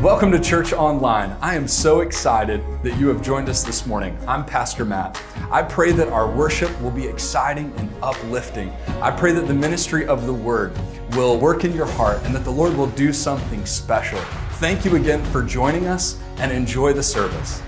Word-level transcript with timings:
Welcome 0.00 0.32
to 0.32 0.40
Church 0.40 0.72
Online. 0.72 1.36
I 1.42 1.56
am 1.56 1.68
so 1.68 2.00
excited 2.00 2.64
that 2.82 2.98
you 2.98 3.08
have 3.08 3.20
joined 3.20 3.50
us 3.50 3.62
this 3.62 3.84
morning. 3.84 4.16
I'm 4.26 4.46
Pastor 4.46 4.86
Matt. 4.86 5.22
I 5.50 5.62
pray 5.62 5.92
that 5.92 6.08
our 6.08 6.26
worship 6.26 6.70
will 6.80 6.90
be 6.90 7.06
exciting 7.06 7.70
and 7.76 7.90
uplifting. 8.02 8.70
I 9.02 9.10
pray 9.10 9.32
that 9.32 9.46
the 9.46 9.52
ministry 9.52 10.06
of 10.06 10.24
the 10.24 10.32
Word 10.32 10.72
will 11.14 11.38
work 11.38 11.66
in 11.66 11.74
your 11.74 11.84
heart 11.84 12.22
and 12.22 12.34
that 12.34 12.44
the 12.44 12.50
Lord 12.50 12.74
will 12.78 12.86
do 12.86 13.12
something 13.12 13.66
special. 13.66 14.18
Thank 14.52 14.86
you 14.86 14.96
again 14.96 15.22
for 15.26 15.42
joining 15.42 15.86
us 15.86 16.18
and 16.38 16.50
enjoy 16.50 16.94
the 16.94 17.02
service. 17.02 17.60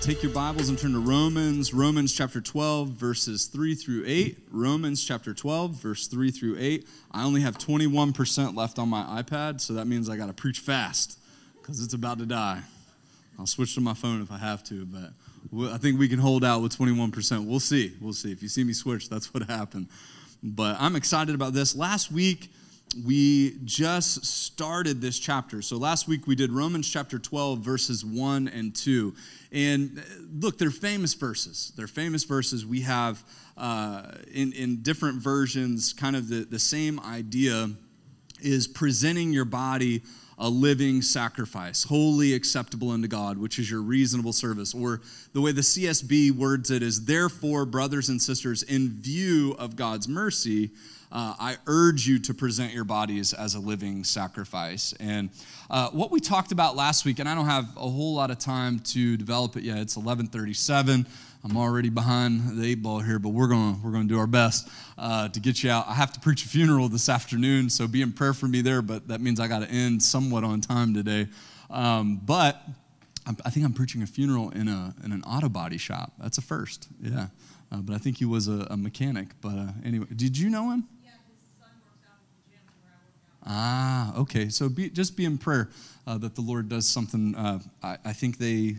Take 0.00 0.22
your 0.22 0.32
Bibles 0.32 0.70
and 0.70 0.78
turn 0.78 0.94
to 0.94 0.98
Romans, 0.98 1.74
Romans 1.74 2.14
chapter 2.14 2.40
12, 2.40 2.88
verses 2.88 3.48
3 3.48 3.74
through 3.74 4.04
8. 4.06 4.38
Romans 4.50 5.04
chapter 5.04 5.34
12, 5.34 5.72
verse 5.72 6.06
3 6.06 6.30
through 6.30 6.56
8. 6.58 6.88
I 7.12 7.22
only 7.22 7.42
have 7.42 7.58
21% 7.58 8.56
left 8.56 8.78
on 8.78 8.88
my 8.88 9.22
iPad, 9.22 9.60
so 9.60 9.74
that 9.74 9.86
means 9.86 10.08
I 10.08 10.16
got 10.16 10.28
to 10.28 10.32
preach 10.32 10.60
fast 10.60 11.18
because 11.60 11.84
it's 11.84 11.92
about 11.92 12.18
to 12.18 12.24
die. 12.24 12.62
I'll 13.38 13.46
switch 13.46 13.74
to 13.74 13.82
my 13.82 13.92
phone 13.92 14.22
if 14.22 14.32
I 14.32 14.38
have 14.38 14.64
to, 14.64 14.86
but 14.86 15.12
I 15.70 15.76
think 15.76 15.98
we 15.98 16.08
can 16.08 16.18
hold 16.18 16.46
out 16.46 16.62
with 16.62 16.76
21%. 16.78 17.46
We'll 17.46 17.60
see. 17.60 17.92
We'll 18.00 18.14
see. 18.14 18.32
If 18.32 18.42
you 18.42 18.48
see 18.48 18.64
me 18.64 18.72
switch, 18.72 19.10
that's 19.10 19.34
what 19.34 19.42
happened. 19.50 19.88
But 20.42 20.76
I'm 20.80 20.96
excited 20.96 21.34
about 21.34 21.52
this. 21.52 21.76
Last 21.76 22.10
week, 22.10 22.50
we 23.04 23.58
just 23.64 24.24
started 24.24 25.00
this 25.00 25.18
chapter. 25.18 25.62
So 25.62 25.76
last 25.76 26.08
week 26.08 26.26
we 26.26 26.34
did 26.34 26.50
Romans 26.50 26.90
chapter 26.90 27.18
12, 27.18 27.60
verses 27.60 28.04
1 28.04 28.48
and 28.48 28.74
2. 28.74 29.14
And 29.52 29.98
uh, 29.98 30.02
look, 30.40 30.58
they're 30.58 30.70
famous 30.70 31.14
verses. 31.14 31.72
They're 31.76 31.86
famous 31.86 32.24
verses. 32.24 32.66
We 32.66 32.80
have 32.80 33.22
uh, 33.56 34.12
in, 34.32 34.52
in 34.52 34.82
different 34.82 35.22
versions 35.22 35.92
kind 35.92 36.16
of 36.16 36.28
the, 36.28 36.44
the 36.44 36.58
same 36.58 36.98
idea 37.00 37.70
is 38.40 38.66
presenting 38.66 39.32
your 39.32 39.44
body 39.44 40.02
a 40.40 40.48
living 40.48 41.02
sacrifice, 41.02 41.84
holy 41.84 42.32
acceptable 42.32 42.90
unto 42.90 43.06
God, 43.06 43.36
which 43.36 43.58
is 43.58 43.70
your 43.70 43.82
reasonable 43.82 44.32
service. 44.32 44.72
Or 44.72 45.02
the 45.34 45.40
way 45.42 45.52
the 45.52 45.60
CSB 45.60 46.32
words 46.32 46.70
it 46.70 46.82
is, 46.82 47.04
therefore, 47.04 47.66
brothers 47.66 48.08
and 48.08 48.20
sisters, 48.20 48.62
in 48.62 48.88
view 48.88 49.54
of 49.58 49.76
God's 49.76 50.08
mercy, 50.08 50.70
uh, 51.12 51.34
I 51.38 51.56
urge 51.66 52.06
you 52.06 52.18
to 52.20 52.34
present 52.34 52.72
your 52.72 52.84
bodies 52.84 53.32
as 53.32 53.54
a 53.54 53.58
living 53.58 54.04
sacrifice. 54.04 54.94
And 55.00 55.30
uh, 55.68 55.90
what 55.90 56.10
we 56.10 56.20
talked 56.20 56.52
about 56.52 56.76
last 56.76 57.04
week, 57.04 57.18
and 57.18 57.28
I 57.28 57.34
don't 57.34 57.46
have 57.46 57.76
a 57.76 57.80
whole 57.80 58.14
lot 58.14 58.30
of 58.30 58.38
time 58.38 58.78
to 58.80 59.16
develop 59.16 59.56
it 59.56 59.64
yet. 59.64 59.78
It's 59.78 59.96
11:37. 59.96 61.06
I'm 61.42 61.56
already 61.56 61.88
behind 61.88 62.58
the 62.58 62.66
eight 62.66 62.82
ball 62.82 63.00
here, 63.00 63.18
but 63.18 63.30
we're 63.30 63.48
gonna 63.48 63.78
we're 63.82 63.92
gonna 63.92 64.04
do 64.04 64.18
our 64.18 64.26
best 64.26 64.68
uh, 64.98 65.28
to 65.28 65.40
get 65.40 65.62
you 65.62 65.70
out. 65.70 65.88
I 65.88 65.94
have 65.94 66.12
to 66.12 66.20
preach 66.20 66.44
a 66.44 66.48
funeral 66.48 66.88
this 66.88 67.08
afternoon, 67.08 67.70
so 67.70 67.88
be 67.88 68.02
in 68.02 68.12
prayer 68.12 68.34
for 68.34 68.46
me 68.46 68.60
there. 68.60 68.82
But 68.82 69.08
that 69.08 69.20
means 69.20 69.40
I 69.40 69.48
got 69.48 69.60
to 69.60 69.70
end 69.70 70.02
somewhat 70.02 70.44
on 70.44 70.60
time 70.60 70.92
today. 70.94 71.28
Um, 71.70 72.20
but 72.24 72.62
I 73.26 73.50
think 73.50 73.64
I'm 73.64 73.72
preaching 73.72 74.02
a 74.02 74.06
funeral 74.06 74.50
in 74.50 74.68
a 74.68 74.94
in 75.04 75.12
an 75.12 75.22
auto 75.24 75.48
body 75.48 75.78
shop. 75.78 76.12
That's 76.18 76.38
a 76.38 76.42
first, 76.42 76.88
yeah. 77.00 77.28
Uh, 77.72 77.78
but 77.78 77.94
I 77.94 77.98
think 77.98 78.18
he 78.18 78.24
was 78.24 78.48
a, 78.48 78.66
a 78.70 78.76
mechanic. 78.76 79.28
But 79.40 79.56
uh, 79.56 79.68
anyway, 79.84 80.06
did 80.14 80.36
you 80.36 80.50
know 80.50 80.70
him? 80.70 80.88
Ah, 83.46 84.14
okay. 84.16 84.48
So 84.48 84.68
be, 84.68 84.90
just 84.90 85.16
be 85.16 85.24
in 85.24 85.38
prayer 85.38 85.70
uh, 86.06 86.18
that 86.18 86.34
the 86.34 86.40
Lord 86.40 86.68
does 86.68 86.86
something. 86.86 87.34
Uh, 87.34 87.60
I, 87.82 87.96
I, 88.04 88.12
think 88.12 88.38
they 88.38 88.76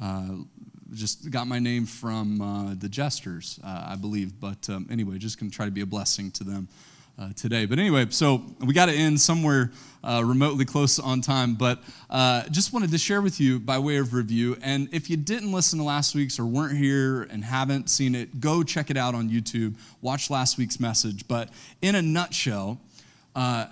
uh, 0.00 0.36
just 0.92 1.30
got 1.30 1.46
my 1.46 1.58
name 1.58 1.86
from 1.86 2.40
uh, 2.40 2.74
the 2.74 2.88
Jesters, 2.88 3.58
uh, 3.64 3.86
I 3.88 3.96
believe. 3.96 4.38
But 4.38 4.68
um, 4.68 4.86
anyway, 4.90 5.18
just 5.18 5.40
going 5.40 5.50
to 5.50 5.56
try 5.56 5.64
to 5.64 5.72
be 5.72 5.80
a 5.80 5.86
blessing 5.86 6.30
to 6.32 6.44
them 6.44 6.68
uh, 7.18 7.30
today. 7.34 7.64
But 7.64 7.78
anyway, 7.78 8.06
so 8.10 8.42
we 8.60 8.74
got 8.74 8.86
to 8.86 8.92
end 8.92 9.20
somewhere 9.20 9.70
remotely 10.04 10.64
close 10.64 10.98
on 10.98 11.20
time. 11.20 11.54
But 11.54 11.82
just 12.50 12.72
wanted 12.72 12.90
to 12.90 12.98
share 12.98 13.22
with 13.22 13.40
you 13.40 13.58
by 13.58 13.78
way 13.78 13.96
of 13.96 14.12
review. 14.12 14.56
And 14.60 14.88
if 14.92 15.08
you 15.08 15.16
didn't 15.16 15.52
listen 15.52 15.78
to 15.78 15.84
last 15.84 16.14
week's 16.14 16.38
or 16.38 16.44
weren't 16.44 16.76
here 16.76 17.22
and 17.22 17.42
haven't 17.44 17.88
seen 17.88 18.14
it, 18.14 18.40
go 18.40 18.62
check 18.62 18.90
it 18.90 18.96
out 18.96 19.14
on 19.14 19.30
YouTube. 19.30 19.76
Watch 20.02 20.30
last 20.30 20.58
week's 20.58 20.78
message. 20.78 21.26
But 21.26 21.48
in 21.80 21.94
a 21.94 22.02
nutshell, 22.02 22.80
uh, 23.36 23.66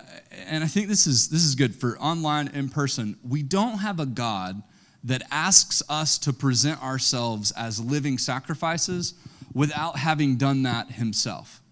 and 0.46 0.62
I 0.62 0.66
think 0.66 0.88
this 0.88 1.06
is, 1.06 1.28
this 1.28 1.42
is 1.42 1.54
good 1.54 1.74
for 1.74 1.98
online, 1.98 2.48
in 2.48 2.68
person. 2.68 3.16
We 3.26 3.42
don't 3.42 3.78
have 3.78 3.98
a 3.98 4.04
God 4.04 4.62
that 5.02 5.22
asks 5.30 5.82
us 5.88 6.18
to 6.18 6.34
present 6.34 6.82
ourselves 6.82 7.50
as 7.52 7.80
living 7.80 8.18
sacrifices 8.18 9.14
without 9.54 9.98
having 9.98 10.36
done 10.36 10.64
that 10.64 10.92
himself. 10.92 11.62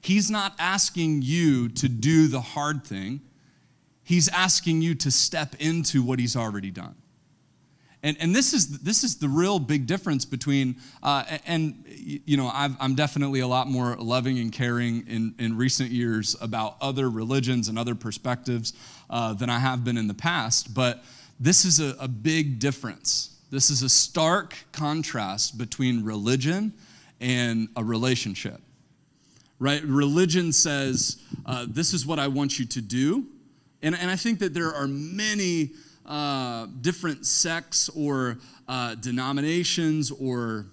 He's 0.00 0.28
not 0.28 0.54
asking 0.58 1.22
you 1.22 1.68
to 1.68 1.88
do 1.88 2.26
the 2.26 2.40
hard 2.40 2.84
thing, 2.84 3.20
He's 4.02 4.28
asking 4.28 4.82
you 4.82 4.94
to 4.96 5.10
step 5.10 5.54
into 5.58 6.02
what 6.02 6.18
He's 6.18 6.36
already 6.36 6.70
done. 6.70 6.96
And, 8.04 8.18
and 8.20 8.36
this, 8.36 8.52
is, 8.52 8.80
this 8.80 9.02
is 9.02 9.16
the 9.16 9.30
real 9.30 9.58
big 9.58 9.86
difference 9.86 10.26
between, 10.26 10.76
uh, 11.02 11.24
and 11.46 11.82
you 11.88 12.36
know, 12.36 12.48
i 12.48 12.68
am 12.78 12.94
definitely 12.94 13.40
a 13.40 13.46
lot 13.46 13.66
more 13.66 13.96
loving 13.96 14.38
and 14.38 14.52
caring 14.52 15.06
in, 15.08 15.34
in 15.38 15.56
recent 15.56 15.90
years 15.90 16.36
about 16.42 16.76
other 16.82 17.08
religions 17.08 17.66
and 17.66 17.78
other 17.78 17.94
perspectives 17.94 18.74
uh, 19.08 19.32
than 19.32 19.48
I 19.48 19.58
have 19.58 19.84
been 19.84 19.96
in 19.96 20.06
the 20.06 20.14
past. 20.14 20.74
But 20.74 21.02
this 21.40 21.64
is 21.64 21.80
a, 21.80 21.96
a 21.98 22.06
big 22.06 22.58
difference. 22.58 23.38
This 23.50 23.70
is 23.70 23.82
a 23.82 23.88
stark 23.88 24.54
contrast 24.72 25.56
between 25.56 26.04
religion 26.04 26.74
and 27.22 27.68
a 27.74 27.82
relationship. 27.82 28.60
Right? 29.58 29.82
Religion 29.82 30.52
says, 30.52 31.22
uh, 31.46 31.64
this 31.66 31.94
is 31.94 32.04
what 32.04 32.18
I 32.18 32.28
want 32.28 32.58
you 32.58 32.66
to 32.66 32.82
do. 32.82 33.24
And, 33.80 33.94
and 33.94 34.10
I 34.10 34.16
think 34.16 34.40
that 34.40 34.52
there 34.52 34.74
are 34.74 34.86
many 34.86 35.70
uh, 36.06 36.66
different 36.80 37.26
sects 37.26 37.88
or 37.90 38.38
uh, 38.68 38.94
denominations 38.96 40.10
or 40.10 40.66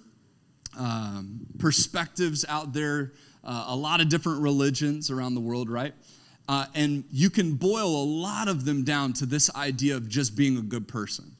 um, 0.77 1.41
perspectives 1.59 2.45
out 2.47 2.73
there, 2.73 3.13
uh, 3.43 3.65
a 3.67 3.75
lot 3.75 4.01
of 4.01 4.09
different 4.09 4.41
religions 4.41 5.09
around 5.09 5.35
the 5.35 5.41
world, 5.41 5.69
right? 5.69 5.93
Uh, 6.47 6.65
and 6.75 7.03
you 7.11 7.29
can 7.29 7.53
boil 7.53 8.03
a 8.03 8.03
lot 8.03 8.47
of 8.47 8.65
them 8.65 8.83
down 8.83 9.13
to 9.13 9.25
this 9.25 9.53
idea 9.55 9.95
of 9.95 10.09
just 10.09 10.35
being 10.35 10.57
a 10.57 10.61
good 10.61 10.87
person. 10.87 11.35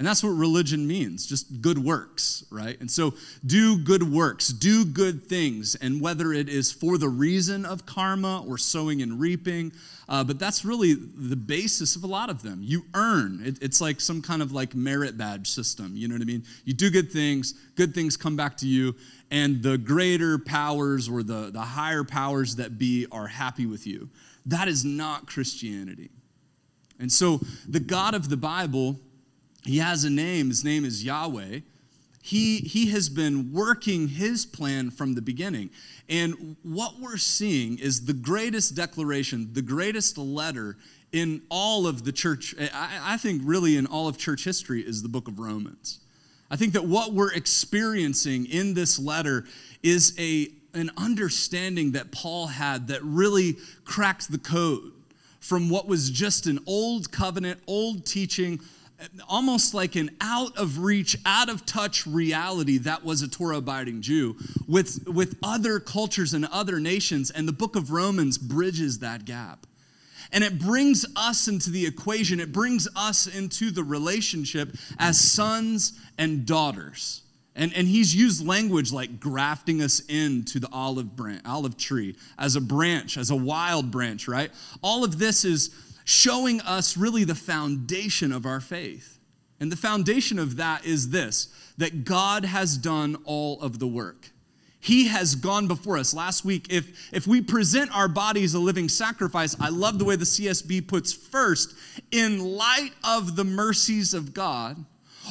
And 0.00 0.06
that's 0.06 0.24
what 0.24 0.30
religion 0.30 0.86
means, 0.86 1.26
just 1.26 1.60
good 1.60 1.78
works, 1.78 2.42
right? 2.50 2.80
And 2.80 2.90
so 2.90 3.12
do 3.44 3.76
good 3.76 4.02
works, 4.02 4.48
do 4.48 4.86
good 4.86 5.26
things. 5.26 5.74
And 5.74 6.00
whether 6.00 6.32
it 6.32 6.48
is 6.48 6.72
for 6.72 6.96
the 6.96 7.10
reason 7.10 7.66
of 7.66 7.84
karma 7.84 8.42
or 8.48 8.56
sowing 8.56 9.02
and 9.02 9.20
reaping, 9.20 9.72
uh, 10.10 10.24
but 10.24 10.40
that's 10.40 10.64
really 10.64 10.94
the 10.94 11.36
basis 11.36 11.94
of 11.94 12.02
a 12.02 12.06
lot 12.06 12.28
of 12.30 12.42
them. 12.42 12.58
You 12.62 12.84
earn, 12.94 13.40
it, 13.44 13.58
it's 13.62 13.80
like 13.80 14.00
some 14.00 14.20
kind 14.20 14.42
of 14.42 14.50
like 14.50 14.74
merit 14.74 15.16
badge 15.16 15.48
system, 15.48 15.92
you 15.94 16.08
know 16.08 16.16
what 16.16 16.22
I 16.22 16.24
mean? 16.24 16.44
You 16.64 16.74
do 16.74 16.90
good 16.90 17.12
things, 17.12 17.54
good 17.76 17.94
things 17.94 18.16
come 18.16 18.34
back 18.34 18.56
to 18.58 18.66
you, 18.66 18.96
and 19.30 19.62
the 19.62 19.78
greater 19.78 20.36
powers 20.36 21.08
or 21.08 21.22
the, 21.22 21.50
the 21.52 21.60
higher 21.60 22.02
powers 22.02 22.56
that 22.56 22.76
be 22.76 23.06
are 23.12 23.28
happy 23.28 23.66
with 23.66 23.86
you. 23.86 24.10
That 24.44 24.66
is 24.66 24.84
not 24.84 25.28
Christianity. 25.28 26.10
And 26.98 27.12
so 27.12 27.40
the 27.68 27.80
God 27.80 28.14
of 28.14 28.28
the 28.28 28.36
Bible, 28.36 28.96
he 29.64 29.78
has 29.78 30.02
a 30.02 30.10
name. 30.10 30.48
His 30.48 30.64
name 30.64 30.84
is 30.84 31.04
Yahweh. 31.04 31.60
He, 32.22 32.58
he 32.58 32.90
has 32.90 33.08
been 33.08 33.52
working 33.52 34.08
his 34.08 34.44
plan 34.44 34.90
from 34.90 35.14
the 35.14 35.22
beginning. 35.22 35.70
And 36.08 36.56
what 36.62 37.00
we're 37.00 37.16
seeing 37.16 37.78
is 37.78 38.04
the 38.04 38.12
greatest 38.12 38.74
declaration, 38.74 39.50
the 39.52 39.62
greatest 39.62 40.18
letter 40.18 40.76
in 41.12 41.42
all 41.48 41.86
of 41.86 42.04
the 42.04 42.12
church, 42.12 42.54
I, 42.58 43.14
I 43.14 43.16
think 43.16 43.42
really 43.44 43.76
in 43.76 43.86
all 43.86 44.06
of 44.06 44.18
church 44.18 44.44
history, 44.44 44.82
is 44.82 45.02
the 45.02 45.08
book 45.08 45.28
of 45.28 45.38
Romans. 45.38 46.00
I 46.50 46.56
think 46.56 46.72
that 46.74 46.84
what 46.84 47.12
we're 47.12 47.32
experiencing 47.32 48.46
in 48.46 48.74
this 48.74 48.98
letter 48.98 49.44
is 49.82 50.14
a, 50.18 50.48
an 50.74 50.90
understanding 50.96 51.92
that 51.92 52.12
Paul 52.12 52.48
had 52.48 52.88
that 52.88 53.02
really 53.02 53.56
cracked 53.84 54.30
the 54.30 54.38
code 54.38 54.92
from 55.40 55.70
what 55.70 55.86
was 55.86 56.10
just 56.10 56.46
an 56.46 56.58
old 56.66 57.10
covenant, 57.10 57.60
old 57.66 58.04
teaching 58.04 58.60
almost 59.28 59.74
like 59.74 59.96
an 59.96 60.10
out 60.20 60.56
of 60.56 60.78
reach, 60.78 61.16
out 61.24 61.48
of 61.48 61.64
touch 61.66 62.06
reality 62.06 62.78
that 62.78 63.04
was 63.04 63.22
a 63.22 63.28
Torah 63.28 63.58
abiding 63.58 64.02
Jew 64.02 64.36
with, 64.68 65.08
with 65.08 65.36
other 65.42 65.80
cultures 65.80 66.34
and 66.34 66.44
other 66.46 66.80
nations. 66.80 67.30
And 67.30 67.48
the 67.48 67.52
book 67.52 67.76
of 67.76 67.90
Romans 67.90 68.38
bridges 68.38 68.98
that 68.98 69.24
gap. 69.24 69.66
And 70.32 70.44
it 70.44 70.58
brings 70.58 71.04
us 71.16 71.48
into 71.48 71.70
the 71.70 71.86
equation, 71.86 72.40
it 72.40 72.52
brings 72.52 72.88
us 72.94 73.26
into 73.26 73.70
the 73.70 73.82
relationship 73.82 74.76
as 74.98 75.18
sons 75.18 75.98
and 76.18 76.46
daughters. 76.46 77.22
And, 77.56 77.74
and 77.74 77.88
he's 77.88 78.14
used 78.14 78.46
language 78.46 78.92
like 78.92 79.18
grafting 79.18 79.82
us 79.82 80.00
into 80.08 80.60
the 80.60 80.68
olive 80.72 81.16
branch, 81.16 81.42
olive 81.44 81.76
tree 81.76 82.16
as 82.38 82.54
a 82.54 82.60
branch, 82.60 83.16
as 83.16 83.30
a 83.30 83.36
wild 83.36 83.90
branch, 83.90 84.28
right? 84.28 84.52
All 84.82 85.02
of 85.02 85.18
this 85.18 85.44
is 85.44 85.70
showing 86.10 86.60
us 86.62 86.96
really 86.96 87.22
the 87.22 87.34
foundation 87.36 88.32
of 88.32 88.44
our 88.44 88.60
faith. 88.60 89.18
And 89.60 89.70
the 89.70 89.76
foundation 89.76 90.38
of 90.38 90.56
that 90.56 90.84
is 90.84 91.10
this 91.10 91.54
that 91.78 92.04
God 92.04 92.44
has 92.44 92.76
done 92.76 93.16
all 93.24 93.60
of 93.62 93.78
the 93.78 93.86
work. 93.86 94.30
He 94.80 95.06
has 95.08 95.34
gone 95.34 95.66
before 95.68 95.98
us. 95.98 96.12
Last 96.12 96.44
week, 96.44 96.66
if, 96.70 97.12
if 97.12 97.26
we 97.26 97.40
present 97.40 97.94
our 97.94 98.08
bodies 98.08 98.54
a 98.54 98.58
living 98.58 98.88
sacrifice, 98.88 99.54
I 99.60 99.68
love 99.68 99.98
the 99.98 100.04
way 100.04 100.16
the 100.16 100.24
CSB 100.24 100.88
puts 100.88 101.12
first, 101.12 101.74
in 102.10 102.56
light 102.56 102.92
of 103.04 103.36
the 103.36 103.44
mercies 103.44 104.12
of 104.12 104.34
God, 104.34 104.84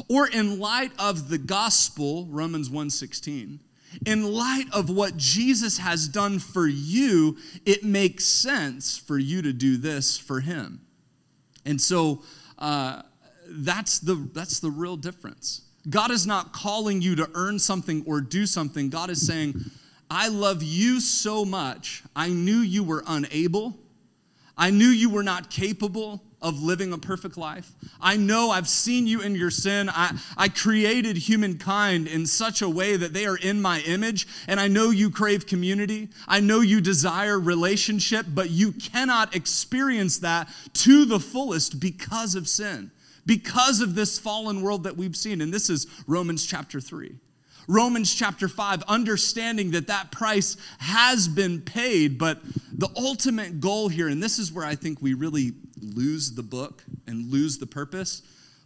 or 0.07 0.27
in 0.27 0.59
light 0.59 0.91
of 0.97 1.29
the 1.29 1.37
gospel, 1.39 2.25
Romans 2.27 2.69
1:16. 2.69 3.59
In 4.05 4.33
light 4.33 4.65
of 4.71 4.89
what 4.89 5.17
Jesus 5.17 5.79
has 5.79 6.07
done 6.07 6.39
for 6.39 6.67
you, 6.67 7.37
it 7.65 7.83
makes 7.83 8.25
sense 8.25 8.97
for 8.97 9.17
you 9.17 9.41
to 9.41 9.51
do 9.51 9.77
this 9.77 10.17
for 10.17 10.41
him. 10.41 10.81
And 11.65 11.81
so 11.81 12.23
uh, 12.57 13.01
that's, 13.47 13.99
the, 13.99 14.15
that's 14.33 14.59
the 14.59 14.69
real 14.69 14.97
difference. 14.97 15.61
God 15.89 16.11
is 16.11 16.27
not 16.27 16.53
calling 16.53 17.01
you 17.01 17.15
to 17.15 17.29
earn 17.33 17.57
something 17.57 18.03
or 18.05 18.21
do 18.21 18.45
something. 18.45 18.89
God 18.89 19.09
is 19.09 19.25
saying, 19.25 19.55
I 20.09 20.27
love 20.27 20.61
you 20.61 20.99
so 20.99 21.45
much. 21.45 22.03
I 22.15 22.29
knew 22.29 22.57
you 22.57 22.83
were 22.83 23.03
unable. 23.07 23.77
I 24.57 24.71
knew 24.71 24.87
you 24.87 25.09
were 25.09 25.23
not 25.23 25.49
capable 25.49 26.23
of 26.41 26.61
living 26.61 26.93
a 26.93 26.97
perfect 26.97 27.37
life. 27.37 27.71
I 27.99 28.15
know 28.15 28.49
I've 28.49 28.67
seen 28.67 29.07
you 29.07 29.21
in 29.21 29.35
your 29.35 29.51
sin. 29.51 29.89
I, 29.89 30.17
I 30.37 30.49
created 30.49 31.17
humankind 31.17 32.07
in 32.07 32.25
such 32.25 32.61
a 32.61 32.69
way 32.69 32.95
that 32.95 33.13
they 33.13 33.25
are 33.25 33.37
in 33.37 33.61
my 33.61 33.81
image, 33.81 34.27
and 34.47 34.59
I 34.59 34.67
know 34.67 34.89
you 34.89 35.09
crave 35.09 35.45
community. 35.47 36.09
I 36.27 36.39
know 36.39 36.61
you 36.61 36.81
desire 36.81 37.39
relationship, 37.39 38.25
but 38.29 38.49
you 38.49 38.71
cannot 38.71 39.35
experience 39.35 40.19
that 40.19 40.49
to 40.73 41.05
the 41.05 41.19
fullest 41.19 41.79
because 41.79 42.35
of 42.35 42.47
sin 42.47 42.91
because 43.25 43.79
of 43.79 43.93
this 43.93 44.17
fallen 44.17 44.63
world 44.63 44.85
that 44.85 44.97
we've 44.97 45.15
seen. 45.15 45.39
And 45.39 45.53
this 45.53 45.69
is 45.69 45.85
Romans 46.07 46.47
chapter 46.47 46.81
3. 46.81 47.13
Romans 47.67 48.15
chapter 48.15 48.47
5, 48.47 48.81
understanding 48.87 49.69
that 49.71 49.85
that 49.85 50.11
price 50.11 50.57
has 50.79 51.27
been 51.27 51.61
paid, 51.61 52.17
but 52.17 52.39
the 52.73 52.89
ultimate 52.97 53.59
goal 53.59 53.87
here, 53.87 54.07
and 54.07 54.23
this 54.23 54.39
is 54.39 54.51
where 54.51 54.65
I 54.65 54.73
think 54.73 54.99
we 54.99 55.13
really 55.13 55.51
lose 55.81 56.33
the 56.33 56.43
book 56.43 56.83
and 57.07 57.31
lose 57.31 57.57
the 57.57 57.67
purpose. 57.67 58.21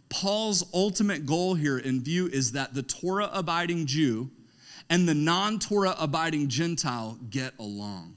Paul's 0.08 0.64
ultimate 0.72 1.26
goal 1.26 1.54
here 1.54 1.78
in 1.78 2.02
view 2.02 2.26
is 2.26 2.52
that 2.52 2.74
the 2.74 2.82
Torah 2.82 3.30
abiding 3.32 3.86
Jew 3.86 4.30
and 4.90 5.08
the 5.08 5.14
non 5.14 5.58
Torah 5.58 5.96
abiding 5.98 6.48
Gentile 6.48 7.18
get 7.30 7.54
along, 7.58 8.16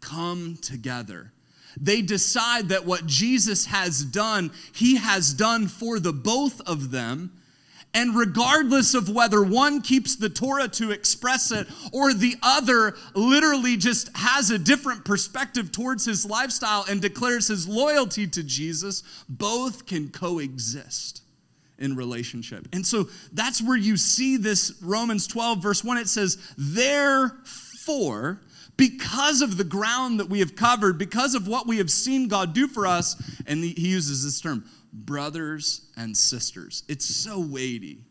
come 0.00 0.56
together 0.60 1.32
they 1.78 2.00
decide 2.02 2.68
that 2.70 2.86
what 2.86 3.06
Jesus 3.06 3.66
has 3.66 4.04
done, 4.04 4.50
he 4.72 4.96
has 4.96 5.34
done 5.34 5.68
for 5.68 6.00
the 6.00 6.12
both 6.12 6.60
of 6.62 6.90
them. 6.90 7.32
And 7.96 8.14
regardless 8.14 8.92
of 8.92 9.08
whether 9.08 9.42
one 9.42 9.80
keeps 9.80 10.16
the 10.16 10.28
Torah 10.28 10.68
to 10.68 10.90
express 10.90 11.50
it 11.50 11.66
or 11.94 12.12
the 12.12 12.36
other 12.42 12.94
literally 13.14 13.78
just 13.78 14.14
has 14.14 14.50
a 14.50 14.58
different 14.58 15.06
perspective 15.06 15.72
towards 15.72 16.04
his 16.04 16.26
lifestyle 16.26 16.84
and 16.90 17.00
declares 17.00 17.48
his 17.48 17.66
loyalty 17.66 18.26
to 18.26 18.42
Jesus, 18.42 19.02
both 19.30 19.86
can 19.86 20.10
coexist 20.10 21.22
in 21.78 21.96
relationship. 21.96 22.68
And 22.70 22.86
so 22.86 23.08
that's 23.32 23.62
where 23.62 23.78
you 23.78 23.96
see 23.96 24.36
this 24.36 24.74
Romans 24.82 25.26
12, 25.26 25.62
verse 25.62 25.82
1. 25.82 25.96
It 25.96 26.08
says, 26.08 26.36
Therefore, 26.58 28.42
because 28.76 29.40
of 29.40 29.56
the 29.56 29.64
ground 29.64 30.20
that 30.20 30.28
we 30.28 30.40
have 30.40 30.54
covered, 30.54 30.98
because 30.98 31.34
of 31.34 31.48
what 31.48 31.66
we 31.66 31.78
have 31.78 31.90
seen 31.90 32.28
God 32.28 32.52
do 32.52 32.68
for 32.68 32.86
us. 32.86 33.16
And 33.46 33.64
he 33.64 33.88
uses 33.88 34.24
this 34.24 34.40
term, 34.40 34.64
brothers 35.04 35.90
and 35.96 36.16
sisters. 36.16 36.82
It's 36.88 37.04
so 37.04 37.38
weighty. 37.38 38.04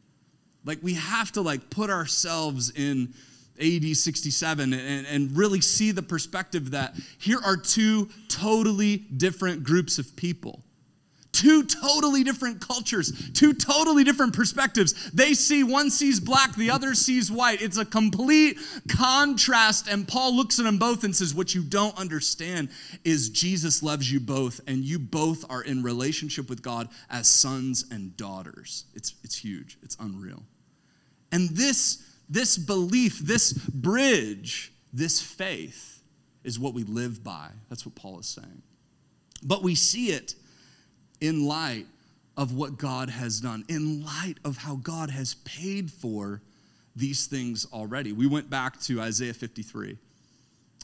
Like 0.64 0.80
we 0.82 0.96
have 0.96 1.32
to 1.34 1.42
like 1.42 1.70
put 1.70 1.90
ourselves 1.90 2.72
in 2.72 3.14
AD 3.60 3.96
67 3.96 4.74
and, 4.74 5.08
and 5.08 5.38
really 5.38 5.62
see 5.62 5.92
the 5.92 6.04
perspective 6.04 6.72
that 6.72 6.96
here 7.18 7.40
are 7.44 7.58
two 7.58 8.10
totally 8.28 8.98
different 8.98 9.64
groups 9.64 9.98
of 9.98 10.16
people 10.16 10.65
two 11.36 11.64
totally 11.64 12.24
different 12.24 12.62
cultures, 12.62 13.30
two 13.34 13.54
totally 13.54 14.04
different 14.04 14.34
perspectives. 14.34 15.12
They 15.12 15.34
see, 15.34 15.64
one 15.64 15.92
sees 15.92 16.20
black, 16.20 16.56
the 16.56 16.72
other 16.72 16.96
sees 16.96 17.30
white. 17.32 17.62
It's 17.62 17.78
a 17.78 17.86
complete 17.86 18.58
contrast. 18.88 19.88
And 19.88 20.08
Paul 20.08 20.36
looks 20.36 20.58
at 20.60 20.66
them 20.66 20.78
both 20.78 21.04
and 21.04 21.16
says, 21.16 21.36
What 21.36 21.54
you 21.54 21.62
don't 21.62 21.98
understand 21.98 22.70
is 23.04 23.30
Jesus 23.30 23.84
loves 23.84 24.12
you 24.12 24.20
both, 24.20 24.62
and 24.66 24.84
you 24.84 24.98
both 24.98 25.44
are 25.50 25.62
in 25.62 25.84
relationship 25.84 26.50
with 26.50 26.62
God 26.62 26.88
as 27.10 27.28
sons 27.28 27.86
and 27.92 28.16
daughters. 28.16 28.86
It's, 28.96 29.16
it's 29.24 29.38
huge, 29.38 29.78
it's 29.84 29.98
unreal. 30.00 30.44
And 31.32 31.50
this, 31.50 32.02
this 32.30 32.58
belief, 32.58 33.20
this 33.20 33.52
bridge, 33.52 34.72
this 34.94 35.22
faith 35.22 36.02
is 36.46 36.58
what 36.58 36.74
we 36.74 36.84
live 36.84 37.24
by. 37.24 37.50
That's 37.70 37.86
what 37.86 37.96
Paul 37.96 38.20
is 38.20 38.28
saying. 38.28 38.62
But 39.44 39.62
we 39.64 39.76
see 39.76 40.08
it 40.08 40.36
in 41.22 41.46
light 41.46 41.86
of 42.38 42.54
what 42.54 42.78
God 42.78 43.10
has 43.10 43.40
done, 43.40 43.64
in 43.70 44.04
light 44.04 44.36
of 44.44 44.58
how 44.58 44.76
God 44.76 45.10
has 45.10 45.36
paid 45.46 45.92
for 45.92 46.42
these 46.96 47.28
things 47.28 47.66
already. 47.72 48.12
We 48.12 48.28
went 48.28 48.50
back 48.50 48.80
to 48.82 49.02
Isaiah 49.02 49.34
53 49.34 49.98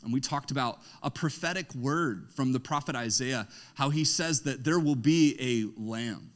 and 0.03 0.13
we 0.13 0.19
talked 0.19 0.51
about 0.51 0.79
a 1.03 1.11
prophetic 1.11 1.73
word 1.75 2.29
from 2.31 2.53
the 2.53 2.59
prophet 2.59 2.95
Isaiah, 2.95 3.47
how 3.75 3.89
he 3.89 4.03
says 4.03 4.41
that 4.43 4.63
there 4.63 4.79
will 4.79 4.95
be 4.95 5.35
a 5.39 5.79
lamb 5.81 6.31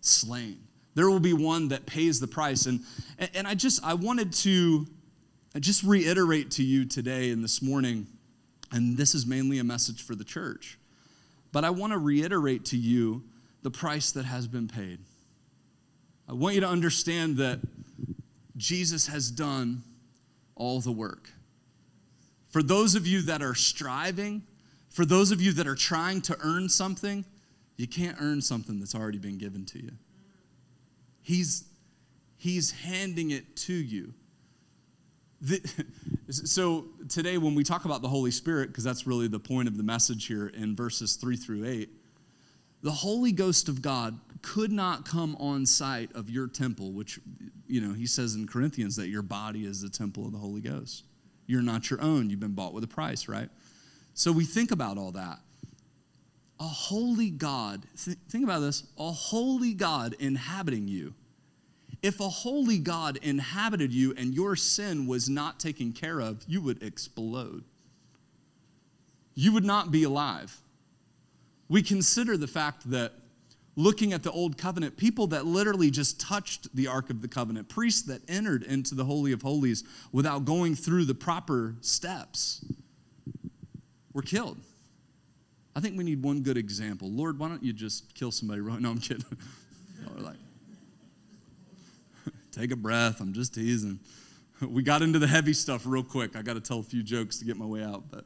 slain. 0.00 0.58
There 0.94 1.10
will 1.10 1.20
be 1.20 1.32
one 1.32 1.68
that 1.68 1.86
pays 1.86 2.20
the 2.20 2.26
price. 2.26 2.66
And, 2.66 2.80
and 3.34 3.46
I 3.46 3.54
just, 3.54 3.84
I 3.84 3.94
wanted 3.94 4.32
to 4.34 4.86
just 5.58 5.82
reiterate 5.82 6.50
to 6.52 6.62
you 6.62 6.84
today 6.84 7.30
and 7.30 7.42
this 7.42 7.60
morning, 7.60 8.06
and 8.70 8.96
this 8.96 9.14
is 9.14 9.26
mainly 9.26 9.58
a 9.58 9.64
message 9.64 10.02
for 10.02 10.14
the 10.14 10.24
church, 10.24 10.78
but 11.52 11.64
I 11.64 11.70
want 11.70 11.92
to 11.92 11.98
reiterate 11.98 12.64
to 12.66 12.76
you 12.76 13.24
the 13.68 13.78
price 13.78 14.12
that 14.12 14.24
has 14.24 14.48
been 14.48 14.66
paid. 14.66 14.98
I 16.26 16.32
want 16.32 16.54
you 16.54 16.62
to 16.62 16.68
understand 16.68 17.36
that 17.36 17.60
Jesus 18.56 19.08
has 19.08 19.30
done 19.30 19.82
all 20.54 20.80
the 20.80 20.90
work. 20.90 21.28
For 22.46 22.62
those 22.62 22.94
of 22.94 23.06
you 23.06 23.20
that 23.22 23.42
are 23.42 23.54
striving, 23.54 24.42
for 24.88 25.04
those 25.04 25.32
of 25.32 25.42
you 25.42 25.52
that 25.52 25.66
are 25.66 25.74
trying 25.74 26.22
to 26.22 26.38
earn 26.40 26.70
something, 26.70 27.26
you 27.76 27.86
can't 27.86 28.16
earn 28.18 28.40
something 28.40 28.80
that's 28.80 28.94
already 28.94 29.18
been 29.18 29.36
given 29.36 29.66
to 29.66 29.82
you. 29.82 29.92
He's, 31.20 31.64
he's 32.38 32.70
handing 32.70 33.32
it 33.32 33.54
to 33.56 33.74
you. 33.74 34.14
The, 35.42 35.60
so, 36.30 36.86
today, 37.10 37.36
when 37.36 37.54
we 37.54 37.64
talk 37.64 37.84
about 37.84 38.00
the 38.00 38.08
Holy 38.08 38.30
Spirit, 38.30 38.68
because 38.68 38.84
that's 38.84 39.06
really 39.06 39.28
the 39.28 39.38
point 39.38 39.68
of 39.68 39.76
the 39.76 39.82
message 39.82 40.26
here 40.26 40.46
in 40.46 40.74
verses 40.74 41.16
3 41.16 41.36
through 41.36 41.66
8, 41.66 41.90
the 42.82 42.92
Holy 42.92 43.32
Ghost 43.32 43.68
of 43.68 43.82
God 43.82 44.18
could 44.42 44.70
not 44.70 45.04
come 45.04 45.36
on 45.36 45.66
site 45.66 46.14
of 46.14 46.30
your 46.30 46.46
temple, 46.46 46.92
which, 46.92 47.18
you 47.66 47.80
know, 47.80 47.92
he 47.92 48.06
says 48.06 48.34
in 48.34 48.46
Corinthians 48.46 48.96
that 48.96 49.08
your 49.08 49.22
body 49.22 49.64
is 49.64 49.80
the 49.80 49.88
temple 49.88 50.26
of 50.26 50.32
the 50.32 50.38
Holy 50.38 50.60
Ghost. 50.60 51.04
You're 51.46 51.62
not 51.62 51.90
your 51.90 52.00
own. 52.00 52.30
You've 52.30 52.40
been 52.40 52.54
bought 52.54 52.72
with 52.72 52.84
a 52.84 52.88
price, 52.88 53.26
right? 53.26 53.48
So 54.14 54.30
we 54.30 54.44
think 54.44 54.70
about 54.70 54.98
all 54.98 55.12
that. 55.12 55.38
A 56.60 56.64
holy 56.64 57.30
God, 57.30 57.84
th- 58.04 58.18
think 58.28 58.44
about 58.44 58.60
this 58.60 58.84
a 58.98 59.10
holy 59.10 59.74
God 59.74 60.14
inhabiting 60.18 60.88
you. 60.88 61.14
If 62.02 62.20
a 62.20 62.28
holy 62.28 62.78
God 62.78 63.18
inhabited 63.22 63.92
you 63.92 64.14
and 64.16 64.34
your 64.34 64.54
sin 64.54 65.06
was 65.06 65.28
not 65.28 65.58
taken 65.58 65.92
care 65.92 66.20
of, 66.20 66.44
you 66.46 66.60
would 66.60 66.82
explode. 66.82 67.64
You 69.34 69.52
would 69.52 69.64
not 69.64 69.90
be 69.90 70.04
alive 70.04 70.60
we 71.68 71.82
consider 71.82 72.36
the 72.36 72.46
fact 72.46 72.90
that 72.90 73.12
looking 73.76 74.12
at 74.12 74.24
the 74.24 74.32
old 74.32 74.58
covenant, 74.58 74.96
people 74.96 75.28
that 75.28 75.46
literally 75.46 75.90
just 75.90 76.20
touched 76.20 76.74
the 76.74 76.88
Ark 76.88 77.10
of 77.10 77.22
the 77.22 77.28
Covenant, 77.28 77.68
priests 77.68 78.02
that 78.02 78.20
entered 78.28 78.64
into 78.64 78.94
the 78.94 79.04
Holy 79.04 79.32
of 79.32 79.42
Holies 79.42 79.84
without 80.10 80.44
going 80.44 80.74
through 80.74 81.04
the 81.04 81.14
proper 81.14 81.76
steps, 81.80 82.64
were 84.12 84.22
killed. 84.22 84.58
I 85.76 85.80
think 85.80 85.96
we 85.96 86.02
need 86.02 86.24
one 86.24 86.40
good 86.40 86.56
example. 86.56 87.08
Lord, 87.08 87.38
why 87.38 87.48
don't 87.48 87.62
you 87.62 87.72
just 87.72 88.12
kill 88.16 88.32
somebody 88.32 88.60
right 88.60 88.80
No, 88.80 88.90
I'm 88.90 88.98
kidding. 88.98 89.24
or 90.10 90.20
like, 90.20 90.38
take 92.50 92.72
a 92.72 92.76
breath. 92.76 93.20
I'm 93.20 93.32
just 93.32 93.54
teasing. 93.54 94.00
We 94.60 94.82
got 94.82 95.02
into 95.02 95.20
the 95.20 95.28
heavy 95.28 95.52
stuff 95.52 95.82
real 95.86 96.02
quick. 96.02 96.34
I 96.34 96.42
got 96.42 96.54
to 96.54 96.60
tell 96.60 96.80
a 96.80 96.82
few 96.82 97.04
jokes 97.04 97.38
to 97.38 97.44
get 97.44 97.56
my 97.56 97.64
way 97.64 97.84
out, 97.84 98.10
but 98.10 98.24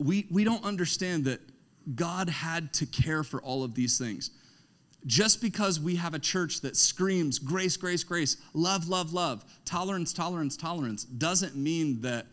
we, 0.00 0.26
we 0.30 0.44
don't 0.44 0.64
understand 0.64 1.26
that 1.26 1.40
God 1.94 2.28
had 2.28 2.72
to 2.74 2.86
care 2.86 3.22
for 3.22 3.40
all 3.42 3.62
of 3.62 3.74
these 3.74 3.98
things. 3.98 4.30
Just 5.06 5.40
because 5.40 5.78
we 5.78 5.96
have 5.96 6.14
a 6.14 6.18
church 6.18 6.62
that 6.62 6.76
screams 6.76 7.38
grace, 7.38 7.76
grace, 7.76 8.02
grace, 8.02 8.36
love, 8.52 8.88
love, 8.88 9.12
love, 9.12 9.44
tolerance, 9.64 10.12
tolerance, 10.12 10.56
tolerance, 10.56 11.04
doesn't 11.04 11.54
mean 11.54 12.02
that 12.02 12.26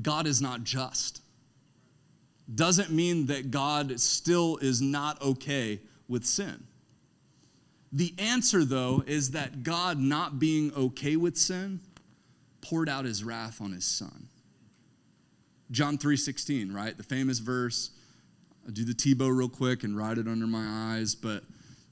God 0.00 0.26
is 0.26 0.40
not 0.40 0.64
just. 0.64 1.22
Doesn't 2.54 2.90
mean 2.90 3.26
that 3.26 3.50
God 3.50 3.98
still 4.00 4.58
is 4.58 4.80
not 4.80 5.20
okay 5.22 5.80
with 6.08 6.24
sin. 6.24 6.64
The 7.92 8.14
answer, 8.18 8.64
though, 8.64 9.02
is 9.06 9.32
that 9.32 9.62
God 9.62 9.98
not 9.98 10.38
being 10.38 10.72
okay 10.74 11.16
with 11.16 11.36
sin 11.36 11.80
poured 12.62 12.88
out 12.88 13.04
his 13.04 13.22
wrath 13.22 13.60
on 13.60 13.72
his 13.72 13.84
son. 13.84 14.28
John 15.72 15.98
3:16, 15.98 16.72
right? 16.72 16.96
The 16.96 17.02
famous 17.02 17.40
verse. 17.40 17.90
I'll 18.64 18.72
do 18.72 18.84
the 18.84 18.94
Tebow 18.94 19.36
real 19.36 19.48
quick 19.48 19.82
and 19.82 19.96
write 19.96 20.18
it 20.18 20.28
under 20.28 20.46
my 20.46 20.94
eyes, 20.94 21.16
but 21.16 21.42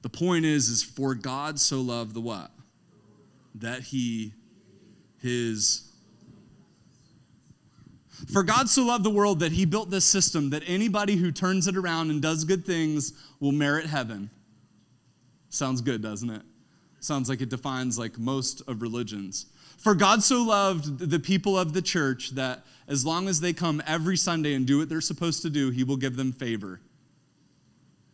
the 0.03 0.09
point 0.09 0.45
is 0.45 0.69
is 0.69 0.81
for 0.81 1.13
God 1.15 1.59
so 1.59 1.81
loved 1.81 2.13
the 2.13 2.21
what? 2.21 2.51
That 3.55 3.81
he 3.81 4.33
his 5.17 5.89
for 8.31 8.43
God 8.43 8.69
so 8.69 8.83
loved 8.83 9.03
the 9.03 9.09
world 9.09 9.39
that 9.39 9.51
he 9.51 9.65
built 9.65 9.89
this 9.89 10.05
system 10.05 10.51
that 10.51 10.63
anybody 10.67 11.15
who 11.15 11.31
turns 11.31 11.67
it 11.67 11.75
around 11.75 12.11
and 12.11 12.21
does 12.21 12.43
good 12.43 12.65
things 12.65 13.13
will 13.39 13.51
merit 13.51 13.87
heaven. 13.87 14.29
Sounds 15.49 15.81
good, 15.81 16.01
doesn't 16.01 16.29
it? 16.29 16.43
Sounds 16.99 17.27
like 17.27 17.41
it 17.41 17.49
defines 17.49 17.97
like 17.97 18.19
most 18.19 18.61
of 18.67 18.81
religions. 18.81 19.47
For 19.81 19.95
God 19.95 20.21
so 20.21 20.43
loved 20.43 20.99
the 20.99 21.19
people 21.19 21.57
of 21.57 21.73
the 21.73 21.81
church 21.81 22.31
that 22.31 22.63
as 22.87 23.03
long 23.03 23.27
as 23.27 23.41
they 23.41 23.51
come 23.51 23.81
every 23.87 24.15
Sunday 24.15 24.53
and 24.53 24.65
do 24.65 24.77
what 24.77 24.89
they're 24.89 25.01
supposed 25.01 25.41
to 25.41 25.49
do, 25.49 25.71
he 25.71 25.83
will 25.83 25.97
give 25.97 26.17
them 26.17 26.31
favor. 26.31 26.81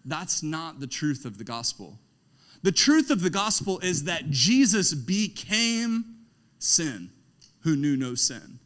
That's 0.06 0.42
not 0.42 0.80
the 0.80 0.88
truth 0.88 1.26
of 1.26 1.38
the 1.38 1.44
gospel. 1.44 2.00
The 2.64 2.72
truth 2.72 3.12
of 3.12 3.22
the 3.22 3.30
gospel 3.30 3.80
is 3.80 4.06
that 4.06 4.30
Jesus 4.30 4.94
became 4.94 6.06
sin 6.58 7.12
who 7.62 7.76
knew 7.76 7.98
no 7.98 8.16
sin. 8.16 8.60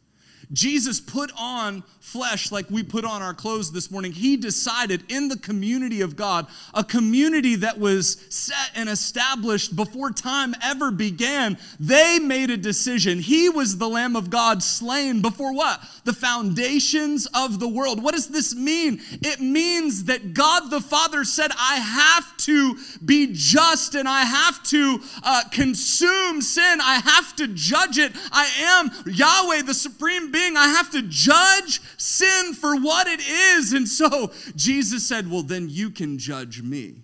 Jesus 0.52 1.00
put 1.00 1.30
on 1.38 1.82
flesh 2.00 2.52
like 2.52 2.68
we 2.68 2.82
put 2.82 3.04
on 3.04 3.22
our 3.22 3.32
clothes 3.32 3.72
this 3.72 3.90
morning. 3.90 4.12
He 4.12 4.36
decided 4.36 5.04
in 5.08 5.28
the 5.28 5.38
community 5.38 6.00
of 6.00 6.16
God, 6.16 6.46
a 6.74 6.84
community 6.84 7.54
that 7.56 7.78
was 7.78 8.18
set 8.28 8.70
and 8.74 8.88
established 8.88 9.74
before 9.74 10.10
time 10.10 10.54
ever 10.62 10.90
began, 10.90 11.56
they 11.78 12.18
made 12.18 12.50
a 12.50 12.56
decision. 12.56 13.20
He 13.20 13.48
was 13.48 13.78
the 13.78 13.88
Lamb 13.88 14.16
of 14.16 14.30
God 14.30 14.62
slain 14.62 15.22
before 15.22 15.54
what? 15.54 15.80
The 16.04 16.12
foundations 16.12 17.26
of 17.34 17.60
the 17.60 17.68
world. 17.68 18.02
What 18.02 18.14
does 18.14 18.28
this 18.28 18.54
mean? 18.54 19.00
It 19.22 19.40
means 19.40 20.04
that 20.04 20.34
God 20.34 20.70
the 20.70 20.80
Father 20.80 21.24
said, 21.24 21.50
I 21.56 21.76
have 21.76 22.36
to 22.38 22.76
be 23.04 23.30
just 23.32 23.94
and 23.94 24.08
I 24.08 24.22
have 24.22 24.62
to 24.64 24.98
uh, 25.22 25.44
consume 25.50 26.42
sin. 26.42 26.80
I 26.82 27.00
have 27.04 27.36
to 27.36 27.46
judge 27.48 27.98
it. 27.98 28.12
I 28.32 28.50
am 28.58 28.90
Yahweh, 29.06 29.62
the 29.62 29.74
supreme 29.74 30.32
being 30.32 30.41
I 30.56 30.68
have 30.68 30.90
to 30.90 31.02
judge 31.02 31.80
sin 31.96 32.54
for 32.54 32.76
what 32.76 33.06
it 33.06 33.20
is. 33.20 33.72
And 33.72 33.88
so 33.88 34.32
Jesus 34.56 35.06
said, 35.06 35.30
Well, 35.30 35.42
then 35.42 35.68
you 35.68 35.90
can 35.90 36.18
judge 36.18 36.62
me. 36.62 37.02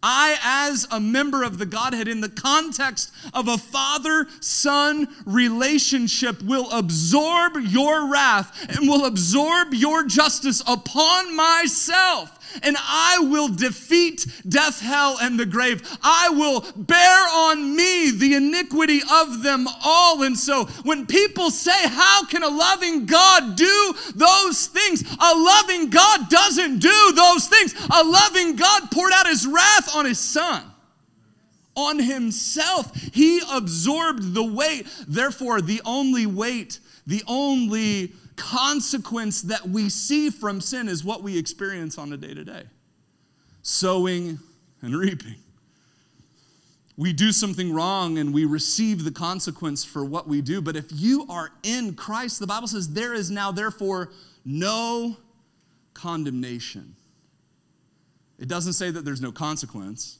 I, 0.00 0.38
as 0.42 0.86
a 0.92 1.00
member 1.00 1.42
of 1.42 1.58
the 1.58 1.66
Godhead, 1.66 2.06
in 2.06 2.20
the 2.20 2.28
context 2.28 3.12
of 3.34 3.48
a 3.48 3.58
father 3.58 4.28
son 4.40 5.08
relationship, 5.26 6.40
will 6.42 6.70
absorb 6.70 7.56
your 7.56 8.10
wrath 8.10 8.64
and 8.68 8.88
will 8.88 9.04
absorb 9.04 9.74
your 9.74 10.04
justice 10.04 10.62
upon 10.68 11.34
myself 11.34 12.37
and 12.62 12.76
I 12.78 13.18
will 13.20 13.48
defeat 13.48 14.26
death, 14.48 14.80
hell, 14.80 15.18
and 15.20 15.38
the 15.38 15.46
grave. 15.46 15.82
I 16.02 16.30
will 16.30 16.64
bear 16.76 17.28
on 17.28 17.76
me 17.76 18.10
the 18.10 18.34
iniquity 18.34 19.00
of 19.10 19.42
them 19.42 19.66
all. 19.84 20.22
And 20.22 20.38
so 20.38 20.64
when 20.84 21.06
people 21.06 21.50
say, 21.50 21.88
How 21.88 22.24
can 22.24 22.42
a 22.42 22.48
loving 22.48 23.06
God 23.06 23.56
do 23.56 23.94
those 24.14 24.66
things? 24.66 25.02
A 25.02 25.34
loving 25.34 25.90
God 25.90 26.28
doesn't 26.28 26.78
do 26.78 27.12
those 27.14 27.48
things. 27.48 27.74
A 27.90 28.04
loving 28.04 28.56
God 28.56 28.90
poured 28.90 29.12
out 29.12 29.26
his 29.26 29.46
wrath 29.46 29.94
on 29.94 30.04
his 30.04 30.18
son 30.18 30.62
on 31.78 32.00
himself. 32.00 32.94
He 33.12 33.40
absorbed 33.52 34.34
the 34.34 34.42
weight. 34.42 34.86
Therefore, 35.06 35.60
the 35.60 35.80
only 35.84 36.26
weight, 36.26 36.80
the 37.06 37.22
only 37.26 38.12
consequence 38.38 39.42
that 39.42 39.68
we 39.68 39.90
see 39.90 40.30
from 40.30 40.60
sin 40.60 40.88
is 40.88 41.04
what 41.04 41.22
we 41.22 41.36
experience 41.36 41.98
on 41.98 42.12
a 42.12 42.16
day 42.16 42.32
to 42.32 42.44
day 42.44 42.62
sowing 43.62 44.38
and 44.80 44.96
reaping. 44.96 45.34
We 46.96 47.12
do 47.12 47.32
something 47.32 47.72
wrong 47.72 48.16
and 48.18 48.32
we 48.32 48.44
receive 48.44 49.04
the 49.04 49.10
consequence 49.10 49.84
for 49.84 50.04
what 50.04 50.26
we 50.26 50.40
do. 50.40 50.62
But 50.62 50.74
if 50.74 50.86
you 50.90 51.26
are 51.28 51.50
in 51.62 51.94
Christ, 51.94 52.40
the 52.40 52.46
Bible 52.46 52.66
says 52.66 52.92
there 52.92 53.12
is 53.12 53.30
now, 53.30 53.52
therefore, 53.52 54.10
no 54.44 55.16
condemnation. 55.92 56.96
It 58.38 58.48
doesn't 58.48 58.72
say 58.72 58.90
that 58.90 59.04
there's 59.04 59.20
no 59.20 59.32
consequence. 59.32 60.18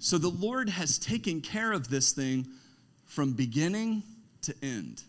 So 0.00 0.18
the 0.18 0.28
Lord 0.28 0.68
has 0.68 0.98
taken 0.98 1.40
care 1.40 1.72
of 1.72 1.88
this 1.88 2.12
thing 2.12 2.48
from 3.04 3.32
beginning 3.32 4.02
to 4.42 4.54
end. 4.62 5.04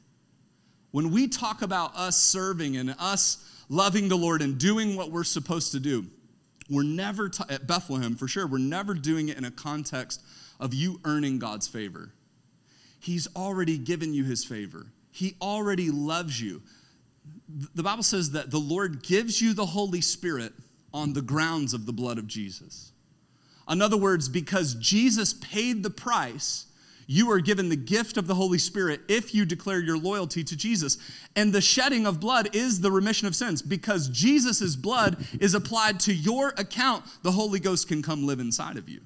When 0.93 1.09
we 1.09 1.27
talk 1.27 1.63
about 1.63 1.95
us 1.95 2.15
serving 2.15 2.77
and 2.77 2.95
us 3.00 3.43
loving 3.67 4.09
the 4.09 4.15
Lord 4.15 4.43
and 4.43 4.59
doing 4.59 4.95
what 4.95 5.09
we're 5.09 5.23
supposed 5.23 5.71
to 5.71 5.79
do, 5.79 6.05
we're 6.69 6.83
never, 6.83 7.29
t- 7.29 7.43
at 7.50 7.65
Bethlehem 7.65 8.15
for 8.15 8.27
sure, 8.27 8.45
we're 8.45 8.59
never 8.59 8.93
doing 8.93 9.29
it 9.29 9.38
in 9.39 9.43
a 9.43 9.50
context 9.50 10.21
of 10.59 10.71
you 10.71 11.00
earning 11.03 11.39
God's 11.39 11.67
favor. 11.67 12.13
He's 13.00 13.27
already 13.35 13.79
given 13.79 14.13
you 14.13 14.23
his 14.23 14.45
favor, 14.45 14.85
He 15.12 15.33
already 15.41 15.89
loves 15.89 16.39
you. 16.39 16.62
The 17.73 17.81
Bible 17.81 18.03
says 18.03 18.31
that 18.31 18.51
the 18.51 18.59
Lord 18.59 19.01
gives 19.01 19.41
you 19.41 19.55
the 19.55 19.65
Holy 19.65 20.01
Spirit 20.01 20.53
on 20.93 21.13
the 21.13 21.23
grounds 21.23 21.73
of 21.73 21.88
the 21.88 21.93
blood 21.93 22.19
of 22.19 22.27
Jesus. 22.27 22.91
In 23.67 23.81
other 23.81 23.97
words, 23.97 24.29
because 24.29 24.75
Jesus 24.75 25.33
paid 25.33 25.81
the 25.81 25.89
price, 25.89 26.67
you 27.07 27.31
are 27.31 27.39
given 27.39 27.69
the 27.69 27.75
gift 27.75 28.17
of 28.17 28.27
the 28.27 28.36
Holy 28.36 28.57
Spirit 28.57 29.01
if 29.07 29.33
you 29.33 29.45
declare 29.45 29.79
your 29.79 29.98
loyalty 29.98 30.43
to 30.43 30.55
Jesus. 30.55 30.98
And 31.36 31.53
the 31.53 31.62
shedding 31.62 32.05
of 32.05 32.19
blood 32.19 32.55
is 32.55 32.81
the 32.81 32.91
remission 32.91 33.27
of 33.27 33.36
sins. 33.36 33.62
Because 33.62 34.10
Jesus' 34.10 34.75
blood 34.75 35.25
is 35.39 35.53
applied 35.53 36.00
to 36.01 36.13
your 36.13 36.50
account, 36.57 37.05
the 37.22 37.31
Holy 37.31 37.60
Ghost 37.60 37.88
can 37.88 38.01
come 38.01 38.25
live 38.25 38.39
inside 38.39 38.77
of 38.77 38.89
you. 38.89 39.01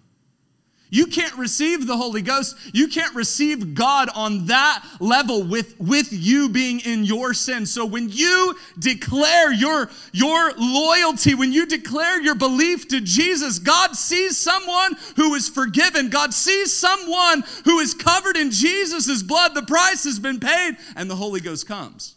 You 0.89 1.07
can't 1.07 1.35
receive 1.35 1.85
the 1.85 1.97
Holy 1.97 2.21
Ghost. 2.21 2.55
You 2.73 2.87
can't 2.87 3.13
receive 3.13 3.73
God 3.73 4.09
on 4.15 4.45
that 4.45 4.85
level 4.99 5.43
with, 5.43 5.77
with 5.79 6.07
you 6.11 6.47
being 6.47 6.79
in 6.79 7.03
your 7.03 7.33
sin. 7.33 7.65
So 7.65 7.85
when 7.85 8.09
you 8.09 8.55
declare 8.79 9.51
your, 9.51 9.89
your 10.13 10.53
loyalty, 10.57 11.35
when 11.35 11.51
you 11.51 11.65
declare 11.65 12.21
your 12.21 12.35
belief 12.35 12.87
to 12.89 13.01
Jesus, 13.01 13.59
God 13.59 13.95
sees 13.95 14.37
someone 14.37 14.95
who 15.17 15.33
is 15.35 15.49
forgiven. 15.49 16.09
God 16.09 16.33
sees 16.33 16.73
someone 16.73 17.43
who 17.65 17.79
is 17.79 17.93
covered 17.93 18.37
in 18.37 18.51
Jesus' 18.51 19.23
blood. 19.23 19.55
The 19.55 19.63
price 19.63 20.05
has 20.05 20.19
been 20.19 20.39
paid, 20.39 20.77
and 20.95 21.09
the 21.09 21.15
Holy 21.15 21.41
Ghost 21.41 21.67
comes. 21.67 22.15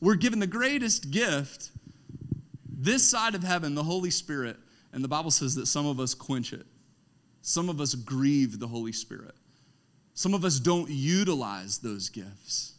We're 0.00 0.14
given 0.16 0.40
the 0.40 0.46
greatest 0.46 1.10
gift 1.10 1.70
this 2.68 3.08
side 3.08 3.34
of 3.34 3.42
heaven, 3.42 3.74
the 3.74 3.84
Holy 3.84 4.10
Spirit, 4.10 4.56
and 4.92 5.04
the 5.04 5.08
Bible 5.08 5.30
says 5.30 5.54
that 5.54 5.66
some 5.66 5.86
of 5.86 6.00
us 6.00 6.14
quench 6.14 6.52
it. 6.52 6.66
Some 7.42 7.68
of 7.68 7.80
us 7.80 7.94
grieve 7.94 8.58
the 8.58 8.68
Holy 8.68 8.92
Spirit. 8.92 9.34
Some 10.14 10.34
of 10.34 10.44
us 10.44 10.58
don't 10.58 10.90
utilize 10.90 11.78
those 11.78 12.08
gifts. 12.08 12.74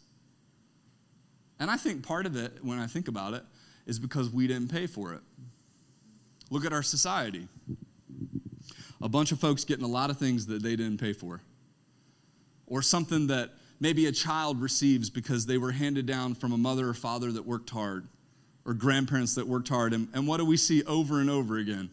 And 1.60 1.70
I 1.70 1.78
think 1.78 2.04
part 2.06 2.26
of 2.26 2.36
it, 2.36 2.54
when 2.64 2.80
I 2.80 2.88
think 2.88 3.08
about 3.08 3.34
it, 3.34 3.44
is 3.86 4.00
because 4.00 4.30
we 4.30 4.48
didn't 4.48 4.72
pay 4.72 4.88
for 4.88 5.14
it. 5.14 5.22
Look 6.50 6.66
at 6.66 6.74
our 6.74 6.84
society. 6.84 7.48
A 9.02 9.10
bunch 9.10 9.32
of 9.32 9.40
folks 9.40 9.64
getting 9.64 9.86
a 9.86 9.90
lot 9.90 10.10
of 10.10 10.18
things 10.18 10.46
that 10.48 10.62
they 10.62 10.76
didn't 10.76 11.00
pay 11.00 11.14
for. 11.14 11.42
Or 12.68 12.82
something 12.82 13.28
that 13.28 13.52
maybe 13.80 14.06
a 14.06 14.12
child 14.12 14.62
receives 14.62 15.10
because 15.10 15.46
they 15.46 15.58
were 15.58 15.72
handed 15.72 16.06
down 16.06 16.36
from 16.36 16.52
a 16.52 16.58
mother 16.58 16.90
or 16.90 16.94
father 16.94 17.32
that 17.32 17.46
worked 17.46 17.72
hard, 17.72 18.08
or 18.66 18.74
grandparents 18.74 19.36
that 19.36 19.48
worked 19.48 19.70
hard. 19.70 19.94
And, 19.94 20.08
and 20.14 20.28
what 20.28 20.38
do 20.38 20.46
we 20.46 20.58
see 20.58 20.84
over 20.84 21.20
and 21.20 21.30
over 21.30 21.58
again? 21.58 21.90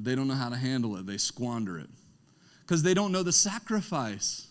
They 0.00 0.14
don't 0.14 0.28
know 0.28 0.34
how 0.34 0.48
to 0.48 0.56
handle 0.56 0.96
it, 0.96 1.06
they 1.06 1.18
squander 1.18 1.78
it 1.78 1.88
because 2.62 2.82
they 2.82 2.94
don't 2.94 3.10
know 3.12 3.22
the 3.22 3.32
sacrifice. 3.32 4.46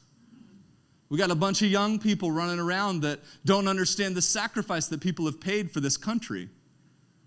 We 1.10 1.18
got 1.18 1.32
a 1.32 1.36
bunch 1.36 1.62
of 1.62 1.70
young 1.70 2.00
people 2.00 2.32
running 2.32 2.60
around 2.60 3.02
that 3.02 3.22
don't 3.46 3.68
understand 3.68 4.16
the 4.16 4.22
sacrifice 4.22 4.88
that 4.88 5.00
people 5.00 5.26
have 5.26 5.40
paid 5.40 5.72
for 5.72 5.80
this 5.80 5.96
country. 5.96 6.50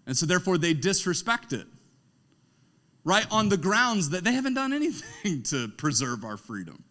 And 0.06 0.16
so, 0.16 0.26
therefore, 0.26 0.58
they 0.58 0.74
disrespect 0.74 1.54
it, 1.54 1.66
right? 3.04 3.26
On 3.30 3.48
the 3.48 3.56
grounds 3.56 4.10
that 4.10 4.22
they 4.24 4.32
haven't 4.32 4.54
done 4.54 4.72
anything 4.74 5.42
to 5.44 5.68
preserve 5.68 6.24
our 6.24 6.36
freedom. 6.36 6.84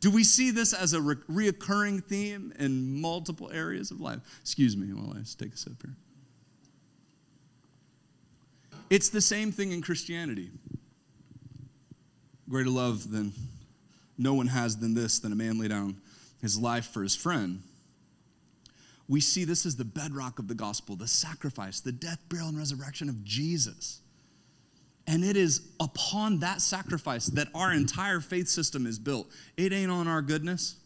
Do 0.00 0.10
we 0.10 0.24
see 0.24 0.50
this 0.50 0.72
as 0.72 0.94
a 0.94 1.00
re- 1.00 1.16
reoccurring 1.30 2.02
theme 2.04 2.54
in 2.58 3.00
multiple 3.00 3.50
areas 3.52 3.90
of 3.90 4.00
life? 4.00 4.20
Excuse 4.40 4.76
me 4.76 4.92
while 4.94 5.14
I 5.14 5.20
take 5.38 5.52
a 5.52 5.56
sip 5.56 5.82
here. 5.82 5.94
It's 8.90 9.08
the 9.08 9.20
same 9.20 9.52
thing 9.52 9.70
in 9.70 9.80
Christianity. 9.80 10.50
Greater 12.48 12.70
love 12.70 13.10
than 13.10 13.32
no 14.18 14.34
one 14.34 14.48
has 14.48 14.76
than 14.76 14.94
this, 14.94 15.20
than 15.20 15.32
a 15.32 15.36
man 15.36 15.58
lay 15.58 15.68
down 15.68 15.96
his 16.42 16.58
life 16.58 16.86
for 16.86 17.02
his 17.02 17.14
friend. 17.14 17.62
We 19.08 19.20
see 19.20 19.44
this 19.44 19.64
as 19.64 19.76
the 19.76 19.84
bedrock 19.84 20.38
of 20.38 20.48
the 20.48 20.54
gospel, 20.54 20.96
the 20.96 21.08
sacrifice, 21.08 21.80
the 21.80 21.92
death, 21.92 22.18
burial, 22.28 22.48
and 22.48 22.58
resurrection 22.58 23.08
of 23.08 23.24
Jesus. 23.24 24.02
And 25.06 25.24
it 25.24 25.36
is 25.36 25.68
upon 25.80 26.40
that 26.40 26.60
sacrifice 26.60 27.26
that 27.26 27.48
our 27.54 27.72
entire 27.72 28.20
faith 28.20 28.48
system 28.48 28.86
is 28.86 28.98
built. 28.98 29.28
It 29.56 29.72
ain't 29.72 29.90
on 29.90 30.06
our 30.06 30.22
goodness. 30.22 30.76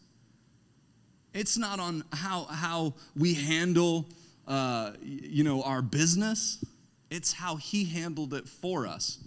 It's 1.33 1.57
not 1.57 1.79
on 1.79 2.03
how, 2.13 2.45
how 2.45 2.95
we 3.15 3.33
handle, 3.33 4.07
uh, 4.47 4.93
you 5.03 5.43
know, 5.43 5.61
our 5.63 5.81
business. 5.81 6.63
It's 7.15 7.31
how 7.31 7.55
he 7.55 7.85
handled 7.85 8.33
it 8.33 8.45
for 8.45 8.85
us. 8.85 9.19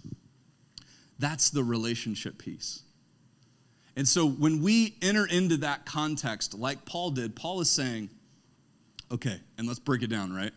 That's 1.17 1.49
the 1.49 1.63
relationship 1.63 2.37
piece. 2.37 2.83
And 3.95 4.07
so 4.07 4.29
when 4.29 4.61
we 4.61 4.95
enter 5.01 5.25
into 5.25 5.57
that 5.57 5.87
context, 5.87 6.53
like 6.53 6.85
Paul 6.85 7.09
did, 7.09 7.35
Paul 7.35 7.61
is 7.61 7.69
saying, 7.69 8.11
okay, 9.11 9.39
and 9.57 9.67
let's 9.67 9.79
break 9.79 10.03
it 10.03 10.07
down, 10.07 10.31
right? 10.31 10.51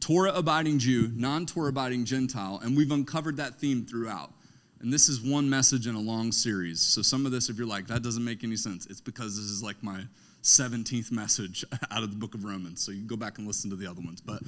Torah 0.00 0.32
abiding 0.32 0.80
Jew, 0.80 1.12
non 1.14 1.46
Torah 1.46 1.68
abiding 1.68 2.04
Gentile, 2.04 2.60
and 2.64 2.76
we've 2.76 2.90
uncovered 2.90 3.36
that 3.36 3.60
theme 3.60 3.86
throughout. 3.86 4.32
And 4.80 4.92
this 4.92 5.08
is 5.08 5.20
one 5.20 5.48
message 5.48 5.86
in 5.86 5.94
a 5.94 6.00
long 6.00 6.32
series. 6.32 6.80
So 6.80 7.00
some 7.00 7.26
of 7.26 7.30
this, 7.30 7.48
if 7.48 7.58
you're 7.58 7.66
like, 7.68 7.86
that 7.86 8.02
doesn't 8.02 8.24
make 8.24 8.42
any 8.42 8.56
sense, 8.56 8.86
it's 8.86 9.00
because 9.00 9.36
this 9.36 9.44
is 9.44 9.62
like 9.62 9.80
my 9.84 10.02
17th 10.42 11.12
message 11.12 11.64
out 11.90 12.02
of 12.02 12.10
the 12.10 12.16
book 12.16 12.34
of 12.34 12.44
Romans. 12.44 12.82
So 12.82 12.92
you 12.92 12.98
can 12.98 13.06
go 13.06 13.16
back 13.16 13.38
and 13.38 13.46
listen 13.46 13.70
to 13.70 13.76
the 13.76 13.86
other 13.86 14.00
ones. 14.00 14.20
But 14.20 14.42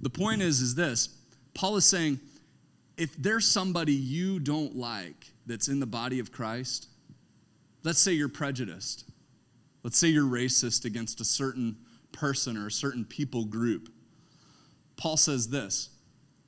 the 0.00 0.10
point 0.10 0.42
is, 0.42 0.60
is 0.60 0.74
this 0.74 1.08
Paul 1.54 1.76
is 1.76 1.84
saying, 1.84 2.20
if 2.96 3.14
there's 3.16 3.46
somebody 3.46 3.92
you 3.92 4.40
don't 4.40 4.76
like 4.76 5.32
that's 5.46 5.68
in 5.68 5.80
the 5.80 5.86
body 5.86 6.18
of 6.18 6.32
Christ, 6.32 6.88
Let's 7.86 8.00
say 8.00 8.14
you're 8.14 8.28
prejudiced. 8.28 9.04
Let's 9.84 9.96
say 9.96 10.08
you're 10.08 10.24
racist 10.24 10.84
against 10.84 11.20
a 11.20 11.24
certain 11.24 11.76
person 12.10 12.56
or 12.56 12.66
a 12.66 12.70
certain 12.72 13.04
people 13.04 13.44
group. 13.44 13.92
Paul 14.96 15.16
says 15.16 15.50
this 15.50 15.90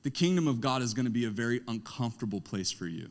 the 0.03 0.11
kingdom 0.11 0.49
of 0.49 0.59
God 0.59 0.81
is 0.81 0.93
going 0.93 1.05
to 1.05 1.11
be 1.11 1.23
a 1.23 1.29
very 1.29 1.61
uncomfortable 1.65 2.41
place 2.41 2.73
for 2.73 2.87
you. 2.87 3.07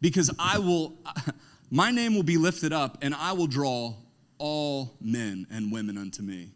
Because 0.00 0.32
I 0.36 0.58
will, 0.58 0.94
my 1.70 1.92
name 1.92 2.12
will 2.12 2.24
be 2.24 2.38
lifted 2.38 2.72
up, 2.72 2.98
and 3.02 3.14
I 3.14 3.34
will 3.34 3.46
draw 3.46 3.94
all 4.44 4.92
men 5.00 5.46
and 5.50 5.72
women 5.72 5.96
unto 5.96 6.22
me. 6.22 6.50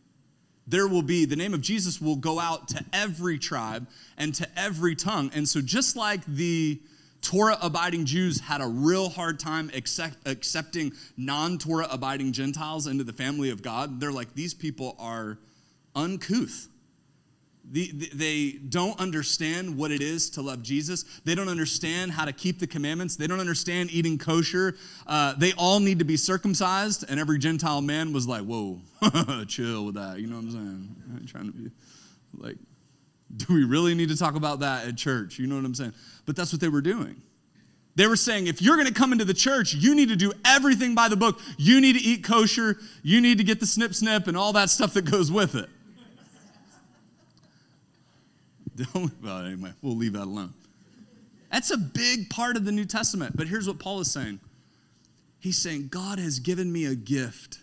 There 0.66 0.87
will 0.87 1.00
be, 1.00 1.25
the 1.25 1.37
name 1.37 1.54
of 1.54 1.62
Jesus 1.62 2.02
will 2.02 2.16
go 2.16 2.38
out 2.38 2.68
to 2.68 2.85
every 2.92 3.38
tribe 3.38 3.88
and 4.18 4.35
to 4.35 4.47
every 4.59 4.95
tongue. 4.95 5.30
And 5.35 5.49
so, 5.49 5.62
just 5.62 5.97
like 5.97 6.23
the 6.26 6.83
Torah 7.23 7.57
abiding 7.62 8.04
Jews 8.04 8.40
had 8.40 8.61
a 8.61 8.66
real 8.66 9.09
hard 9.09 9.40
time 9.40 9.71
accept, 9.73 10.18
accepting 10.28 10.92
non 11.16 11.57
Torah 11.57 11.88
abiding 11.90 12.33
Gentiles 12.33 12.87
into 12.87 13.04
the 13.04 13.14
family 13.14 13.49
of 13.49 13.62
God. 13.62 14.00
They're 14.00 14.12
like, 14.12 14.35
these 14.35 14.52
people 14.52 14.95
are 14.99 15.38
uncouth. 15.97 16.68
The, 17.71 17.93
the, 17.93 18.11
they 18.15 18.53
don't 18.53 18.99
understand 18.99 19.77
what 19.77 19.91
it 19.91 20.01
is 20.01 20.31
to 20.31 20.43
love 20.43 20.63
Jesus. 20.63 21.05
They 21.25 21.35
don't 21.35 21.49
understand 21.49 22.13
how 22.13 22.25
to 22.25 22.33
keep 22.33 22.59
the 22.59 22.67
commandments. 22.67 23.17
They 23.17 23.27
don't 23.27 23.41
understand 23.41 23.91
eating 23.93 24.17
kosher. 24.17 24.77
Uh, 25.07 25.35
they 25.37 25.53
all 25.53 25.79
need 25.79 25.99
to 25.99 26.05
be 26.05 26.17
circumcised. 26.17 27.05
And 27.09 27.21
every 27.21 27.39
Gentile 27.39 27.83
man 27.83 28.13
was 28.13 28.27
like, 28.27 28.43
whoa, 28.43 28.81
chill 29.49 29.85
with 29.85 29.97
that. 29.97 30.19
You 30.19 30.29
know 30.29 30.37
what 30.37 30.45
I'm 30.45 30.51
saying? 30.51 30.97
I'm 31.17 31.27
trying 31.27 31.47
to 31.47 31.53
be 31.53 31.71
like, 32.37 32.57
do 33.37 33.53
we 33.53 33.65
really 33.65 33.95
need 33.95 34.09
to 34.09 34.17
talk 34.17 34.35
about 34.35 34.61
that 34.61 34.87
at 34.87 34.97
church? 34.97 35.39
You 35.39 35.47
know 35.47 35.57
what 35.57 35.65
I'm 35.65 35.75
saying? 35.75 35.93
But 36.25 36.37
that's 36.37 36.53
what 36.53 36.61
they 36.61 36.69
were 36.69 36.81
doing. 36.81 37.21
They 37.97 38.07
were 38.07 38.17
saying, 38.17 38.47
if 38.47 38.63
you're 38.63 38.77
going 38.77 38.87
to 38.87 38.95
come 38.95 39.13
into 39.13 39.25
the 39.25 39.35
church, 39.35 39.75
you 39.75 39.95
need 39.95 40.09
to 40.09 40.17
do 40.17 40.33
everything 40.45 40.95
by 40.95 41.09
the 41.09 41.17
book. 41.17 41.41
You 41.59 41.81
need 41.81 41.95
to 41.95 42.01
eat 42.01 42.23
kosher. 42.23 42.79
You 43.03 43.21
need 43.21 43.39
to 43.39 43.45
get 43.45 43.61
the 43.61 43.67
snip 43.67 43.93
snip 43.93 44.29
and 44.29 44.37
all 44.37 44.53
that 44.53 44.71
stuff 44.71 44.95
that 44.95 45.03
goes 45.03 45.33
with 45.33 45.57
it. 45.57 45.69
Well, 48.95 49.45
anyway, 49.45 49.73
we'll 49.83 49.97
leave 49.97 50.15
that 50.15 50.25
alone. 50.25 50.55
That's 51.51 51.71
a 51.71 51.79
big 51.79 52.29
part 52.31 52.57
of 52.57 52.65
the 52.65 52.73
New 52.73 52.85
Testament. 52.85 53.37
But 53.37 53.49
here's 53.49 53.67
what 53.67 53.79
Paul 53.79 54.01
is 54.01 54.11
saying 54.11 54.41
He's 55.41 55.59
saying, 55.59 55.89
God 55.89 56.19
has 56.19 56.39
given 56.39 56.73
me 56.73 56.85
a 56.87 56.95
gift. 56.95 57.61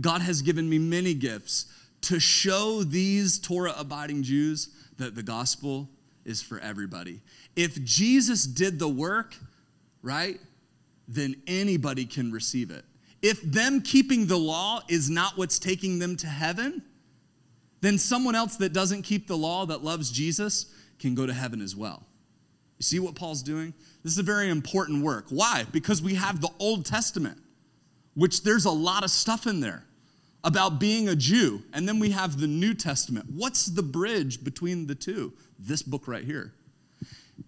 God 0.00 0.22
has 0.22 0.42
given 0.42 0.68
me 0.68 0.78
many 0.78 1.12
gifts 1.12 1.66
to 2.02 2.20
show 2.20 2.82
these 2.84 3.38
Torah 3.38 3.74
abiding 3.76 4.22
Jews 4.22 4.68
that 4.96 5.14
the 5.14 5.22
gospel 5.22 5.88
is 6.24 6.40
for 6.40 6.58
everybody. 6.60 7.20
If 7.56 7.82
Jesus 7.84 8.44
did 8.44 8.78
the 8.78 8.88
work, 8.88 9.34
right, 10.02 10.38
then 11.08 11.34
anybody 11.46 12.04
can 12.04 12.30
receive 12.30 12.70
it. 12.70 12.84
If 13.22 13.42
them 13.42 13.80
keeping 13.80 14.26
the 14.26 14.36
law 14.36 14.80
is 14.88 15.10
not 15.10 15.36
what's 15.36 15.58
taking 15.58 15.98
them 15.98 16.16
to 16.18 16.26
heaven, 16.28 16.82
then 17.80 17.98
someone 17.98 18.34
else 18.34 18.56
that 18.56 18.72
doesn't 18.72 19.02
keep 19.02 19.26
the 19.26 19.36
law 19.36 19.66
that 19.66 19.84
loves 19.84 20.10
Jesus 20.10 20.72
can 20.98 21.14
go 21.14 21.26
to 21.26 21.32
heaven 21.32 21.60
as 21.60 21.76
well. 21.76 22.04
You 22.78 22.84
see 22.84 22.98
what 23.00 23.14
Paul's 23.14 23.42
doing? 23.42 23.74
This 24.02 24.12
is 24.12 24.18
a 24.18 24.22
very 24.24 24.48
important 24.48 25.02
work. 25.02 25.26
Why? 25.30 25.64
Because 25.72 26.00
we 26.00 26.14
have 26.14 26.40
the 26.40 26.50
Old 26.58 26.86
Testament, 26.86 27.38
which 28.14 28.42
there's 28.42 28.64
a 28.64 28.70
lot 28.70 29.04
of 29.04 29.10
stuff 29.10 29.46
in 29.46 29.60
there 29.60 29.84
about 30.44 30.78
being 30.78 31.08
a 31.08 31.16
Jew, 31.16 31.62
and 31.72 31.88
then 31.88 31.98
we 31.98 32.10
have 32.10 32.40
the 32.40 32.46
New 32.46 32.74
Testament. 32.74 33.26
What's 33.34 33.66
the 33.66 33.82
bridge 33.82 34.44
between 34.44 34.86
the 34.86 34.94
two? 34.94 35.32
This 35.58 35.82
book 35.82 36.06
right 36.06 36.24
here. 36.24 36.54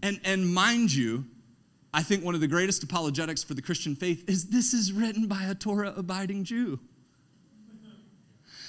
And, 0.03 0.21
and 0.25 0.53
mind 0.53 0.93
you, 0.93 1.25
I 1.93 2.03
think 2.03 2.25
one 2.25 2.35
of 2.35 2.41
the 2.41 2.49
greatest 2.49 2.83
apologetics 2.83 3.43
for 3.43 3.55
the 3.55 3.63
Christian 3.63 3.97
faith 3.97 4.29
is 4.29 4.47
this 4.47 4.73
is 4.75 4.93
written 4.93 5.27
by 5.27 5.45
a 5.45 5.55
Torah 5.55 5.93
abiding 5.97 6.45
Jew. 6.45 6.81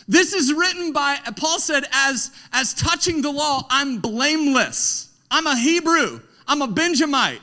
This 0.07 0.33
is 0.33 0.53
written 0.53 0.93
by, 0.93 1.17
Paul 1.35 1.59
said, 1.59 1.83
as, 1.91 2.31
as 2.51 2.73
touching 2.73 3.21
the 3.21 3.31
law, 3.31 3.65
I'm 3.69 3.99
blameless. 3.99 5.09
I'm 5.29 5.47
a 5.47 5.57
Hebrew. 5.57 6.21
I'm 6.47 6.61
a 6.61 6.67
Benjamite. 6.67 7.41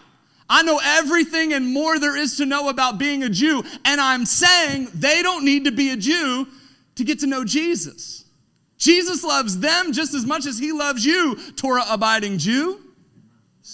I 0.51 0.63
know 0.63 0.81
everything 0.83 1.53
and 1.53 1.73
more 1.73 1.99
there 1.99 2.17
is 2.17 2.37
to 2.39 2.47
know 2.47 2.69
about 2.69 2.99
being 2.99 3.23
a 3.23 3.29
Jew. 3.29 3.63
And 3.85 4.01
I'm 4.01 4.25
saying 4.25 4.89
they 4.95 5.23
don't 5.23 5.45
need 5.45 5.65
to 5.65 5.73
be 5.73 5.91
a 5.91 5.97
Jew 5.97 6.47
to 6.97 7.05
get 7.05 7.21
to 7.21 7.27
know 7.27 7.45
Jesus. 7.45 8.25
Jesus 8.79 9.25
loves 9.25 9.59
them 9.59 9.93
just 9.93 10.15
as 10.15 10.25
much 10.25 10.47
as 10.47 10.59
he 10.59 10.73
loves 10.73 11.05
you, 11.05 11.37
Torah 11.57 11.85
abiding 11.89 12.39
Jew. 12.39 12.81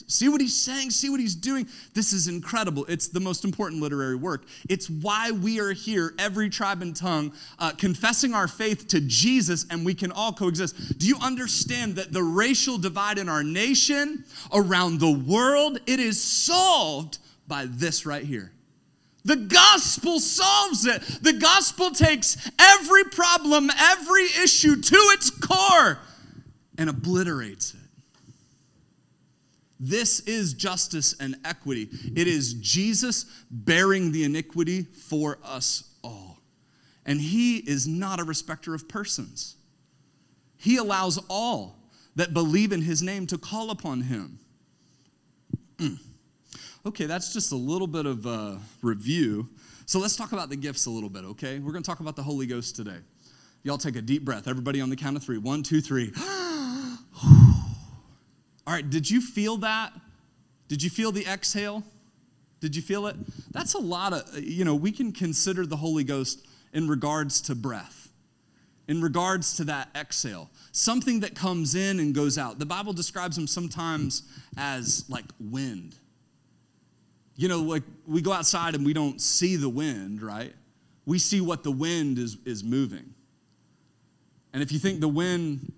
See 0.08 0.28
what 0.28 0.40
he's 0.40 0.56
saying? 0.56 0.90
See 0.90 1.08
what 1.08 1.20
he's 1.20 1.34
doing? 1.34 1.68
This 1.92 2.12
is 2.12 2.26
incredible. 2.26 2.84
It's 2.86 3.08
the 3.08 3.20
most 3.20 3.44
important 3.44 3.80
literary 3.80 4.16
work. 4.16 4.44
It's 4.68 4.90
why 4.90 5.30
we 5.30 5.60
are 5.60 5.72
here, 5.72 6.14
every 6.18 6.50
tribe 6.50 6.82
and 6.82 6.96
tongue, 6.96 7.32
uh, 7.58 7.72
confessing 7.72 8.34
our 8.34 8.48
faith 8.48 8.88
to 8.88 9.00
Jesus, 9.00 9.66
and 9.70 9.84
we 9.84 9.94
can 9.94 10.10
all 10.10 10.32
coexist. 10.32 10.98
Do 10.98 11.06
you 11.06 11.16
understand 11.20 11.96
that 11.96 12.12
the 12.12 12.22
racial 12.22 12.78
divide 12.78 13.18
in 13.18 13.28
our 13.28 13.44
nation, 13.44 14.24
around 14.52 14.98
the 14.98 15.12
world, 15.12 15.78
it 15.86 16.00
is 16.00 16.22
solved 16.22 17.18
by 17.46 17.66
this 17.66 18.04
right 18.04 18.24
here? 18.24 18.50
The 19.24 19.36
gospel 19.36 20.20
solves 20.20 20.84
it. 20.86 21.00
The 21.22 21.32
gospel 21.32 21.90
takes 21.92 22.36
every 22.58 23.04
problem, 23.04 23.70
every 23.70 24.24
issue 24.24 24.80
to 24.80 24.96
its 25.12 25.30
core 25.30 25.98
and 26.76 26.90
obliterates 26.90 27.74
it. 27.74 27.83
This 29.80 30.20
is 30.20 30.54
justice 30.54 31.14
and 31.18 31.36
equity. 31.44 31.88
It 32.14 32.28
is 32.28 32.54
Jesus 32.54 33.26
bearing 33.50 34.12
the 34.12 34.24
iniquity 34.24 34.82
for 34.82 35.38
us 35.44 35.94
all. 36.02 36.38
And 37.04 37.20
he 37.20 37.58
is 37.58 37.86
not 37.86 38.20
a 38.20 38.24
respecter 38.24 38.74
of 38.74 38.88
persons. 38.88 39.56
He 40.56 40.76
allows 40.76 41.18
all 41.28 41.76
that 42.16 42.32
believe 42.32 42.72
in 42.72 42.82
his 42.82 43.02
name 43.02 43.26
to 43.26 43.38
call 43.38 43.70
upon 43.70 44.02
him. 44.02 44.38
Okay, 46.86 47.06
that's 47.06 47.32
just 47.32 47.50
a 47.50 47.56
little 47.56 47.86
bit 47.86 48.04
of 48.04 48.26
a 48.26 48.60
review. 48.82 49.48
So 49.86 49.98
let's 49.98 50.16
talk 50.16 50.32
about 50.32 50.50
the 50.50 50.56
gifts 50.56 50.84
a 50.84 50.90
little 50.90 51.08
bit, 51.08 51.24
okay? 51.24 51.58
We're 51.58 51.72
gonna 51.72 51.82
talk 51.82 52.00
about 52.00 52.14
the 52.14 52.22
Holy 52.22 52.46
Ghost 52.46 52.76
today. 52.76 52.98
Y'all 53.62 53.78
take 53.78 53.96
a 53.96 54.02
deep 54.02 54.22
breath. 54.22 54.46
Everybody 54.46 54.82
on 54.82 54.90
the 54.90 54.96
count 54.96 55.16
of 55.16 55.22
three. 55.22 55.38
One, 55.38 55.62
two, 55.62 55.80
three. 55.80 56.12
All 58.66 58.74
right, 58.74 58.88
did 58.88 59.10
you 59.10 59.20
feel 59.20 59.58
that? 59.58 59.92
Did 60.68 60.82
you 60.82 60.90
feel 60.90 61.12
the 61.12 61.26
exhale? 61.26 61.82
Did 62.60 62.74
you 62.74 62.82
feel 62.82 63.06
it? 63.06 63.16
That's 63.52 63.74
a 63.74 63.78
lot 63.78 64.12
of, 64.12 64.38
you 64.38 64.64
know, 64.64 64.74
we 64.74 64.90
can 64.90 65.12
consider 65.12 65.66
the 65.66 65.76
Holy 65.76 66.04
Ghost 66.04 66.46
in 66.72 66.88
regards 66.88 67.40
to 67.42 67.54
breath, 67.54 68.08
in 68.88 69.02
regards 69.02 69.56
to 69.58 69.64
that 69.64 69.88
exhale, 69.94 70.50
something 70.72 71.20
that 71.20 71.34
comes 71.34 71.74
in 71.74 72.00
and 72.00 72.14
goes 72.14 72.38
out. 72.38 72.58
The 72.58 72.66
Bible 72.66 72.92
describes 72.92 73.36
him 73.36 73.46
sometimes 73.46 74.22
as 74.56 75.04
like 75.08 75.26
wind 75.38 75.96
you 77.36 77.48
know, 77.48 77.60
like 77.60 77.82
we 78.06 78.22
go 78.22 78.32
outside 78.32 78.74
and 78.74 78.84
we 78.84 78.92
don't 78.92 79.20
see 79.20 79.56
the 79.56 79.68
wind, 79.68 80.22
right? 80.22 80.54
We 81.04 81.18
see 81.18 81.40
what 81.40 81.64
the 81.64 81.70
wind 81.70 82.18
is, 82.18 82.38
is 82.44 82.62
moving. 82.62 83.14
And 84.52 84.62
if 84.62 84.70
you 84.70 84.78
think 84.78 85.00
the 85.00 85.08
wind 85.08 85.72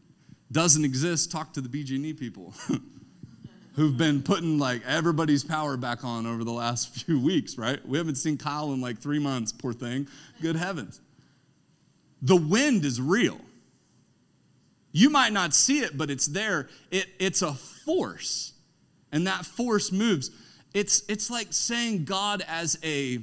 doesn't 0.51 0.85
exist, 0.85 1.31
talk 1.31 1.53
to 1.55 1.61
the 1.61 1.69
BG&E 1.69 2.13
people 2.15 2.55
who've 3.75 3.97
been 3.97 4.23
putting 4.23 4.59
like 4.59 4.83
everybody's 4.87 5.45
power 5.45 5.77
back 5.77 6.05
on 6.05 6.27
over 6.27 6.45
the 6.45 6.53
last 6.53 6.95
few 7.05 7.21
weeks, 7.21 7.59
right? 7.59 7.87
We 7.87 7.99
haven't 7.99 8.17
seen 8.17 8.39
Kyle 8.39 8.73
in 8.73 8.81
like 8.81 8.99
three 8.99 9.19
months, 9.19 9.53
poor 9.53 9.73
thing. 9.73 10.09
Good 10.41 10.57
heavens. 10.57 11.01
The 12.23 12.37
wind 12.37 12.85
is 12.85 13.01
real. 13.01 13.41
You 14.93 15.11
might 15.11 15.33
not 15.33 15.53
see 15.53 15.81
it, 15.81 15.99
but 15.99 16.11
it's 16.11 16.27
there. 16.27 16.71
It, 16.91 17.07
it's 17.19 17.43
a 17.43 17.53
force, 17.53 18.55
and 19.13 19.27
that 19.27 19.45
force 19.45 19.93
moves. 19.93 20.31
It's, 20.73 21.03
it's 21.09 21.31
like 21.31 21.49
saying 21.51 22.07
God 22.07 22.43
as 22.49 22.79
a, 22.83 23.19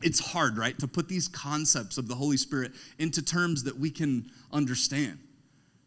it's 0.00 0.20
hard, 0.20 0.56
right, 0.56 0.78
to 0.78 0.86
put 0.86 1.08
these 1.08 1.26
concepts 1.26 1.98
of 1.98 2.06
the 2.06 2.14
Holy 2.14 2.36
Spirit 2.36 2.70
into 3.00 3.20
terms 3.20 3.64
that 3.64 3.78
we 3.78 3.90
can 3.90 4.30
understand. 4.52 5.18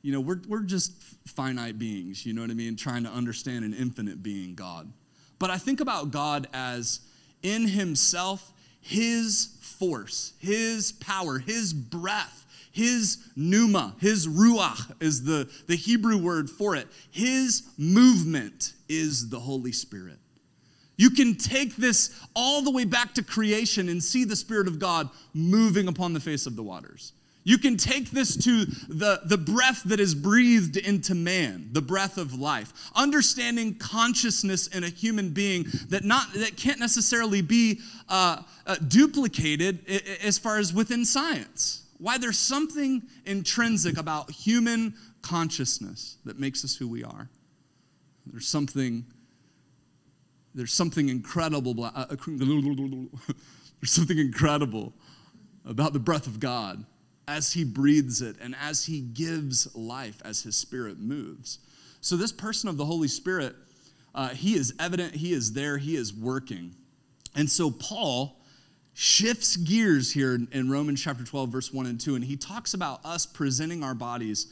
You 0.06 0.12
know, 0.12 0.22
we're, 0.22 0.42
we're 0.48 0.62
just 0.62 0.92
finite 1.26 1.80
beings, 1.80 2.28
you 2.28 2.34
know 2.34 2.42
what 2.42 2.52
I 2.52 2.54
mean, 2.54 2.76
trying 2.76 3.06
to 3.06 3.10
understand 3.10 3.66
an 3.66 3.74
infinite 3.74 4.22
being, 4.22 4.54
God. 4.54 4.94
But 5.40 5.50
I 5.50 5.58
think 5.58 5.80
about 5.80 6.12
God 6.12 6.48
as 6.54 7.00
in 7.42 7.68
Himself, 7.68 8.54
His 8.82 9.58
force, 9.62 10.34
His 10.38 10.92
power, 10.92 11.40
His 11.40 11.74
breath, 11.74 12.46
His 12.72 13.18
pneuma, 13.36 13.96
His 14.00 14.28
ruach 14.28 14.92
is 15.02 15.24
the, 15.24 15.50
the 15.66 15.76
Hebrew 15.76 16.20
word 16.20 16.52
for 16.52 16.76
it. 16.76 16.88
His 17.10 17.64
movement 17.76 18.74
is 18.88 19.30
the 19.30 19.40
Holy 19.40 19.72
Spirit. 19.72 20.20
You 20.98 21.10
can 21.10 21.34
take 21.36 21.78
this 21.78 22.16
all 22.36 22.62
the 22.62 22.70
way 22.70 22.86
back 22.86 23.16
to 23.16 23.24
creation 23.24 23.90
and 23.90 24.04
see 24.04 24.24
the 24.24 24.36
Spirit 24.36 24.68
of 24.68 24.78
God 24.78 25.10
moving 25.34 25.88
upon 25.88 26.14
the 26.14 26.20
face 26.20 26.46
of 26.46 26.56
the 26.56 26.62
waters. 26.62 27.14
You 27.48 27.60
can 27.60 27.78
take 27.78 28.10
this 28.10 28.36
to 28.38 28.66
the, 28.66 29.22
the 29.24 29.38
breath 29.38 29.84
that 29.84 30.00
is 30.00 30.16
breathed 30.16 30.78
into 30.78 31.14
man, 31.14 31.70
the 31.72 31.82
breath 31.82 32.18
of 32.18 32.34
life. 32.34 32.74
Understanding 32.96 33.76
consciousness 33.76 34.66
in 34.66 34.84
a 34.84 34.90
human 34.90 35.30
being 35.30 35.68
that, 35.90 36.04
not, 36.04 36.34
that 36.34 36.58
can't 36.58 36.80
necessarily 36.80 37.44
be 37.44 37.82
uh, 38.10 38.42
uh, 38.66 38.76
duplicated 38.88 39.88
as 40.24 40.40
far 40.40 40.58
as 40.58 40.74
within 40.74 41.06
science. 41.06 41.84
Why 42.00 42.18
there's 42.18 42.40
something 42.40 43.04
intrinsic 43.26 44.00
about 44.00 44.32
human 44.32 44.96
consciousness 45.22 46.18
that 46.26 46.40
makes 46.40 46.66
us 46.66 46.76
who 46.76 46.88
we 46.88 47.04
are. 47.04 47.30
There's 48.26 48.48
something 48.48 49.06
there's 50.56 50.74
something 50.74 51.10
incredible. 51.10 51.76
Uh, 51.84 52.06
there's 52.28 53.92
something 53.92 54.18
incredible 54.18 54.94
about 55.66 55.92
the 55.92 56.00
breath 56.00 56.28
of 56.28 56.40
God 56.40 56.86
as 57.28 57.54
He 57.54 57.64
breathes 57.64 58.22
it 58.22 58.36
and 58.42 58.56
as 58.62 58.86
He 58.86 59.02
gives 59.02 59.74
life 59.76 60.22
as 60.24 60.44
His 60.44 60.56
Spirit 60.56 61.00
moves. 61.00 61.60
So, 62.02 62.16
this 62.16 62.32
person 62.32 62.70
of 62.70 62.78
the 62.78 62.86
Holy 62.86 63.08
Spirit, 63.08 63.56
uh, 64.14 64.30
He 64.30 64.56
is 64.56 64.74
evident, 64.80 65.16
He 65.16 65.34
is 65.34 65.54
there, 65.54 65.78
He 65.78 65.96
is 65.96 66.14
working. 66.14 66.76
And 67.36 67.50
so, 67.50 67.72
Paul 67.72 68.40
shifts 68.96 69.58
gears 69.58 70.14
here 70.14 70.40
in 70.52 70.72
Romans 70.72 71.04
chapter 71.04 71.26
12, 71.26 71.50
verse 71.50 71.74
1 71.74 71.86
and 71.86 72.00
2, 72.00 72.16
and 72.16 72.24
he 72.24 72.38
talks 72.38 72.74
about 72.74 73.02
us 73.04 73.26
presenting 73.26 73.84
our 73.84 73.94
bodies 73.94 74.48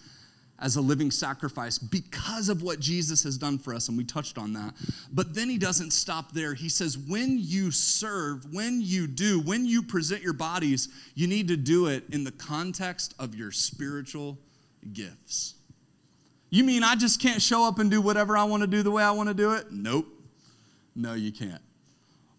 as 0.60 0.76
a 0.76 0.82
living 0.82 1.12
sacrifice 1.12 1.78
because 1.78 2.48
of 2.48 2.62
what 2.62 2.80
Jesus 2.80 3.24
has 3.24 3.38
done 3.38 3.58
for 3.58 3.74
us, 3.74 3.90
and 3.90 3.98
we 3.98 4.04
touched 4.04 4.38
on 4.38 4.54
that. 4.54 4.74
But 5.12 5.34
then 5.34 5.50
he 5.50 5.58
doesn't 5.58 5.92
stop 5.92 6.32
there. 6.32 6.54
He 6.54 6.70
says, 6.70 6.98
when 6.98 7.38
you 7.40 7.72
serve, 7.72 8.54
when 8.54 8.80
you 8.82 9.08
do, 9.08 9.42
when 9.42 9.66
you 9.66 9.82
present 9.82 10.22
your 10.22 10.34
bodies, 10.34 10.90
you 11.16 11.28
need 11.28 11.48
to 11.50 11.58
do 11.58 11.88
it 11.88 12.04
in 12.12 12.24
the 12.24 12.32
context 12.32 13.14
of 13.20 13.36
your 13.36 13.52
spiritual 13.52 14.38
gifts. 14.94 15.56
You 16.50 16.64
mean 16.64 16.84
I 16.84 16.96
just 16.96 17.20
can't 17.20 17.42
show 17.42 17.68
up 17.68 17.80
and 17.80 17.90
do 17.90 18.00
whatever 18.00 18.38
I 18.38 18.44
want 18.44 18.62
to 18.62 18.68
do 18.68 18.84
the 18.84 18.92
way 18.92 19.04
I 19.04 19.12
want 19.12 19.28
to 19.30 19.34
do 19.34 19.54
it? 19.54 19.72
Nope. 19.72 20.08
No, 20.96 21.14
you 21.14 21.32
can't. 21.32 21.62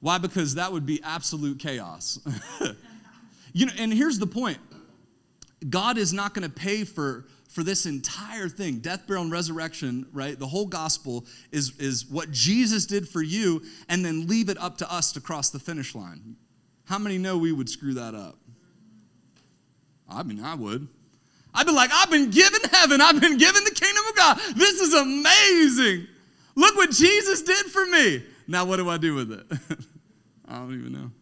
Why? 0.01 0.19
Because 0.19 0.55
that 0.55 0.71
would 0.73 0.87
be 0.87 1.01
absolute 1.03 1.59
chaos. 1.59 2.21
you 3.53 3.67
know, 3.67 3.73
and 3.77 3.93
here's 3.93 4.19
the 4.19 4.27
point 4.27 4.59
God 5.69 5.99
is 5.99 6.13
not 6.13 6.33
going 6.35 6.49
to 6.49 6.55
pay 6.55 6.85
for 6.85 7.27
for 7.55 7.63
this 7.63 7.87
entire 7.87 8.49
thing 8.49 8.79
death 8.79 9.07
burial 9.07 9.23
and 9.23 9.33
resurrection 9.33 10.07
right? 10.13 10.37
The 10.37 10.49
whole 10.49 10.67
gospel 10.67 11.25
is 11.53 11.79
is 11.79 12.05
what 12.05 12.33
jesus 12.33 12.85
did 12.85 13.09
for 13.09 13.23
you 13.23 13.63
and 13.89 14.05
then 14.05 14.27
leave 14.27 14.49
it 14.49 14.59
up 14.59 14.77
to 14.79 14.93
us 14.93 15.13
to 15.13 15.21
cross 15.21 15.51
the 15.51 15.61
finish 15.61 15.95
line. 15.95 16.35
How 16.87 16.99
many 16.99 17.17
know 17.17 17.39
we 17.39 17.53
would 17.53 17.71
screw 17.71 17.95
that 17.95 18.15
up? 18.15 18.37
I 20.09 20.25
mean 20.25 20.45
i 20.45 20.55
would. 20.57 20.89
I'd 21.55 21.67
be 21.67 21.73
like 21.73 21.91
i've 21.93 22.11
been 22.11 22.31
given 22.31 22.61
heaven. 22.73 23.01
I've 23.01 23.21
been 23.21 23.39
given 23.39 23.63
the 23.63 23.71
kingdom 23.71 24.05
of 24.09 24.17
god. 24.17 24.41
This 24.57 24.81
is 24.81 24.93
amazing. 24.93 26.09
Look 26.57 26.75
what 26.75 26.91
jesus 26.91 27.41
did 27.43 27.67
for 27.67 27.87
me. 27.87 28.25
Now 28.49 28.65
what 28.65 28.79
do 28.79 28.91
i 28.91 28.99
do 28.99 29.15
with 29.15 29.31
it? 29.31 29.47
I 30.49 30.57
don't 30.57 30.75
even 30.75 30.93
know. 30.93 31.13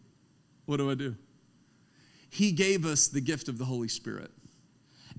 What 0.65 0.79
do 0.79 0.91
i 0.91 0.95
do? 0.95 1.15
He 2.31 2.53
gave 2.53 2.87
us 2.87 3.09
the 3.09 3.21
gift 3.21 3.49
of 3.49 3.59
the 3.59 3.67
holy 3.67 3.89
spirit 3.89 4.31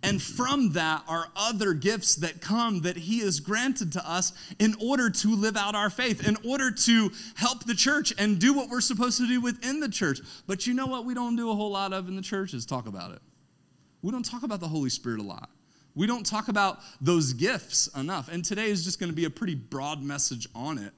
and 0.03 0.21
from 0.21 0.73
that 0.73 1.03
are 1.07 1.29
other 1.35 1.73
gifts 1.73 2.15
that 2.17 2.41
come 2.41 2.81
that 2.81 2.97
He 2.97 3.19
has 3.19 3.39
granted 3.39 3.93
to 3.93 4.07
us 4.07 4.33
in 4.59 4.75
order 4.79 5.09
to 5.09 5.35
live 5.35 5.57
out 5.57 5.73
our 5.73 5.89
faith, 5.89 6.27
in 6.27 6.37
order 6.47 6.69
to 6.69 7.11
help 7.35 7.63
the 7.63 7.73
church 7.73 8.13
and 8.17 8.37
do 8.37 8.53
what 8.53 8.69
we're 8.69 8.81
supposed 8.81 9.17
to 9.17 9.27
do 9.27 9.41
within 9.41 9.79
the 9.79 9.89
church. 9.89 10.19
But 10.45 10.67
you 10.67 10.73
know 10.73 10.85
what 10.85 11.05
we 11.05 11.13
don't 11.13 11.35
do 11.35 11.49
a 11.49 11.55
whole 11.55 11.71
lot 11.71 11.93
of 11.93 12.07
in 12.07 12.15
the 12.15 12.21
church 12.21 12.53
is 12.53 12.65
talk 12.65 12.85
about 12.85 13.11
it. 13.11 13.21
We 14.01 14.11
don't 14.11 14.25
talk 14.25 14.43
about 14.43 14.59
the 14.59 14.67
Holy 14.67 14.89
Spirit 14.89 15.19
a 15.19 15.23
lot. 15.23 15.49
We 15.95 16.07
don't 16.07 16.25
talk 16.25 16.47
about 16.47 16.79
those 16.99 17.33
gifts 17.33 17.87
enough. 17.95 18.27
And 18.27 18.43
today 18.43 18.69
is 18.69 18.83
just 18.83 18.99
going 18.99 19.11
to 19.11 19.15
be 19.15 19.25
a 19.25 19.29
pretty 19.29 19.55
broad 19.55 20.01
message 20.01 20.47
on 20.53 20.77
it. 20.77 20.91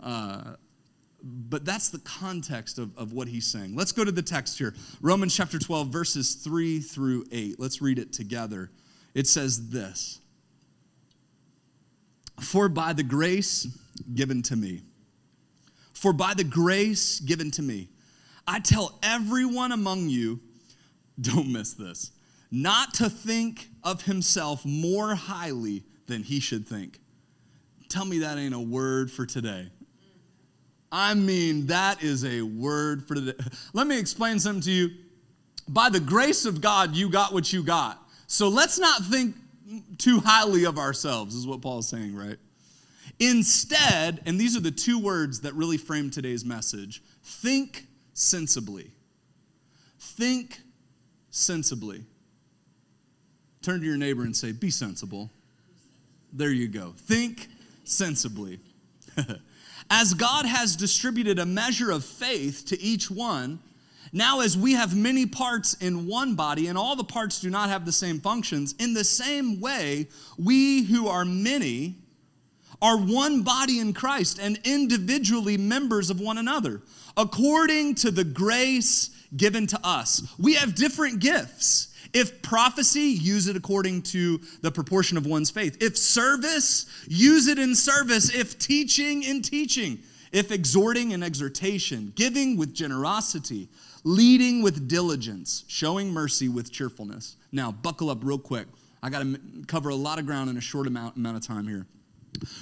Uh, 0.00 0.56
but 1.22 1.64
that's 1.64 1.88
the 1.88 2.00
context 2.00 2.78
of, 2.78 2.96
of 2.98 3.12
what 3.12 3.28
he's 3.28 3.46
saying. 3.46 3.76
Let's 3.76 3.92
go 3.92 4.04
to 4.04 4.12
the 4.12 4.22
text 4.22 4.58
here 4.58 4.74
Romans 5.00 5.34
chapter 5.34 5.58
12, 5.58 5.88
verses 5.88 6.34
3 6.34 6.80
through 6.80 7.24
8. 7.30 7.58
Let's 7.58 7.80
read 7.80 7.98
it 7.98 8.12
together. 8.12 8.70
It 9.14 9.26
says 9.26 9.70
this 9.70 10.20
For 12.40 12.68
by 12.68 12.92
the 12.92 13.02
grace 13.02 13.66
given 14.14 14.42
to 14.42 14.56
me, 14.56 14.82
for 15.94 16.12
by 16.12 16.34
the 16.34 16.44
grace 16.44 17.20
given 17.20 17.50
to 17.52 17.62
me, 17.62 17.88
I 18.46 18.58
tell 18.58 18.98
everyone 19.02 19.70
among 19.70 20.08
you, 20.08 20.40
don't 21.20 21.52
miss 21.52 21.74
this, 21.74 22.10
not 22.50 22.94
to 22.94 23.08
think 23.08 23.68
of 23.84 24.02
himself 24.02 24.64
more 24.64 25.14
highly 25.14 25.84
than 26.06 26.24
he 26.24 26.40
should 26.40 26.66
think. 26.66 26.98
Tell 27.88 28.04
me 28.04 28.18
that 28.20 28.38
ain't 28.38 28.54
a 28.54 28.60
word 28.60 29.10
for 29.10 29.26
today. 29.26 29.70
I 30.94 31.14
mean, 31.14 31.68
that 31.68 32.02
is 32.02 32.22
a 32.22 32.42
word 32.42 33.08
for 33.08 33.14
today. 33.14 33.32
Let 33.72 33.86
me 33.86 33.98
explain 33.98 34.38
something 34.38 34.60
to 34.62 34.70
you. 34.70 34.90
By 35.66 35.88
the 35.88 36.00
grace 36.00 36.44
of 36.44 36.60
God, 36.60 36.94
you 36.94 37.08
got 37.08 37.32
what 37.32 37.50
you 37.50 37.62
got. 37.62 37.98
So 38.26 38.48
let's 38.48 38.78
not 38.78 39.02
think 39.04 39.34
too 39.96 40.20
highly 40.20 40.64
of 40.64 40.78
ourselves, 40.78 41.34
is 41.34 41.46
what 41.46 41.62
Paul's 41.62 41.88
saying, 41.88 42.14
right? 42.14 42.36
Instead, 43.18 44.20
and 44.26 44.38
these 44.38 44.54
are 44.54 44.60
the 44.60 44.70
two 44.70 44.98
words 44.98 45.40
that 45.40 45.54
really 45.54 45.78
frame 45.78 46.10
today's 46.10 46.44
message 46.44 47.02
think 47.24 47.86
sensibly. 48.12 48.90
Think 49.98 50.60
sensibly. 51.30 52.04
Turn 53.62 53.80
to 53.80 53.86
your 53.86 53.96
neighbor 53.96 54.22
and 54.22 54.36
say, 54.36 54.52
Be 54.52 54.70
sensible. 54.70 55.30
There 56.32 56.50
you 56.50 56.68
go. 56.68 56.94
Think 56.96 57.48
sensibly. 57.84 58.58
As 59.94 60.14
God 60.14 60.46
has 60.46 60.74
distributed 60.74 61.38
a 61.38 61.44
measure 61.44 61.90
of 61.90 62.02
faith 62.02 62.64
to 62.68 62.80
each 62.80 63.10
one, 63.10 63.58
now 64.10 64.40
as 64.40 64.56
we 64.56 64.72
have 64.72 64.96
many 64.96 65.26
parts 65.26 65.74
in 65.74 66.06
one 66.06 66.34
body 66.34 66.68
and 66.68 66.78
all 66.78 66.96
the 66.96 67.04
parts 67.04 67.42
do 67.42 67.50
not 67.50 67.68
have 67.68 67.84
the 67.84 67.92
same 67.92 68.18
functions, 68.18 68.74
in 68.78 68.94
the 68.94 69.04
same 69.04 69.60
way, 69.60 70.08
we 70.38 70.84
who 70.84 71.08
are 71.08 71.26
many 71.26 71.96
are 72.80 72.96
one 72.96 73.42
body 73.42 73.80
in 73.80 73.92
Christ 73.92 74.38
and 74.40 74.58
individually 74.64 75.58
members 75.58 76.08
of 76.08 76.20
one 76.20 76.38
another, 76.38 76.80
according 77.18 77.96
to 77.96 78.10
the 78.10 78.24
grace 78.24 79.10
given 79.36 79.66
to 79.68 79.80
us. 79.82 80.22
We 80.38 80.54
have 80.54 80.74
different 80.74 81.20
gifts 81.20 81.92
if 82.12 82.42
prophecy, 82.42 83.00
use 83.00 83.46
it 83.46 83.56
according 83.56 84.02
to 84.02 84.38
the 84.60 84.70
proportion 84.70 85.16
of 85.16 85.24
one's 85.24 85.50
faith. 85.50 85.78
If 85.80 85.96
service, 85.96 86.86
use 87.08 87.46
it 87.46 87.58
in 87.58 87.74
service. 87.74 88.34
If 88.34 88.58
teaching, 88.58 89.22
in 89.22 89.40
teaching. 89.40 90.00
If 90.30 90.50
exhorting, 90.50 91.12
in 91.12 91.22
exhortation. 91.22 92.12
Giving 92.14 92.56
with 92.56 92.74
generosity. 92.74 93.68
Leading 94.04 94.62
with 94.62 94.88
diligence. 94.88 95.64
Showing 95.68 96.10
mercy 96.10 96.48
with 96.48 96.70
cheerfulness. 96.70 97.36
Now, 97.50 97.72
buckle 97.72 98.10
up 98.10 98.22
real 98.22 98.38
quick. 98.38 98.66
I 99.02 99.08
got 99.08 99.20
to 99.20 99.40
cover 99.66 99.88
a 99.88 99.94
lot 99.94 100.18
of 100.18 100.26
ground 100.26 100.50
in 100.50 100.56
a 100.56 100.60
short 100.60 100.86
amount, 100.86 101.16
amount 101.16 101.36
of 101.36 101.46
time 101.46 101.66
here. 101.66 101.86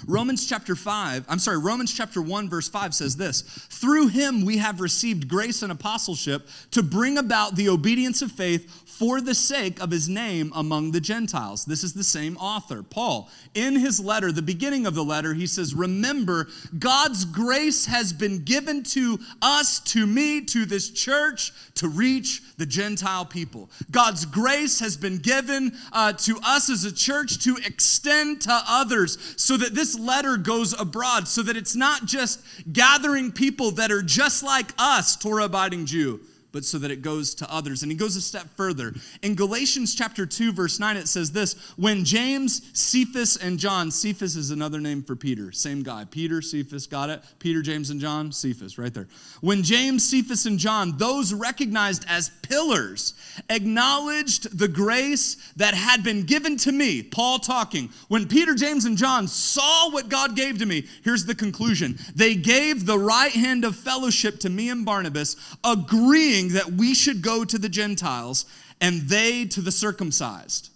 Romans 0.07 0.47
chapter 0.47 0.75
5, 0.75 1.27
I'm 1.29 1.39
sorry, 1.39 1.59
Romans 1.59 1.93
chapter 1.95 2.21
1, 2.21 2.49
verse 2.49 2.69
5 2.69 2.95
says 2.95 3.17
this 3.17 3.43
Through 3.43 4.09
him 4.09 4.45
we 4.45 4.59
have 4.59 4.81
received 4.81 5.29
grace 5.29 5.63
and 5.63 5.73
apostleship 5.73 6.49
to 6.73 6.83
bring 6.83 7.19
about 7.19 7.57
the 7.57 7.69
obedience 7.69 8.23
of 8.23 8.33
faith 8.33 8.89
for 9.01 9.21
the 9.21 9.35
sake 9.35 9.81
of 9.81 9.91
his 9.91 10.09
name 10.09 10.53
among 10.55 10.91
the 10.91 11.01
Gentiles. 11.01 11.65
This 11.65 11.83
is 11.83 11.95
the 11.95 12.05
same 12.05 12.37
author, 12.37 12.83
Paul. 12.83 13.31
In 13.55 13.77
his 13.77 13.99
letter, 13.99 14.33
the 14.33 14.43
beginning 14.43 14.85
of 14.87 14.95
the 14.95 15.05
letter, 15.05 15.33
he 15.33 15.47
says, 15.47 15.75
Remember, 15.75 16.49
God's 16.79 17.25
grace 17.25 17.87
has 17.87 18.13
been 18.13 18.45
given 18.45 18.83
to 18.83 19.19
us, 19.41 19.81
to 19.81 20.07
me, 20.07 20.43
to 20.43 20.67
this 20.67 20.91
church, 20.91 21.53
to 21.77 21.89
reach 21.89 22.43
the 22.59 22.67
Gentile 22.67 23.25
people. 23.25 23.71
God's 23.91 24.27
grace 24.27 24.81
has 24.81 24.97
been 24.99 25.17
given 25.17 25.73
uh, 25.93 26.13
to 26.15 26.39
us 26.45 26.69
as 26.69 26.85
a 26.85 26.93
church 26.93 27.43
to 27.45 27.57
extend 27.65 28.43
to 28.43 28.63
others 28.69 29.35
so 29.37 29.57
that 29.61 29.75
this 29.75 29.99
letter 29.99 30.37
goes 30.37 30.79
abroad, 30.79 31.29
so 31.29 31.43
that 31.43 31.57
it's 31.57 31.77
not 31.77 32.05
just 32.05 32.41
gathering 32.73 33.33
people 33.33 33.71
that 33.73 33.91
are 33.91 34.03
just 34.03 34.43
like 34.43 34.75
us, 34.77 35.17
Torah 35.17 35.45
abiding 35.45 35.87
Jew 35.87 36.21
but 36.53 36.65
so 36.65 36.79
that 36.79 36.91
it 36.91 37.03
goes 37.03 37.35
to 37.37 37.53
others. 37.53 37.83
And 37.83 37.91
he 37.91 37.97
goes 37.97 38.17
a 38.17 38.21
step 38.21 38.47
further. 38.57 38.93
In 39.23 39.35
Galatians 39.35 39.95
chapter 39.95 40.27
2, 40.27 40.53
verse 40.53 40.79
9, 40.81 40.97
it 40.97 41.09
says 41.09 41.33
this 41.33 41.55
When 41.77 42.05
James, 42.05 42.63
Cephas, 42.73 43.37
and 43.37 43.59
John, 43.59 43.91
Cephas 43.91 44.37
is 44.37 44.51
another 44.51 44.81
name 44.81 45.03
for 45.03 45.17
Peter, 45.17 45.53
same 45.53 45.83
guy. 45.83 46.05
Peter, 46.05 46.43
Cephas, 46.43 46.87
got 46.87 47.11
it? 47.11 47.23
Peter, 47.39 47.63
James, 47.63 47.91
and 47.91 48.01
John, 48.01 48.33
Cephas, 48.33 48.79
right 48.79 48.93
there. 48.93 49.09
When 49.41 49.63
James, 49.63 50.09
Cephas, 50.09 50.47
and 50.47 50.59
John, 50.59 50.97
those 50.99 51.33
recognized 51.33 52.05
as 52.09 52.31
pillars, 52.43 53.15
acknowledged 53.49 54.59
the 54.59 54.69
grace 54.69 55.53
that 55.57 55.75
had 55.75 56.03
been 56.03 56.25
given 56.25 56.57
to 56.59 56.73
me, 56.73 57.03
Paul 57.03 57.39
talking, 57.39 57.91
when 58.09 58.27
Peter, 58.27 58.55
James, 58.55 58.85
and 58.85 58.97
John 58.97 59.29
saw 59.29 59.91
what 59.91 60.09
God 60.09 60.37
gave 60.37 60.59
to 60.59 60.67
me, 60.67 60.87
here's 61.05 61.25
the 61.25 61.35
conclusion. 61.35 61.99
They 62.15 62.35
gave 62.35 62.87
the 62.87 62.99
right 62.99 63.33
hand 63.33 63.65
of 63.65 63.77
fellowship 63.77 64.41
to 64.41 64.51
me 64.51 64.71
and 64.71 64.85
Barnabas, 64.85 65.37
agreeing 65.65 66.40
that 66.49 66.73
we 66.73 66.95
should 66.95 67.23
go 67.23 67.45
to 67.45 67.59
the 67.59 67.69
Gentiles 67.69 68.47
and 68.81 69.03
they 69.03 69.45
to 69.47 69.61
the 69.61 69.73
circumcised. 69.73 70.71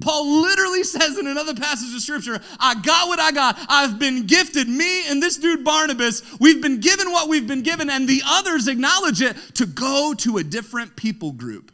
Paul 0.00 0.42
literally 0.42 0.84
says 0.84 1.18
in 1.18 1.26
another 1.26 1.54
passage 1.54 1.94
of 1.94 2.00
scripture, 2.00 2.40
I 2.60 2.74
got 2.76 3.08
what 3.08 3.18
I 3.18 3.32
got. 3.32 3.58
I've 3.68 3.98
been 3.98 4.26
gifted. 4.26 4.68
Me 4.68 5.08
and 5.08 5.22
this 5.22 5.36
dude 5.36 5.64
Barnabas, 5.64 6.22
we've 6.38 6.62
been 6.62 6.80
given 6.80 7.10
what 7.10 7.28
we've 7.28 7.46
been 7.46 7.62
given, 7.62 7.90
and 7.90 8.08
the 8.08 8.22
others 8.24 8.68
acknowledge 8.68 9.20
it 9.20 9.36
to 9.54 9.66
go 9.66 10.14
to 10.18 10.38
a 10.38 10.44
different 10.44 10.94
people 10.94 11.32
group. 11.32 11.72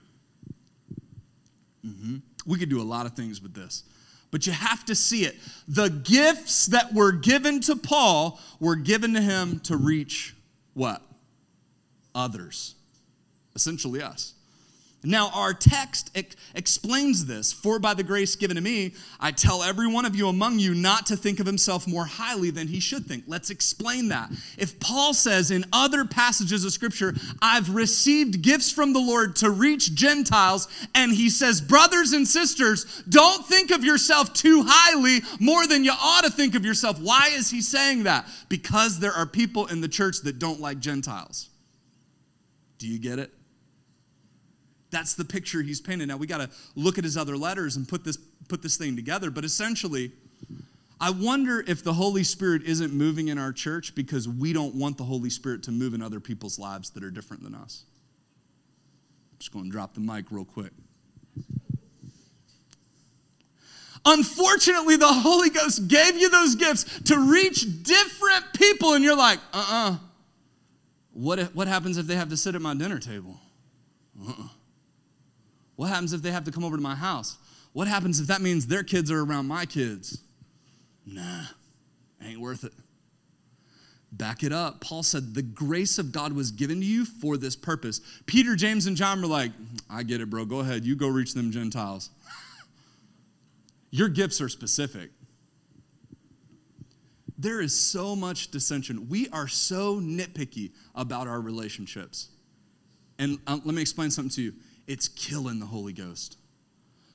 Mm-hmm. 1.86 2.16
We 2.46 2.58
could 2.58 2.70
do 2.70 2.80
a 2.80 2.84
lot 2.84 3.04
of 3.04 3.12
things 3.12 3.42
with 3.42 3.52
this, 3.52 3.84
but 4.30 4.46
you 4.46 4.52
have 4.52 4.86
to 4.86 4.94
see 4.94 5.26
it. 5.26 5.36
The 5.68 5.90
gifts 5.90 6.66
that 6.66 6.94
were 6.94 7.12
given 7.12 7.60
to 7.62 7.76
Paul 7.76 8.40
were 8.58 8.76
given 8.76 9.12
to 9.14 9.20
him 9.20 9.60
to 9.60 9.76
reach 9.76 10.34
what? 10.72 11.02
Others 12.14 12.73
essentially 13.54 14.02
us. 14.02 14.34
Now, 15.06 15.30
our 15.34 15.52
text 15.52 16.10
ex- 16.14 16.34
explains 16.54 17.26
this. 17.26 17.52
For 17.52 17.78
by 17.78 17.92
the 17.92 18.02
grace 18.02 18.36
given 18.36 18.56
to 18.56 18.62
me, 18.62 18.94
I 19.20 19.32
tell 19.32 19.62
every 19.62 19.86
one 19.86 20.06
of 20.06 20.16
you 20.16 20.28
among 20.28 20.58
you 20.58 20.74
not 20.74 21.06
to 21.06 21.16
think 21.16 21.40
of 21.40 21.46
himself 21.46 21.86
more 21.86 22.06
highly 22.06 22.50
than 22.50 22.68
he 22.68 22.80
should 22.80 23.04
think. 23.04 23.24
Let's 23.26 23.50
explain 23.50 24.08
that. 24.08 24.30
If 24.56 24.80
Paul 24.80 25.12
says 25.12 25.50
in 25.50 25.66
other 25.74 26.06
passages 26.06 26.64
of 26.64 26.72
Scripture, 26.72 27.14
I've 27.42 27.74
received 27.74 28.40
gifts 28.40 28.72
from 28.72 28.94
the 28.94 28.98
Lord 28.98 29.36
to 29.36 29.50
reach 29.50 29.94
Gentiles, 29.94 30.68
and 30.94 31.12
he 31.12 31.28
says, 31.28 31.60
brothers 31.60 32.12
and 32.12 32.26
sisters, 32.26 33.02
don't 33.06 33.44
think 33.44 33.70
of 33.72 33.84
yourself 33.84 34.32
too 34.32 34.64
highly 34.66 35.20
more 35.38 35.66
than 35.66 35.84
you 35.84 35.92
ought 35.92 36.24
to 36.24 36.30
think 36.30 36.54
of 36.54 36.64
yourself. 36.64 36.98
Why 36.98 37.28
is 37.34 37.50
he 37.50 37.60
saying 37.60 38.04
that? 38.04 38.26
Because 38.48 39.00
there 39.00 39.12
are 39.12 39.26
people 39.26 39.66
in 39.66 39.82
the 39.82 39.88
church 39.88 40.22
that 40.22 40.38
don't 40.38 40.60
like 40.60 40.78
Gentiles. 40.78 41.50
Do 42.78 42.88
you 42.88 42.98
get 42.98 43.18
it? 43.18 43.30
That's 44.94 45.14
the 45.14 45.24
picture 45.24 45.60
he's 45.60 45.80
painted. 45.80 46.06
Now 46.06 46.16
we 46.16 46.28
got 46.28 46.38
to 46.38 46.48
look 46.76 46.98
at 46.98 47.04
his 47.04 47.16
other 47.16 47.36
letters 47.36 47.74
and 47.74 47.88
put 47.88 48.04
this 48.04 48.16
put 48.48 48.62
this 48.62 48.76
thing 48.76 48.94
together, 48.94 49.28
but 49.28 49.44
essentially 49.44 50.12
I 51.00 51.10
wonder 51.10 51.64
if 51.66 51.82
the 51.82 51.94
Holy 51.94 52.22
Spirit 52.22 52.62
isn't 52.62 52.92
moving 52.92 53.26
in 53.26 53.36
our 53.36 53.52
church 53.52 53.96
because 53.96 54.28
we 54.28 54.52
don't 54.52 54.76
want 54.76 54.96
the 54.96 55.04
Holy 55.04 55.30
Spirit 55.30 55.64
to 55.64 55.72
move 55.72 55.94
in 55.94 56.00
other 56.00 56.20
people's 56.20 56.58
lives 56.60 56.90
that 56.90 57.02
are 57.02 57.10
different 57.10 57.42
than 57.42 57.56
us. 57.56 57.84
I'm 59.32 59.38
just 59.38 59.52
going 59.52 59.64
to 59.64 59.70
drop 59.72 59.94
the 59.94 60.00
mic 60.00 60.26
real 60.30 60.44
quick. 60.44 60.70
Unfortunately, 64.06 64.96
the 64.96 65.08
Holy 65.08 65.50
Ghost 65.50 65.88
gave 65.88 66.16
you 66.16 66.30
those 66.30 66.54
gifts 66.54 66.84
to 67.06 67.18
reach 67.18 67.82
different 67.82 68.52
people, 68.54 68.94
and 68.94 69.02
you're 69.02 69.16
like, 69.16 69.40
uh 69.52 69.56
uh-uh. 69.58 69.90
uh. 69.90 69.96
What, 71.12 71.40
what 71.54 71.68
happens 71.68 71.98
if 71.98 72.06
they 72.06 72.14
have 72.14 72.28
to 72.28 72.36
sit 72.36 72.54
at 72.54 72.62
my 72.62 72.74
dinner 72.74 72.98
table? 72.98 73.40
Uh-uh. 74.20 74.48
What 75.76 75.88
happens 75.88 76.12
if 76.12 76.22
they 76.22 76.30
have 76.30 76.44
to 76.44 76.52
come 76.52 76.64
over 76.64 76.76
to 76.76 76.82
my 76.82 76.94
house? 76.94 77.36
What 77.72 77.88
happens 77.88 78.20
if 78.20 78.28
that 78.28 78.40
means 78.40 78.66
their 78.66 78.84
kids 78.84 79.10
are 79.10 79.22
around 79.22 79.48
my 79.48 79.66
kids? 79.66 80.22
Nah, 81.04 81.44
ain't 82.24 82.40
worth 82.40 82.64
it. 82.64 82.72
Back 84.12 84.44
it 84.44 84.52
up. 84.52 84.80
Paul 84.80 85.02
said, 85.02 85.34
The 85.34 85.42
grace 85.42 85.98
of 85.98 86.12
God 86.12 86.32
was 86.32 86.52
given 86.52 86.80
to 86.80 86.86
you 86.86 87.04
for 87.04 87.36
this 87.36 87.56
purpose. 87.56 88.00
Peter, 88.26 88.54
James, 88.54 88.86
and 88.86 88.96
John 88.96 89.20
were 89.20 89.26
like, 89.26 89.50
I 89.90 90.04
get 90.04 90.20
it, 90.20 90.30
bro. 90.30 90.44
Go 90.44 90.60
ahead. 90.60 90.84
You 90.84 90.94
go 90.94 91.08
reach 91.08 91.34
them 91.34 91.50
Gentiles. 91.50 92.10
Your 93.90 94.08
gifts 94.08 94.40
are 94.40 94.48
specific. 94.48 95.10
There 97.36 97.60
is 97.60 97.78
so 97.78 98.14
much 98.14 98.52
dissension. 98.52 99.08
We 99.08 99.28
are 99.30 99.48
so 99.48 100.00
nitpicky 100.00 100.70
about 100.94 101.26
our 101.26 101.40
relationships. 101.40 102.28
And 103.18 103.38
uh, 103.48 103.58
let 103.64 103.74
me 103.74 103.82
explain 103.82 104.10
something 104.10 104.30
to 104.30 104.42
you 104.42 104.52
it's 104.86 105.08
killing 105.08 105.60
the 105.60 105.66
Holy 105.66 105.92
Ghost. 105.92 106.36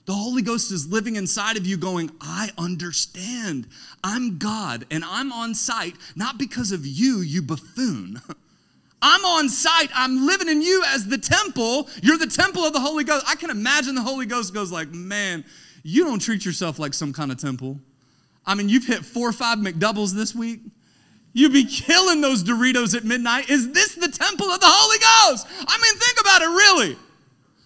The 0.06 0.14
Holy 0.14 0.42
Ghost 0.42 0.72
is 0.72 0.88
living 0.88 1.16
inside 1.16 1.56
of 1.56 1.68
you, 1.68 1.78
going, 1.78 2.10
I 2.20 2.50
understand. 2.58 3.68
I'm 4.04 4.40
God, 4.40 4.86
and 4.90 5.04
I'm 5.06 5.32
on 5.32 5.54
site, 5.54 5.96
not 6.16 6.40
because 6.40 6.72
of 6.72 6.86
you, 6.86 7.20
you 7.20 7.44
buffoon. 7.44 8.22
I'm 9.02 9.24
on 9.24 9.50
site. 9.50 9.90
I'm 9.94 10.26
living 10.26 10.50
in 10.50 10.62
you 10.62 10.84
as 10.88 11.08
the 11.08 11.18
temple. 11.18 11.88
You're 12.02 12.18
the 12.18 12.28
temple 12.28 12.64
of 12.64 12.74
the 12.74 12.80
Holy 12.80 13.04
Ghost. 13.04 13.26
I 13.28 13.36
can 13.36 13.50
imagine 13.50 13.96
the 13.96 14.02
Holy 14.02 14.26
Ghost 14.26 14.54
goes 14.54 14.72
like, 14.72 14.90
man, 14.90 15.46
you 15.84 16.04
don't 16.04 16.20
treat 16.20 16.44
yourself 16.44 16.80
like 16.80 16.94
some 16.94 17.14
kind 17.14 17.32
of 17.32 17.38
temple. 17.38 17.80
I 18.46 18.56
mean, 18.56 18.68
you've 18.68 18.86
hit 18.86 19.06
four 19.06 19.30
or 19.30 19.34
five 19.34 19.60
McDoubles 19.60 20.14
this 20.14 20.34
week. 20.34 20.62
You 21.34 21.50
be 21.50 21.64
killing 21.64 22.22
those 22.22 22.44
Doritos 22.44 22.96
at 22.98 23.04
midnight. 23.04 23.50
Is 23.50 23.72
this 23.72 23.96
the 23.96 24.08
temple 24.08 24.48
of 24.48 24.60
the 24.60 24.68
Holy 24.68 24.98
Ghost? 24.98 25.48
I 25.68 25.78
mean, 25.78 25.96
think 26.00 26.20
about 26.20 26.42
it 26.42 26.48
really. 26.48 26.98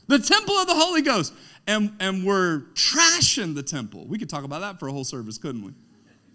The 0.08 0.20
temple 0.20 0.56
of 0.56 0.68
the 0.68 0.76
Holy 0.76 1.02
Ghost. 1.02 1.34
And, 1.66 1.96
and 2.00 2.26
we're 2.26 2.64
trashing 2.74 3.56
the 3.56 3.64
temple. 3.64 4.06
We 4.06 4.18
could 4.18 4.30
talk 4.30 4.44
about 4.44 4.62
that 4.62 4.80
for 4.80 4.88
a 4.90 4.92
whole 4.92 5.06
service, 5.06 5.38
couldn't 5.38 5.64
we? 5.64 5.72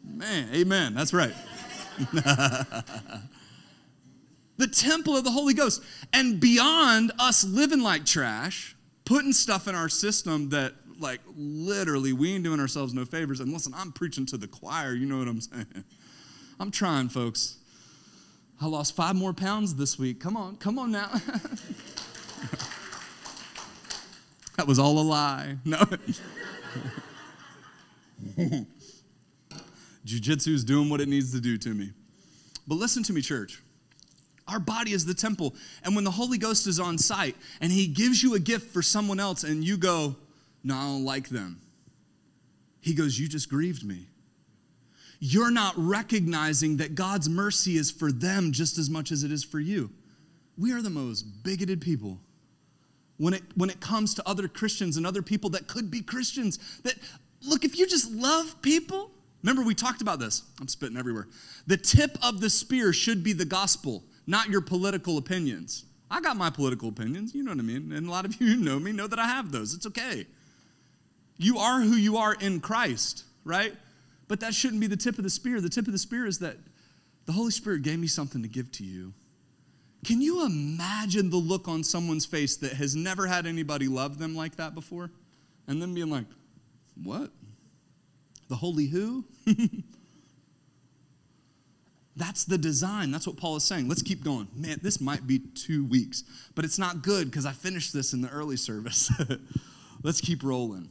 Man, 0.04 0.48
amen. 0.54 0.94
That's 0.94 1.12
right. 1.12 1.34
the 4.56 4.66
temple 4.72 5.16
of 5.16 5.24
the 5.24 5.30
Holy 5.30 5.52
Ghost. 5.52 5.82
And 6.12 6.40
beyond 6.40 7.12
us 7.18 7.44
living 7.44 7.80
like 7.80 8.06
trash, 8.06 8.74
putting 9.04 9.32
stuff 9.32 9.68
in 9.68 9.74
our 9.74 9.90
system 9.90 10.48
that, 10.50 10.72
like, 10.98 11.20
literally, 11.36 12.14
we 12.14 12.34
ain't 12.34 12.44
doing 12.44 12.58
ourselves 12.58 12.94
no 12.94 13.04
favors. 13.04 13.40
And 13.40 13.52
listen, 13.52 13.74
I'm 13.76 13.92
preaching 13.92 14.24
to 14.26 14.38
the 14.38 14.48
choir. 14.48 14.94
You 14.94 15.04
know 15.04 15.18
what 15.18 15.28
I'm 15.28 15.40
saying? 15.42 15.84
I'm 16.58 16.70
trying, 16.70 17.10
folks. 17.10 17.58
I 18.60 18.66
lost 18.66 18.96
five 18.96 19.14
more 19.14 19.32
pounds 19.34 19.74
this 19.76 19.98
week. 19.98 20.20
Come 20.20 20.36
on, 20.36 20.56
come 20.56 20.78
on 20.78 20.90
now. 20.90 21.10
That 24.58 24.66
was 24.66 24.78
all 24.80 24.98
a 24.98 25.06
lie. 25.06 25.56
No. 25.64 25.78
Jiu 30.04 30.34
is 30.34 30.64
doing 30.64 30.90
what 30.90 31.00
it 31.00 31.06
needs 31.08 31.30
to 31.32 31.40
do 31.40 31.56
to 31.58 31.68
me. 31.68 31.92
But 32.66 32.74
listen 32.74 33.04
to 33.04 33.12
me, 33.12 33.20
church. 33.20 33.62
Our 34.48 34.58
body 34.58 34.92
is 34.92 35.06
the 35.06 35.14
temple. 35.14 35.54
And 35.84 35.94
when 35.94 36.02
the 36.02 36.10
Holy 36.10 36.38
Ghost 36.38 36.66
is 36.66 36.80
on 36.80 36.98
site 36.98 37.36
and 37.60 37.70
He 37.70 37.86
gives 37.86 38.20
you 38.20 38.34
a 38.34 38.40
gift 38.40 38.72
for 38.72 38.82
someone 38.82 39.20
else 39.20 39.44
and 39.44 39.62
you 39.62 39.76
go, 39.76 40.16
No, 40.64 40.74
I 40.74 40.82
don't 40.86 41.04
like 41.04 41.28
them, 41.28 41.60
He 42.80 42.94
goes, 42.94 43.16
You 43.16 43.28
just 43.28 43.48
grieved 43.48 43.84
me. 43.84 44.08
You're 45.20 45.52
not 45.52 45.74
recognizing 45.76 46.78
that 46.78 46.96
God's 46.96 47.28
mercy 47.28 47.76
is 47.76 47.92
for 47.92 48.10
them 48.10 48.50
just 48.50 48.76
as 48.76 48.90
much 48.90 49.12
as 49.12 49.22
it 49.22 49.30
is 49.30 49.44
for 49.44 49.60
you. 49.60 49.90
We 50.56 50.72
are 50.72 50.82
the 50.82 50.90
most 50.90 51.44
bigoted 51.44 51.80
people 51.80 52.18
when 53.18 53.34
it, 53.34 53.42
when 53.54 53.68
it 53.68 53.80
comes 53.80 54.14
to 54.14 54.28
other 54.28 54.48
Christians 54.48 54.96
and 54.96 55.06
other 55.06 55.22
people 55.22 55.50
that 55.50 55.66
could 55.66 55.90
be 55.90 56.00
Christians. 56.00 56.58
That, 56.82 56.94
look, 57.42 57.64
if 57.64 57.78
you 57.78 57.86
just 57.86 58.10
love 58.12 58.60
people, 58.62 59.10
remember 59.42 59.62
we 59.62 59.74
talked 59.74 60.00
about 60.00 60.18
this. 60.18 60.42
I'm 60.60 60.68
spitting 60.68 60.96
everywhere. 60.96 61.28
The 61.66 61.76
tip 61.76 62.16
of 62.22 62.40
the 62.40 62.48
spear 62.48 62.92
should 62.92 63.22
be 63.22 63.32
the 63.32 63.44
gospel, 63.44 64.04
not 64.26 64.48
your 64.48 64.60
political 64.60 65.18
opinions. 65.18 65.84
I 66.10 66.20
got 66.20 66.36
my 66.36 66.48
political 66.48 66.88
opinions, 66.88 67.34
you 67.34 67.42
know 67.42 67.50
what 67.50 67.58
I 67.58 67.62
mean? 67.62 67.92
And 67.92 68.08
a 68.08 68.10
lot 68.10 68.24
of 68.24 68.40
you 68.40 68.46
who 68.54 68.56
know 68.56 68.78
me 68.78 68.92
know 68.92 69.06
that 69.06 69.18
I 69.18 69.26
have 69.26 69.52
those. 69.52 69.74
It's 69.74 69.86
okay. 69.86 70.26
You 71.36 71.58
are 71.58 71.80
who 71.80 71.94
you 71.94 72.16
are 72.16 72.34
in 72.34 72.60
Christ, 72.60 73.24
right? 73.44 73.74
But 74.26 74.40
that 74.40 74.54
shouldn't 74.54 74.80
be 74.80 74.86
the 74.86 74.96
tip 74.96 75.18
of 75.18 75.24
the 75.24 75.30
spear. 75.30 75.60
The 75.60 75.68
tip 75.68 75.86
of 75.86 75.92
the 75.92 75.98
spear 75.98 76.26
is 76.26 76.38
that 76.40 76.56
the 77.26 77.32
Holy 77.32 77.50
Spirit 77.50 77.82
gave 77.82 77.98
me 77.98 78.06
something 78.06 78.42
to 78.42 78.48
give 78.48 78.72
to 78.72 78.84
you. 78.84 79.12
Can 80.04 80.20
you 80.20 80.46
imagine 80.46 81.30
the 81.30 81.36
look 81.36 81.66
on 81.68 81.82
someone's 81.82 82.24
face 82.24 82.56
that 82.58 82.74
has 82.74 82.94
never 82.94 83.26
had 83.26 83.46
anybody 83.46 83.88
love 83.88 84.18
them 84.18 84.36
like 84.36 84.56
that 84.56 84.74
before? 84.74 85.10
And 85.66 85.82
then 85.82 85.94
being 85.94 86.10
like, 86.10 86.26
what? 87.02 87.30
The 88.48 88.56
holy 88.56 88.86
who? 88.86 89.24
That's 92.16 92.44
the 92.44 92.58
design. 92.58 93.10
That's 93.12 93.26
what 93.26 93.36
Paul 93.36 93.56
is 93.56 93.64
saying. 93.64 93.88
Let's 93.88 94.02
keep 94.02 94.24
going. 94.24 94.48
Man, 94.54 94.80
this 94.82 95.00
might 95.00 95.26
be 95.26 95.38
two 95.38 95.84
weeks, 95.84 96.24
but 96.54 96.64
it's 96.64 96.78
not 96.78 97.02
good 97.02 97.30
because 97.30 97.46
I 97.46 97.52
finished 97.52 97.92
this 97.92 98.12
in 98.12 98.22
the 98.22 98.28
early 98.30 98.56
service. 98.56 99.10
Let's 100.02 100.20
keep 100.20 100.42
rolling. 100.42 100.90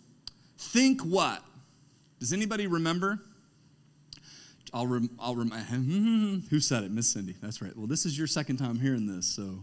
Think 0.58 1.02
what? 1.02 1.44
Does 2.20 2.32
anybody 2.32 2.68
remember? 2.68 3.20
I'll, 4.74 4.88
rem, 4.88 5.10
I'll 5.20 5.36
rem, 5.36 5.50
who 6.50 6.60
said 6.60 6.84
it? 6.84 6.92
Miss 6.92 7.10
Cindy. 7.10 7.36
That's 7.42 7.62
right. 7.62 7.76
Well, 7.76 7.88
this 7.88 8.06
is 8.06 8.18
your 8.18 8.28
second 8.28 8.58
time 8.58 8.80
hearing 8.80 9.08
this, 9.08 9.26
so 9.26 9.60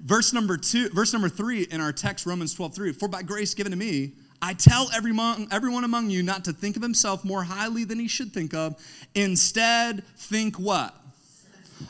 verse 0.00 0.32
number 0.32 0.56
two, 0.56 0.90
verse 0.90 1.12
number 1.12 1.28
three 1.28 1.62
in 1.62 1.80
our 1.80 1.92
text, 1.92 2.26
Romans 2.26 2.54
12, 2.54 2.74
3, 2.74 2.92
for 2.92 3.08
by 3.08 3.22
grace 3.22 3.54
given 3.54 3.72
to 3.72 3.78
me, 3.78 4.12
I 4.42 4.52
tell 4.52 4.90
everyone, 4.94 5.48
everyone 5.50 5.84
among 5.84 6.10
you 6.10 6.22
not 6.22 6.44
to 6.44 6.52
think 6.52 6.76
of 6.76 6.82
himself 6.82 7.24
more 7.24 7.42
highly 7.42 7.84
than 7.84 7.98
he 7.98 8.08
should 8.08 8.32
think 8.32 8.52
of. 8.52 8.76
Instead, 9.14 10.04
think 10.16 10.56
what? 10.56 10.94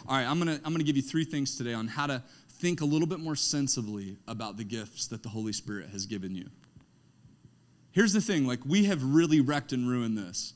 All 0.09 0.17
right, 0.17 0.25
I'm 0.25 0.39
gonna, 0.39 0.61
I'm 0.65 0.73
gonna 0.73 0.85
give 0.85 0.97
you 0.97 1.03
three 1.03 1.25
things 1.25 1.57
today 1.57 1.75
on 1.75 1.89
how 1.89 2.07
to 2.07 2.23
think 2.59 2.81
a 2.81 2.85
little 2.85 3.09
bit 3.09 3.19
more 3.19 3.37
sensibly 3.37 4.17
about 4.29 4.57
the 4.57 4.65
gifts 4.65 5.09
that 5.09 5.23
the 5.23 5.29
Holy 5.29 5.53
Spirit 5.53 5.89
has 5.91 6.07
given 6.07 6.35
you. 6.35 6.49
Here's 7.91 8.13
the 8.13 8.21
thing 8.21 8.47
like, 8.47 8.61
we 8.65 8.85
have 8.85 9.03
really 9.03 9.41
wrecked 9.41 9.73
and 9.73 9.89
ruined 9.89 10.17
this. 10.17 10.55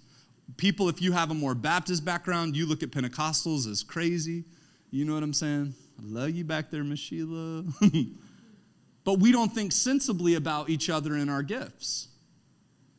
People, 0.56 0.88
if 0.88 1.02
you 1.02 1.12
have 1.12 1.30
a 1.30 1.34
more 1.34 1.54
Baptist 1.54 2.04
background, 2.04 2.56
you 2.56 2.66
look 2.66 2.82
at 2.82 2.90
Pentecostals 2.90 3.70
as 3.70 3.82
crazy. 3.82 4.44
You 4.90 5.04
know 5.04 5.14
what 5.14 5.22
I'm 5.22 5.34
saying? 5.34 5.74
I 5.98 6.02
love 6.04 6.30
you 6.30 6.44
back 6.44 6.70
there, 6.70 6.82
Miss 6.82 6.98
Sheila. 6.98 7.64
but 9.04 9.18
we 9.18 9.32
don't 9.32 9.52
think 9.52 9.72
sensibly 9.72 10.34
about 10.34 10.70
each 10.70 10.88
other 10.88 11.14
and 11.14 11.30
our 11.30 11.42
gifts, 11.42 12.08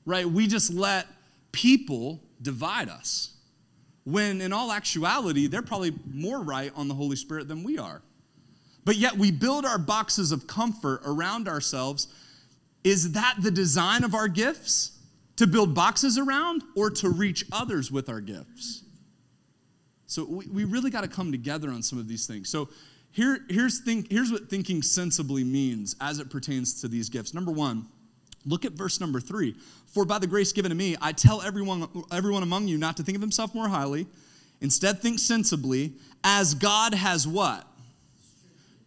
right? 0.06 0.26
We 0.26 0.48
just 0.48 0.72
let 0.72 1.08
people 1.52 2.22
divide 2.42 2.90
us. 2.90 3.36
When 4.04 4.42
in 4.42 4.54
all 4.54 4.72
actuality, 4.72 5.48
they're 5.48 5.62
probably 5.62 5.94
more 6.12 6.42
right 6.42 6.72
on 6.76 6.88
the 6.88 6.96
Holy 6.96 7.16
Spirit 7.16 7.48
than 7.48 7.64
we 7.64 7.78
are. 7.78 8.02
But 8.86 8.96
yet 8.96 9.18
we 9.18 9.32
build 9.32 9.66
our 9.66 9.78
boxes 9.78 10.32
of 10.32 10.48
comfort 10.48 11.02
around 11.06 11.48
ourselves. 11.48 12.08
Is 12.84 13.12
that 13.12 13.36
the 13.42 13.52
design 13.52 14.04
of 14.04 14.16
our 14.16 14.28
gifts? 14.28 14.99
To 15.40 15.48
build 15.48 15.74
boxes 15.74 16.18
around 16.18 16.64
or 16.76 16.90
to 16.90 17.08
reach 17.08 17.46
others 17.50 17.90
with 17.90 18.10
our 18.10 18.20
gifts? 18.20 18.84
So 20.06 20.26
we, 20.26 20.46
we 20.48 20.64
really 20.66 20.92
got 20.92 21.06
to 21.06 21.08
come 21.08 21.32
together 21.32 21.70
on 21.70 21.82
some 21.82 21.98
of 21.98 22.10
these 22.10 22.28
things. 22.28 22.50
So 22.50 22.68
here, 23.14 23.40
here's, 23.50 23.80
think, 23.80 24.12
here's 24.12 24.34
what 24.34 24.50
thinking 24.50 24.82
sensibly 24.82 25.46
means 25.46 25.96
as 26.02 26.20
it 26.20 26.30
pertains 26.30 26.82
to 26.82 26.90
these 26.90 27.08
gifts. 27.08 27.34
Number 27.34 27.54
one, 27.54 27.86
look 28.46 28.66
at 28.66 28.74
verse 28.74 29.00
number 29.00 29.22
three. 29.22 29.56
For 29.86 30.04
by 30.04 30.20
the 30.20 30.28
grace 30.28 30.52
given 30.52 30.72
to 30.72 30.76
me, 30.76 30.98
I 31.02 31.14
tell 31.14 31.42
everyone, 31.42 31.88
everyone 32.12 32.44
among 32.44 32.68
you 32.68 32.78
not 32.78 32.98
to 32.98 33.04
think 33.04 33.16
of 33.16 33.22
himself 33.22 33.56
more 33.56 33.70
highly. 33.70 34.08
Instead, 34.60 35.00
think 35.00 35.20
sensibly, 35.20 35.94
as 36.22 36.54
God 36.54 36.94
has 36.94 37.26
what? 37.26 37.66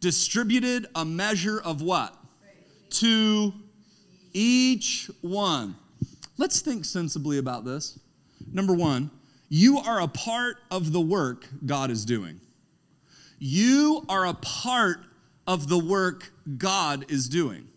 Distributed 0.01 0.87
a 0.95 1.07
measure 1.07 1.59
of 1.59 1.81
what? 1.81 2.15
To 2.91 3.55
each 4.35 5.11
one. 5.23 5.77
Let's 6.43 6.61
think 6.61 6.85
sensibly 6.85 7.39
about 7.39 7.65
this. 7.65 8.01
Number 8.53 8.75
one, 8.75 9.13
you 9.49 9.79
are 9.79 10.01
a 10.01 10.09
part 10.09 10.57
of 10.73 10.93
the 10.93 11.01
work 11.01 11.47
God 11.65 11.89
is 11.89 12.05
doing. 12.05 12.41
You 13.39 14.05
are 14.09 14.27
a 14.27 14.35
part 14.35 15.05
of 15.47 15.69
the 15.69 15.79
work 15.79 16.33
God 16.59 17.09
is 17.09 17.29
doing. 17.29 17.69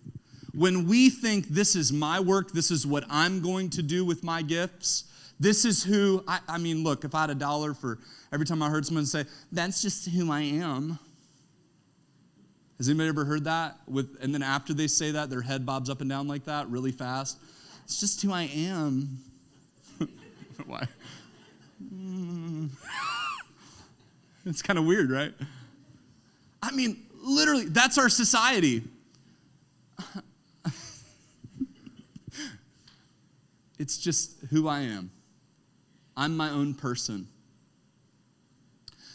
When 0.55 0.87
we 0.87 1.11
think 1.11 1.49
this 1.49 1.75
is 1.75 1.93
my 1.93 2.19
work, 2.19 2.53
this 2.53 2.71
is 2.71 2.87
what 2.87 3.03
I'm 3.07 3.39
going 3.39 3.69
to 3.69 3.83
do 3.83 4.03
with 4.03 4.23
my 4.23 4.41
gifts, 4.41 5.03
this 5.39 5.63
is 5.63 5.83
who, 5.83 6.23
I, 6.27 6.39
I 6.47 6.57
mean, 6.57 6.83
look, 6.83 7.05
if 7.05 7.13
I 7.13 7.21
had 7.21 7.29
a 7.29 7.35
dollar 7.35 7.75
for 7.75 7.99
every 8.33 8.47
time 8.47 8.63
I 8.63 8.71
heard 8.71 8.83
someone 8.87 9.05
say, 9.05 9.25
that's 9.51 9.79
just 9.83 10.09
who 10.09 10.31
I 10.31 10.41
am. 10.41 10.97
Has 12.79 12.89
anybody 12.89 13.09
ever 13.09 13.25
heard 13.25 13.43
that? 13.43 13.77
With, 13.87 14.17
and 14.23 14.33
then 14.33 14.41
after 14.41 14.73
they 14.73 14.87
say 14.87 15.11
that, 15.11 15.29
their 15.29 15.43
head 15.43 15.67
bobs 15.67 15.87
up 15.87 16.01
and 16.01 16.09
down 16.09 16.27
like 16.27 16.45
that 16.45 16.67
really 16.67 16.91
fast. 16.91 17.37
It's 17.85 17.99
just 17.99 18.21
who 18.21 18.33
I 18.33 18.43
am. 18.53 19.19
Why? 20.65 20.87
Mm. 21.83 22.69
It's 24.47 24.61
kind 24.61 24.77
of 24.77 24.85
weird, 24.85 25.09
right? 25.09 25.33
I 26.61 26.69
mean, 26.71 27.03
literally, 27.19 27.65
that's 27.65 27.97
our 27.97 28.09
society. 28.09 28.83
it's 33.79 33.97
just 33.97 34.35
who 34.51 34.67
I 34.67 34.81
am. 34.81 35.09
I'm 36.15 36.37
my 36.37 36.51
own 36.51 36.75
person. 36.75 37.27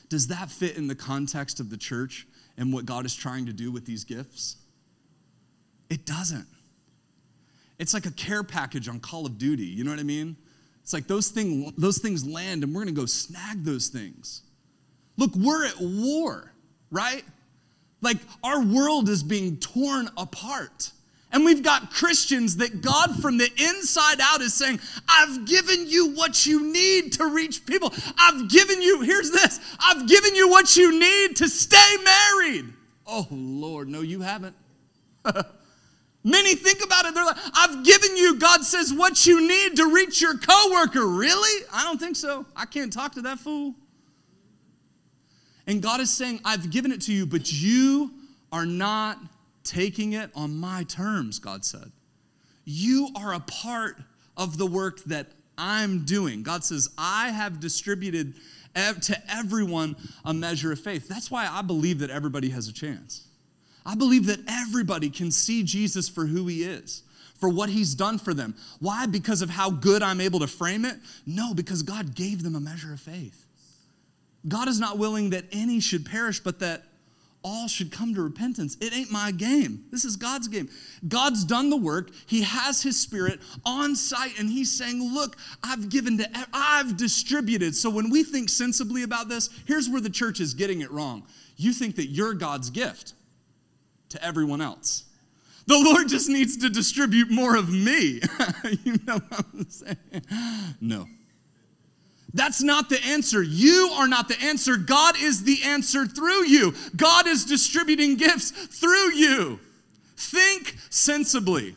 Does 0.09 0.26
that 0.26 0.50
fit 0.50 0.76
in 0.76 0.88
the 0.88 0.96
context 0.96 1.61
of 1.61 1.70
the 1.70 1.76
church 1.76 2.26
and 2.56 2.72
what 2.72 2.85
God 2.85 3.06
is 3.06 3.14
trying 3.14 3.46
to 3.46 3.52
do 3.52 3.70
with 3.70 3.87
these 3.87 4.02
gifts? 4.02 4.56
It 5.88 6.04
doesn't. 6.04 6.48
It's 7.81 7.95
like 7.95 8.05
a 8.05 8.11
care 8.11 8.45
package 8.45 8.88
on 8.88 9.01
Call 9.01 9.25
of 9.25 9.38
Duty. 9.38 9.64
You 9.64 9.85
know 9.85 9.90
what 9.90 9.99
I 9.99 10.05
mean? 10.05 10.37
It's 10.83 10.93
like 10.93 11.07
those, 11.07 11.29
thing, 11.29 11.73
those 11.79 11.97
things 11.97 12.27
land 12.27 12.62
and 12.62 12.75
we're 12.75 12.85
to 12.85 12.93
go 12.93 13.07
snag 13.07 13.64
those 13.64 13.88
things. 13.88 14.43
Look, 15.16 15.35
we're 15.35 15.66
at 15.66 15.81
war, 15.81 16.53
right? 16.90 17.25
Like 18.03 18.19
our 18.45 18.62
world 18.62 19.09
is 19.09 19.23
being 19.23 19.57
torn 19.57 20.11
apart. 20.19 20.93
And 21.33 21.43
we've 21.43 21.62
got 21.62 21.90
Christians 21.90 22.59
that 22.59 22.83
God 22.83 23.23
from 23.23 23.38
the 23.38 23.49
inside 23.57 24.21
out 24.21 24.43
is 24.43 24.53
saying, 24.53 24.81
I've 25.09 25.47
given 25.47 25.88
you 25.88 26.11
what 26.11 26.45
you 26.45 26.71
need 26.71 27.14
to 27.14 27.27
reach 27.27 27.64
people. 27.64 27.95
I've 28.19 28.51
given 28.51 28.83
you, 28.83 29.01
here's 29.01 29.31
this, 29.31 29.59
I've 29.79 30.07
given 30.07 30.35
you 30.35 30.51
what 30.51 30.77
you 30.77 30.99
need 30.99 31.37
to 31.37 31.49
stay 31.49 31.97
married. 32.05 32.66
Oh, 33.07 33.27
Lord, 33.31 33.88
no, 33.88 34.03
you 34.03 34.21
haven't. 34.21 34.57
Many 36.22 36.54
think 36.54 36.85
about 36.85 37.06
it. 37.06 37.14
They're 37.14 37.24
like, 37.24 37.38
I've 37.54 37.83
given 37.85 38.16
you, 38.16 38.38
God 38.38 38.62
says, 38.62 38.92
what 38.92 39.24
you 39.24 39.46
need 39.46 39.76
to 39.76 39.92
reach 39.92 40.20
your 40.20 40.37
coworker. 40.37 41.06
Really? 41.06 41.66
I 41.72 41.85
don't 41.85 41.98
think 41.98 42.16
so. 42.16 42.44
I 42.54 42.66
can't 42.66 42.92
talk 42.92 43.12
to 43.14 43.22
that 43.22 43.38
fool. 43.38 43.74
And 45.66 45.80
God 45.80 46.00
is 46.00 46.11
saying, 46.11 46.40
I've 46.44 46.70
given 46.70 46.92
it 46.92 47.00
to 47.02 47.12
you, 47.12 47.24
but 47.24 47.50
you 47.50 48.12
are 48.52 48.66
not 48.66 49.18
taking 49.64 50.12
it 50.12 50.30
on 50.35 50.56
my 50.56 50.85
terms, 50.85 51.38
God 51.38 51.64
said. 51.64 51.92
You 52.64 53.09
are 53.16 53.33
a 53.33 53.40
part 53.40 53.96
of 54.37 54.59
the 54.59 54.66
work 54.66 55.02
that 55.04 55.28
I'm 55.56 56.04
doing. 56.04 56.42
God 56.42 56.64
says, 56.64 56.88
I 56.98 57.30
have 57.30 57.61
distributed 57.61 58.35
to 58.74 59.22
everyone 59.28 59.96
a 60.24 60.35
measure 60.35 60.72
of 60.72 60.80
faith. 60.80 61.09
That's 61.09 61.30
why 61.30 61.48
I 61.50 61.62
believe 61.62 62.00
that 62.00 62.11
everybody 62.11 62.50
has 62.50 62.68
a 62.68 62.72
chance. 62.72 63.26
I 63.90 63.96
believe 63.96 64.26
that 64.26 64.38
everybody 64.46 65.11
can 65.11 65.33
see 65.33 65.64
Jesus 65.64 66.09
for 66.09 66.26
who 66.26 66.46
he 66.46 66.62
is, 66.62 67.03
for 67.35 67.48
what 67.48 67.70
he's 67.70 67.96
done 67.96 68.18
for 68.18 68.33
them. 68.33 68.55
Why? 68.79 69.07
Because 69.07 69.42
of 69.42 69.50
how 69.50 69.68
good 69.68 70.00
I'm 70.00 70.20
able 70.20 70.38
to 70.38 70.46
frame 70.46 70.85
it? 70.85 70.94
No, 71.26 71.55
because 71.55 71.83
God 71.83 72.14
gave 72.14 72.44
them 72.44 72.55
a 72.55 72.61
measure 72.61 72.92
of 72.92 73.00
faith. 73.00 73.46
God 74.46 74.68
is 74.68 74.79
not 74.79 74.96
willing 74.96 75.31
that 75.31 75.46
any 75.50 75.81
should 75.81 76.07
perish, 76.07 76.38
but 76.38 76.61
that 76.61 76.85
all 77.42 77.66
should 77.66 77.90
come 77.90 78.14
to 78.14 78.22
repentance. 78.22 78.76
It 78.81 78.94
ain't 78.94 79.11
my 79.11 79.33
game. 79.33 79.87
This 79.90 80.05
is 80.05 80.14
God's 80.14 80.46
game. 80.46 80.68
God's 81.09 81.42
done 81.42 81.68
the 81.68 81.76
work. 81.76 82.11
He 82.26 82.42
has 82.42 82.83
his 82.83 82.96
spirit 83.00 83.40
on 83.66 83.96
site 83.96 84.38
and 84.38 84.48
he's 84.48 84.70
saying, 84.70 85.03
"Look, 85.03 85.37
I've 85.64 85.88
given 85.88 86.16
to 86.18 86.31
I've 86.53 86.96
distributed." 86.96 87.74
So 87.74 87.90
when 87.90 88.09
we 88.09 88.22
think 88.22 88.50
sensibly 88.50 89.03
about 89.03 89.29
this, 89.29 89.50
here's 89.64 89.88
where 89.88 90.00
the 90.00 90.11
church 90.11 90.38
is 90.38 90.55
getting 90.55 90.81
it 90.81 90.92
wrong. 90.92 91.24
You 91.57 91.72
think 91.72 91.96
that 91.96 92.07
you're 92.07 92.35
God's 92.35 92.70
gift 92.70 93.14
to 94.11 94.25
everyone 94.25 94.61
else. 94.61 95.05
The 95.66 95.79
Lord 95.79 96.09
just 96.09 96.29
needs 96.29 96.57
to 96.59 96.68
distribute 96.68 97.31
more 97.31 97.57
of 97.57 97.73
me. 97.73 98.20
you 98.85 98.99
know 99.07 99.18
what 99.29 99.46
I'm 99.55 99.68
saying? 99.68 100.77
No. 100.81 101.07
That's 102.33 102.62
not 102.62 102.88
the 102.88 103.03
answer. 103.05 103.42
You 103.42 103.90
are 103.94 104.09
not 104.09 104.29
the 104.29 104.40
answer. 104.40 104.77
God 104.77 105.14
is 105.20 105.44
the 105.44 105.62
answer 105.64 106.07
through 106.07 106.46
you. 106.46 106.75
God 106.96 107.27
is 107.27 107.44
distributing 107.44 108.16
gifts 108.16 108.51
through 108.51 109.14
you. 109.14 109.59
Think 110.16 110.77
sensibly. 110.90 111.75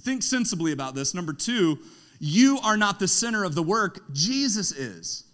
Think 0.00 0.22
sensibly 0.22 0.72
about 0.72 0.94
this. 0.94 1.14
Number 1.14 1.32
two, 1.32 1.78
you 2.18 2.58
are 2.62 2.76
not 2.76 2.98
the 2.98 3.08
center 3.08 3.44
of 3.44 3.54
the 3.54 3.62
work, 3.62 4.12
Jesus 4.12 4.72
is. 4.72 5.24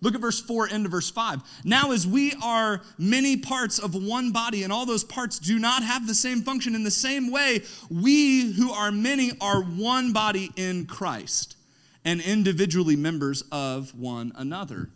Look 0.00 0.14
at 0.14 0.20
verse 0.20 0.40
4 0.40 0.68
into 0.68 0.88
verse 0.88 1.10
5. 1.10 1.42
Now, 1.64 1.92
as 1.92 2.06
we 2.06 2.34
are 2.42 2.82
many 2.98 3.36
parts 3.36 3.78
of 3.78 3.94
one 3.94 4.30
body, 4.30 4.62
and 4.62 4.72
all 4.72 4.86
those 4.86 5.04
parts 5.04 5.38
do 5.38 5.58
not 5.58 5.82
have 5.82 6.06
the 6.06 6.14
same 6.14 6.42
function, 6.42 6.74
in 6.74 6.84
the 6.84 6.90
same 6.90 7.30
way, 7.30 7.62
we 7.90 8.52
who 8.52 8.72
are 8.72 8.92
many 8.92 9.32
are 9.40 9.62
one 9.62 10.12
body 10.12 10.50
in 10.56 10.86
Christ 10.86 11.56
and 12.04 12.20
individually 12.20 12.96
members 12.96 13.42
of 13.50 13.98
one 13.98 14.32
another. 14.36 14.90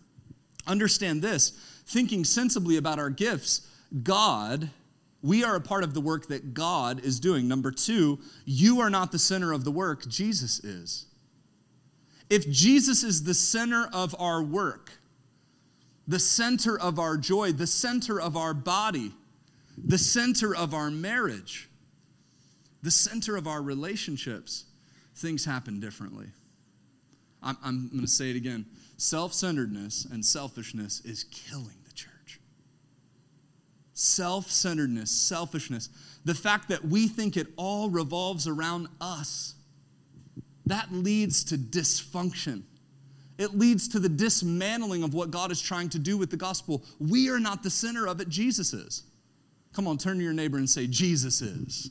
Understand 0.66 1.22
this 1.22 1.50
thinking 1.86 2.24
sensibly 2.24 2.76
about 2.76 2.98
our 2.98 3.10
gifts, 3.10 3.66
God, 4.02 4.70
we 5.22 5.42
are 5.42 5.56
a 5.56 5.60
part 5.60 5.82
of 5.82 5.92
the 5.92 6.00
work 6.00 6.28
that 6.28 6.54
God 6.54 7.04
is 7.04 7.18
doing. 7.18 7.48
Number 7.48 7.72
two, 7.72 8.20
you 8.44 8.80
are 8.80 8.90
not 8.90 9.10
the 9.10 9.18
center 9.18 9.52
of 9.52 9.64
the 9.64 9.72
work, 9.72 10.06
Jesus 10.06 10.60
is. 10.60 11.06
If 12.30 12.48
Jesus 12.48 13.02
is 13.02 13.24
the 13.24 13.34
center 13.34 13.88
of 13.92 14.14
our 14.18 14.42
work, 14.42 14.92
the 16.06 16.20
center 16.20 16.78
of 16.78 16.98
our 16.98 17.16
joy, 17.16 17.52
the 17.52 17.66
center 17.66 18.20
of 18.20 18.36
our 18.36 18.54
body, 18.54 19.12
the 19.76 19.98
center 19.98 20.54
of 20.54 20.72
our 20.72 20.90
marriage, 20.90 21.68
the 22.82 22.90
center 22.90 23.36
of 23.36 23.46
our 23.46 23.60
relationships, 23.60 24.64
things 25.16 25.44
happen 25.44 25.80
differently. 25.80 26.26
I'm, 27.42 27.56
I'm 27.62 27.88
going 27.88 28.00
to 28.02 28.06
say 28.06 28.30
it 28.30 28.36
again. 28.36 28.66
Self 28.96 29.32
centeredness 29.32 30.04
and 30.04 30.24
selfishness 30.24 31.00
is 31.04 31.24
killing 31.24 31.76
the 31.86 31.92
church. 31.94 32.40
self 33.94 34.50
centeredness, 34.50 35.10
selfishness, 35.10 35.88
the 36.24 36.34
fact 36.34 36.68
that 36.68 36.84
we 36.84 37.08
think 37.08 37.36
it 37.36 37.48
all 37.56 37.88
revolves 37.90 38.46
around 38.46 38.88
us, 39.00 39.54
that 40.70 40.92
leads 40.92 41.44
to 41.44 41.56
dysfunction. 41.58 42.62
It 43.38 43.56
leads 43.56 43.88
to 43.88 43.98
the 43.98 44.08
dismantling 44.08 45.02
of 45.02 45.14
what 45.14 45.30
God 45.30 45.50
is 45.50 45.60
trying 45.60 45.88
to 45.90 45.98
do 45.98 46.18
with 46.18 46.30
the 46.30 46.36
gospel. 46.36 46.84
We 46.98 47.30
are 47.30 47.40
not 47.40 47.62
the 47.62 47.70
center 47.70 48.06
of 48.06 48.20
it, 48.20 48.28
Jesus 48.28 48.72
is. 48.72 49.04
Come 49.72 49.86
on, 49.86 49.98
turn 49.98 50.18
to 50.18 50.22
your 50.22 50.32
neighbor 50.32 50.58
and 50.58 50.68
say, 50.68 50.86
Jesus 50.86 51.40
is. 51.40 51.90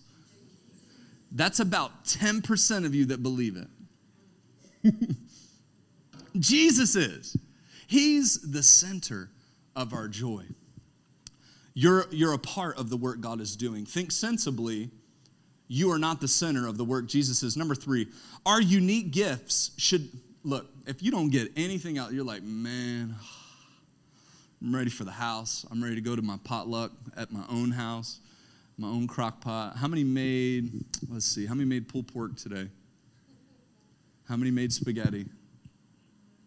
That's 1.32 1.60
about 1.60 2.06
10% 2.06 2.86
of 2.86 2.94
you 2.94 3.06
that 3.06 3.24
believe 3.24 3.58
it. 4.84 4.94
Jesus 6.40 6.96
is. 6.96 7.36
He's 7.88 8.40
the 8.40 8.62
center 8.64 9.30
of 9.76 9.94
our 9.94 10.08
joy. 10.08 10.44
You're, 11.74 12.06
you're 12.12 12.34
a 12.34 12.40
part 12.40 12.78
of 12.78 12.90
the 12.90 12.98
work 12.98 13.22
God 13.22 13.42
is 13.42 13.56
doing. 13.56 13.86
Think 13.86 14.12
sensibly. 14.12 14.92
You 15.72 15.92
are 15.92 16.00
not 16.00 16.20
the 16.20 16.28
center 16.28 16.68
of 16.68 16.78
the 16.78 16.84
work 16.84 17.08
Jesus 17.08 17.44
is. 17.44 17.56
Number 17.56 17.76
three, 17.76 18.08
our 18.44 18.60
unique 18.60 19.12
gifts 19.12 19.72
should 19.78 20.10
look, 20.44 20.66
if 20.88 21.04
you 21.04 21.12
don't 21.12 21.30
get 21.30 21.52
anything 21.56 22.00
out, 22.00 22.12
you're 22.12 22.26
like, 22.26 22.42
man, 22.42 23.16
I'm 24.62 24.76
ready 24.76 24.90
for 24.90 25.04
the 25.04 25.12
house. 25.12 25.66
I'm 25.70 25.82
ready 25.82 25.96
to 25.96 26.02
go 26.02 26.16
to 26.16 26.24
my 26.24 26.38
potluck 26.44 26.92
at 27.16 27.32
my 27.32 27.44
own 27.50 27.70
house, 27.72 28.20
my 28.80 28.88
own 28.88 29.08
crock 29.08 29.42
pot. 29.42 29.78
How 29.78 29.88
many 29.88 30.04
made, 30.04 30.84
let's 31.08 31.26
see, 31.26 31.46
how 31.46 31.54
many 31.54 31.70
made 31.70 31.88
pulled 31.88 32.12
pork 32.12 32.36
today? 32.36 32.68
How 34.28 34.36
many 34.36 34.50
made 34.50 34.74
spaghetti? 34.74 35.28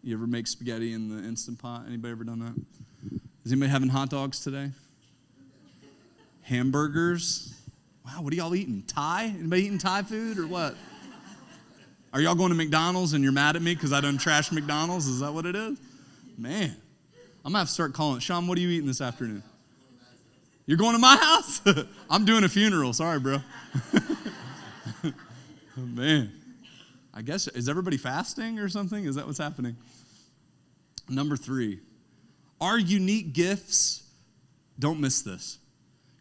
You 0.02 0.16
ever 0.16 0.26
make 0.26 0.48
spaghetti 0.48 0.94
in 0.94 1.08
the 1.08 1.28
Instant 1.28 1.60
Pot? 1.60 1.84
Anybody 1.86 2.10
ever 2.10 2.24
done 2.24 2.40
that? 2.40 3.20
Is 3.44 3.52
anybody 3.52 3.70
having 3.70 3.88
hot 3.88 4.10
dogs 4.10 4.40
today? 4.40 4.72
Hamburgers? 6.42 7.54
Wow, 8.04 8.22
what 8.22 8.32
are 8.32 8.36
y'all 8.36 8.54
eating? 8.54 8.82
Thai? 8.86 9.34
Anybody 9.38 9.64
eating 9.64 9.78
Thai 9.78 10.02
food 10.02 10.38
or 10.38 10.46
what? 10.46 10.74
Are 12.12 12.20
y'all 12.20 12.34
going 12.34 12.50
to 12.50 12.54
McDonald's 12.54 13.12
and 13.14 13.22
you're 13.22 13.32
mad 13.32 13.56
at 13.56 13.62
me 13.62 13.74
because 13.74 13.92
I 13.92 14.00
done 14.00 14.18
trashed 14.18 14.52
McDonald's? 14.52 15.06
Is 15.06 15.20
that 15.20 15.32
what 15.32 15.46
it 15.46 15.56
is? 15.56 15.78
Man, 16.36 16.76
I'm 17.44 17.52
gonna 17.52 17.58
have 17.58 17.68
to 17.68 17.72
start 17.72 17.94
calling. 17.94 18.20
Sean, 18.20 18.46
what 18.46 18.58
are 18.58 18.60
you 18.60 18.68
eating 18.68 18.86
this 18.86 19.00
afternoon? 19.00 19.42
You're 20.66 20.78
going 20.78 20.92
to 20.92 20.98
my 20.98 21.16
house? 21.16 21.60
I'm 22.10 22.24
doing 22.24 22.44
a 22.44 22.48
funeral. 22.48 22.92
Sorry, 22.92 23.18
bro. 23.18 23.38
Man, 25.76 26.32
I 27.14 27.22
guess, 27.22 27.48
is 27.48 27.68
everybody 27.68 27.96
fasting 27.96 28.58
or 28.58 28.68
something? 28.68 29.04
Is 29.04 29.16
that 29.16 29.26
what's 29.26 29.38
happening? 29.38 29.76
Number 31.08 31.36
three, 31.36 31.80
our 32.60 32.78
unique 32.78 33.32
gifts, 33.32 34.04
don't 34.78 35.00
miss 35.00 35.22
this, 35.22 35.58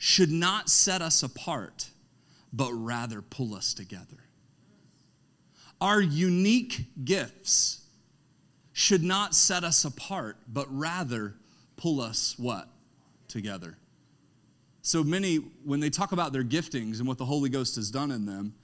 should 0.04 0.32
not 0.32 0.68
set 0.68 1.00
us 1.00 1.22
apart, 1.22 1.92
but 2.52 2.72
rather 2.74 3.22
pull 3.22 3.54
us 3.54 3.72
together. 3.72 4.18
Our 5.80 6.02
unique 6.02 6.86
gifts 7.06 7.86
should 8.74 9.04
not 9.04 9.36
set 9.36 9.64
us 9.64 9.86
apart, 9.86 10.38
but 10.48 10.66
rather 10.76 11.36
pull 11.78 12.02
us 12.02 12.34
what? 12.40 12.68
Together. 13.28 13.78
So 14.82 15.04
many, 15.04 15.36
when 15.36 15.82
they 15.82 15.92
talk 15.92 16.14
about 16.14 16.34
their 16.34 16.44
giftings 16.44 16.98
and 16.98 17.08
what 17.08 17.20
the 17.20 17.26
Holy 17.26 17.52
Ghost 17.52 17.76
has 17.76 17.92
done 17.92 18.10
in 18.10 18.26
them, 18.26 18.56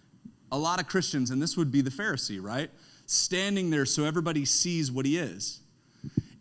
a 0.51 0.57
lot 0.57 0.79
of 0.79 0.87
Christians, 0.87 1.29
and 1.29 1.39
this 1.39 1.55
would 1.55 1.71
be 1.71 1.81
the 1.81 1.91
Pharisee, 1.91 2.41
right? 2.41 2.71
Standing 3.05 3.69
there 3.69 3.85
so 3.85 4.05
everybody 4.05 4.43
sees 4.43 4.91
what 4.91 5.05
he 5.05 5.19
is. 5.19 5.59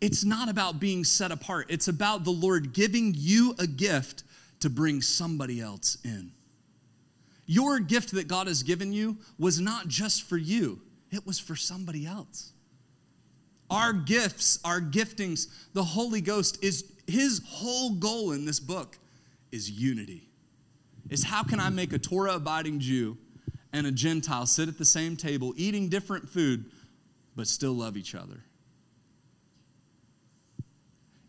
It's 0.01 0.25
not 0.25 0.49
about 0.49 0.79
being 0.79 1.03
set 1.03 1.31
apart, 1.31 1.67
it's 1.69 1.87
about 1.87 2.23
the 2.23 2.31
Lord 2.31 2.73
giving 2.73 3.13
you 3.15 3.53
a 3.59 3.67
gift 3.67 4.23
to 4.59 4.69
bring 4.69 5.01
somebody 5.01 5.61
else 5.61 5.97
in. 6.03 6.31
Your 7.45 7.79
gift 7.79 8.11
that 8.11 8.27
God 8.27 8.47
has 8.47 8.63
given 8.63 8.91
you 8.91 9.17
was 9.39 9.59
not 9.59 9.87
just 9.87 10.23
for 10.23 10.37
you, 10.37 10.81
it 11.11 11.25
was 11.25 11.39
for 11.39 11.55
somebody 11.55 12.05
else. 12.05 12.51
Our 13.69 13.93
gifts, 13.93 14.59
our 14.63 14.79
giftings, 14.79 15.47
the 15.73 15.83
Holy 15.83 16.21
Ghost 16.21 16.63
is 16.63 16.91
his 17.05 17.41
whole 17.45 17.91
goal 17.91 18.31
in 18.31 18.45
this 18.45 18.59
book 18.59 18.97
is 19.51 19.69
unity. 19.69 20.29
Is 21.09 21.23
how 21.23 21.43
can 21.43 21.59
I 21.59 21.69
make 21.69 21.93
a 21.93 21.99
Torah 21.99 22.35
abiding 22.35 22.79
Jew 22.79 23.17
and 23.71 23.87
a 23.87 23.91
Gentile 23.91 24.45
sit 24.45 24.67
at 24.67 24.77
the 24.77 24.85
same 24.85 25.15
table 25.15 25.53
eating 25.55 25.87
different 25.87 26.27
food 26.27 26.65
but 27.35 27.47
still 27.47 27.73
love 27.73 27.95
each 27.95 28.13
other? 28.13 28.43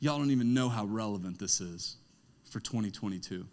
Y'all 0.00 0.18
don't 0.18 0.30
even 0.30 0.54
know 0.54 0.68
how 0.68 0.84
relevant 0.84 1.38
this 1.38 1.60
is 1.60 1.97
for 2.48 2.60
2022. 2.60 3.46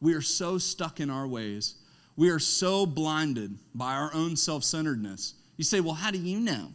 We 0.00 0.14
are 0.14 0.22
so 0.22 0.58
stuck 0.58 1.00
in 1.00 1.10
our 1.10 1.28
ways. 1.28 1.74
We 2.16 2.30
are 2.30 2.38
so 2.38 2.86
blinded 2.86 3.58
by 3.74 3.94
our 3.94 4.10
own 4.14 4.36
self 4.36 4.64
centeredness. 4.64 5.34
You 5.56 5.64
say, 5.64 5.80
well, 5.80 5.94
how 5.94 6.10
do 6.10 6.18
you 6.18 6.40
know? 6.40 6.68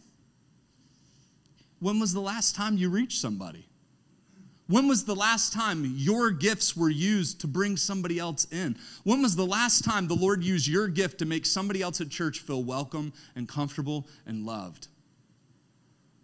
When 1.80 2.00
was 2.00 2.14
the 2.14 2.22
last 2.22 2.56
time 2.56 2.78
you 2.78 2.90
reached 2.90 3.20
somebody? 3.20 3.68
When 4.68 4.88
was 4.88 5.06
the 5.06 5.16
last 5.16 5.54
time 5.54 5.94
your 5.96 6.32
gifts 6.32 6.76
were 6.76 6.90
used 6.90 7.42
to 7.42 7.48
bring 7.48 7.78
somebody 7.78 8.18
else 8.18 8.48
in? 8.52 8.78
When 9.04 9.22
was 9.22 9.36
the 9.36 9.46
last 9.46 9.84
time 9.84 10.08
the 10.08 10.16
Lord 10.16 10.44
used 10.44 10.68
your 10.68 10.88
gift 10.88 11.20
to 11.20 11.26
make 11.26 11.46
somebody 11.46 11.84
else 11.84 12.02
at 12.02 12.10
church 12.10 12.40
feel 12.40 12.64
welcome 12.64 13.14
and 13.36 13.48
comfortable 13.48 14.08
and 14.26 14.46
loved? 14.46 14.88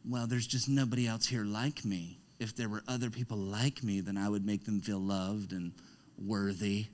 Well, 0.04 0.26
there's 0.26 0.48
just 0.48 0.68
nobody 0.68 1.08
else 1.08 1.28
here 1.28 1.46
like 1.46 1.86
me 1.86 2.21
if 2.42 2.56
there 2.56 2.68
were 2.68 2.84
other 2.88 3.12
people 3.12 3.38
like 3.38 3.84
me, 3.84 4.02
then 4.02 4.18
I 4.18 4.28
would 4.28 4.44
make 4.44 4.66
them 4.66 4.82
feel 4.82 4.98
loved 4.98 5.54
and 5.54 5.74
worthy. 6.18 6.88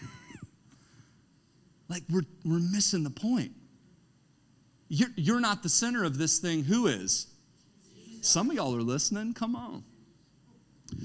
like 1.90 2.02
we're, 2.10 2.22
we're 2.46 2.58
missing 2.58 3.04
the 3.04 3.10
point. 3.10 3.52
You're, 4.88 5.10
you're 5.16 5.40
not 5.40 5.62
the 5.62 5.68
center 5.68 6.02
of 6.02 6.16
this 6.16 6.38
thing. 6.38 6.64
Who 6.64 6.86
is? 6.86 7.26
Some 8.22 8.48
of 8.48 8.56
y'all 8.56 8.74
are 8.74 8.80
listening. 8.82 9.34
Come 9.34 9.54
on. 9.54 9.84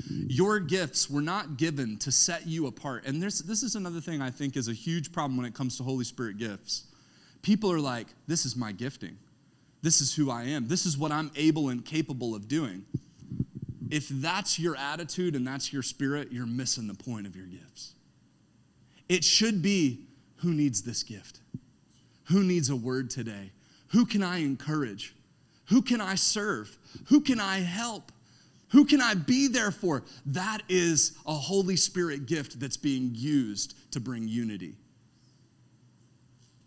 Your 0.10 0.60
gifts 0.60 1.10
were 1.10 1.22
not 1.22 1.58
given 1.58 1.98
to 1.98 2.14
set 2.14 2.48
you 2.48 2.68
apart. 2.68 3.06
And 3.06 3.22
this, 3.22 3.40
this 3.40 3.62
is 3.62 3.76
another 3.76 4.00
thing 4.00 4.22
I 4.22 4.30
think 4.30 4.56
is 4.56 4.70
a 4.70 4.74
huge 4.74 5.12
problem 5.12 5.36
when 5.36 5.46
it 5.46 5.54
comes 5.54 5.76
to 5.78 5.84
Holy 5.84 6.06
Spirit 6.06 6.38
gifts. 6.38 6.86
People 7.42 7.70
are 7.74 7.80
like, 7.80 8.08
this 8.26 8.46
is 8.46 8.56
my 8.56 8.72
gifting. 8.72 9.18
This 9.82 10.00
is 10.00 10.16
who 10.16 10.32
I 10.32 10.44
am. 10.44 10.70
This 10.70 10.86
is 10.86 10.98
what 10.98 11.12
I'm 11.12 11.30
able 11.36 11.68
and 11.70 11.84
capable 11.84 12.36
of 12.36 12.48
doing 12.48 12.86
if 13.90 14.08
that's 14.08 14.60
your 14.60 14.76
attitude 14.76 15.36
and 15.36 15.46
that's 15.46 15.74
your 15.74 15.82
spirit, 15.82 16.32
you're 16.32 16.46
missing 16.46 16.88
the 16.88 16.94
point 16.94 17.26
of 17.26 17.36
your 17.36 17.48
gifts. 17.48 17.94
It 19.08 19.24
should 19.24 19.62
be 19.62 20.06
who 20.38 20.54
needs 20.54 20.84
this 20.84 21.04
gift? 21.04 21.40
Who 22.26 22.44
needs 22.44 22.70
a 22.70 22.76
word 22.76 23.10
today? 23.10 23.52
Who 23.90 24.06
can 24.06 24.22
I 24.22 24.40
encourage? 24.40 25.16
Who 25.70 25.82
can 25.82 26.00
I 26.00 26.16
serve? 26.16 26.78
Who 27.08 27.22
can 27.22 27.40
I 27.40 27.60
help? 27.60 28.12
Who 28.70 28.86
can 28.86 29.02
I 29.02 29.16
be 29.16 29.48
there 29.48 29.72
for? 29.72 30.04
That 30.28 30.62
is 30.70 31.18
a 31.26 31.34
Holy 31.34 31.76
Spirit 31.76 32.28
gift 32.28 32.60
that's 32.60 32.78
being 32.78 33.12
used 33.14 33.76
to 33.92 34.00
bring 34.00 34.28
unity. 34.28 34.76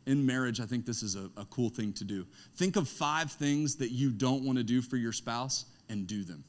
In 0.07 0.27
marriage, 0.27 0.61
I 0.61 0.65
think 0.65 0.85
this 0.85 1.05
is 1.05 1.15
a, 1.15 1.31
a 1.37 1.45
cool 1.45 1.69
thing 1.69 1.93
to 1.95 2.05
do. 2.05 2.27
Think 2.57 2.75
of 2.75 2.89
five 2.89 3.31
things 3.31 3.77
that 3.77 3.93
you 3.93 4.11
don't 4.11 4.45
want 4.45 4.59
to 4.59 4.65
do 4.65 4.83
for 4.83 4.97
your 4.97 5.13
spouse 5.13 5.67
and 5.89 6.09
do 6.09 6.25
them. 6.25 6.43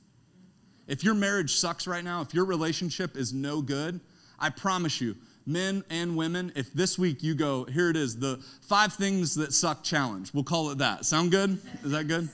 If 0.88 1.04
your 1.04 1.14
marriage 1.14 1.56
sucks 1.56 1.88
right 1.88 2.04
now, 2.04 2.22
if 2.22 2.34
your 2.34 2.46
relationship 2.46 3.16
is 3.16 3.34
no 3.34 3.62
good, 3.62 4.00
I 4.40 4.50
promise 4.50 5.00
you, 5.00 5.16
men 5.46 5.84
and 5.90 6.16
women, 6.18 6.52
if 6.56 6.74
this 6.74 6.98
week 7.00 7.24
you 7.24 7.36
go, 7.36 7.66
here 7.66 7.90
it 7.90 7.96
is, 7.96 8.18
the 8.18 8.38
five 8.62 8.94
things 8.94 9.36
that 9.36 9.54
suck 9.54 9.84
challenge. 9.84 10.34
We'll 10.34 10.44
call 10.44 10.70
it 10.72 10.80
that. 10.80 11.06
Sound 11.06 11.32
good? 11.32 11.60
Is 11.84 11.92
that 11.92 12.08
good? 12.08 12.30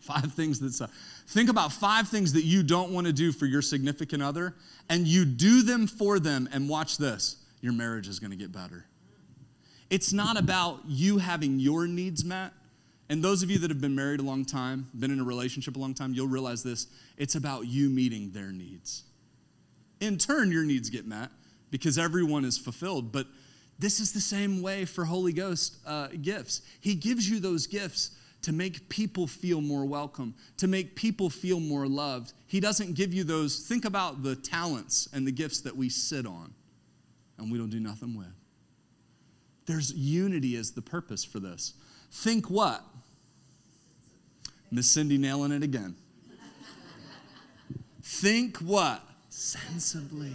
Five 0.00 0.32
things 0.34 0.60
that 0.60 0.72
suck. 0.72 0.90
Think 1.28 1.48
about 1.48 1.72
five 1.72 2.08
things 2.08 2.32
that 2.34 2.44
you 2.44 2.62
don't 2.62 2.92
want 2.92 3.06
to 3.06 3.12
do 3.12 3.32
for 3.32 3.46
your 3.46 3.62
significant 3.62 4.22
other, 4.22 4.54
and 4.88 5.06
you 5.06 5.24
do 5.24 5.62
them 5.62 5.86
for 5.86 6.18
them, 6.18 6.48
and 6.52 6.68
watch 6.68 6.98
this 6.98 7.36
your 7.60 7.72
marriage 7.72 8.08
is 8.08 8.18
going 8.18 8.32
to 8.32 8.36
get 8.36 8.52
better. 8.52 8.84
It's 9.88 10.12
not 10.12 10.38
about 10.38 10.80
you 10.86 11.18
having 11.18 11.58
your 11.58 11.86
needs 11.86 12.24
met, 12.24 12.52
and 13.12 13.22
those 13.22 13.42
of 13.42 13.50
you 13.50 13.58
that 13.58 13.68
have 13.68 13.78
been 13.78 13.94
married 13.94 14.20
a 14.20 14.22
long 14.22 14.42
time, 14.42 14.88
been 14.98 15.10
in 15.10 15.20
a 15.20 15.24
relationship 15.24 15.76
a 15.76 15.78
long 15.78 15.92
time, 15.92 16.14
you'll 16.14 16.28
realize 16.28 16.62
this. 16.62 16.86
It's 17.18 17.34
about 17.34 17.66
you 17.66 17.90
meeting 17.90 18.30
their 18.30 18.50
needs. 18.50 19.02
In 20.00 20.16
turn, 20.16 20.50
your 20.50 20.64
needs 20.64 20.88
get 20.88 21.06
met 21.06 21.28
because 21.70 21.98
everyone 21.98 22.46
is 22.46 22.56
fulfilled. 22.56 23.12
But 23.12 23.26
this 23.78 24.00
is 24.00 24.14
the 24.14 24.20
same 24.20 24.62
way 24.62 24.86
for 24.86 25.04
Holy 25.04 25.34
Ghost 25.34 25.76
uh, 25.86 26.08
gifts. 26.22 26.62
He 26.80 26.94
gives 26.94 27.28
you 27.28 27.38
those 27.38 27.66
gifts 27.66 28.12
to 28.40 28.52
make 28.52 28.88
people 28.88 29.26
feel 29.26 29.60
more 29.60 29.84
welcome, 29.84 30.34
to 30.56 30.66
make 30.66 30.96
people 30.96 31.28
feel 31.28 31.60
more 31.60 31.86
loved. 31.86 32.32
He 32.46 32.60
doesn't 32.60 32.94
give 32.94 33.12
you 33.12 33.24
those. 33.24 33.58
Think 33.58 33.84
about 33.84 34.22
the 34.22 34.36
talents 34.36 35.06
and 35.12 35.26
the 35.26 35.32
gifts 35.32 35.60
that 35.60 35.76
we 35.76 35.90
sit 35.90 36.24
on 36.24 36.54
and 37.36 37.52
we 37.52 37.58
don't 37.58 37.68
do 37.68 37.78
nothing 37.78 38.16
with. 38.16 38.32
There's 39.66 39.92
unity 39.92 40.56
as 40.56 40.70
the 40.72 40.80
purpose 40.80 41.26
for 41.26 41.40
this. 41.40 41.74
Think 42.10 42.48
what? 42.48 42.82
Miss 44.72 44.90
Cindy 44.90 45.18
nailing 45.18 45.52
it 45.52 45.62
again. 45.62 45.94
Think 48.02 48.56
what? 48.58 49.02
sensibly. 49.32 50.32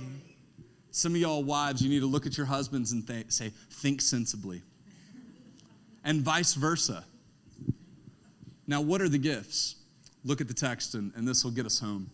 Some 0.92 1.14
of 1.14 1.22
y'all 1.22 1.44
wives, 1.44 1.82
you 1.82 1.90
need 1.90 2.00
to 2.00 2.08
look 2.08 2.26
at 2.26 2.36
your 2.36 2.48
husbands 2.48 2.92
and 2.92 3.08
th- 3.08 3.32
say, 3.32 3.52
think 3.70 4.02
sensibly. 4.02 4.64
And 6.04 6.22
vice 6.22 6.56
versa. 6.56 7.04
Now, 8.66 8.82
what 8.82 9.02
are 9.02 9.10
the 9.10 9.20
gifts? 9.20 9.76
Look 10.26 10.42
at 10.42 10.48
the 10.48 10.54
text, 10.54 10.96
and, 10.96 11.14
and 11.16 11.28
this 11.28 11.44
will 11.44 11.52
get 11.52 11.66
us 11.66 11.80
home. 11.80 12.10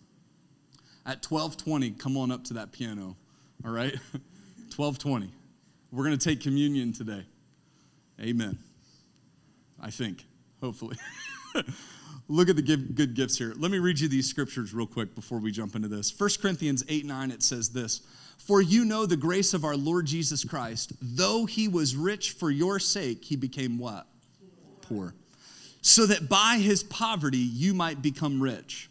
At 1.06 1.24
1220, 1.28 1.92
come 1.92 2.16
on 2.16 2.30
up 2.30 2.44
to 2.44 2.54
that 2.54 2.72
piano, 2.72 3.16
all 3.64 3.72
right? 3.72 3.92
1220. 4.76 5.30
We're 5.90 6.04
going 6.04 6.18
to 6.18 6.28
take 6.28 6.40
communion 6.40 6.92
today. 6.92 7.24
Amen. 8.20 8.58
I 9.80 9.90
think, 9.90 10.24
hopefully. 10.60 10.96
Look 12.28 12.48
at 12.48 12.56
the 12.56 12.62
good 12.62 13.14
gifts 13.14 13.36
here. 13.38 13.52
Let 13.56 13.70
me 13.70 13.78
read 13.78 14.00
you 14.00 14.08
these 14.08 14.28
scriptures 14.28 14.72
real 14.72 14.86
quick 14.86 15.14
before 15.14 15.38
we 15.38 15.52
jump 15.52 15.76
into 15.76 15.88
this. 15.88 16.12
1 16.18 16.30
Corinthians 16.40 16.84
8 16.88 17.04
9, 17.04 17.30
it 17.30 17.42
says 17.42 17.70
this 17.70 18.00
For 18.38 18.62
you 18.62 18.84
know 18.84 19.06
the 19.06 19.16
grace 19.16 19.54
of 19.54 19.64
our 19.64 19.76
Lord 19.76 20.06
Jesus 20.06 20.44
Christ, 20.44 20.92
though 21.00 21.44
he 21.44 21.68
was 21.68 21.96
rich 21.96 22.32
for 22.32 22.50
your 22.50 22.78
sake, 22.78 23.24
he 23.24 23.36
became 23.36 23.78
what? 23.78 24.06
Poor. 24.82 25.14
So 25.82 26.06
that 26.06 26.28
by 26.28 26.58
his 26.58 26.82
poverty 26.82 27.36
you 27.38 27.74
might 27.74 28.00
become 28.00 28.42
rich. 28.42 28.88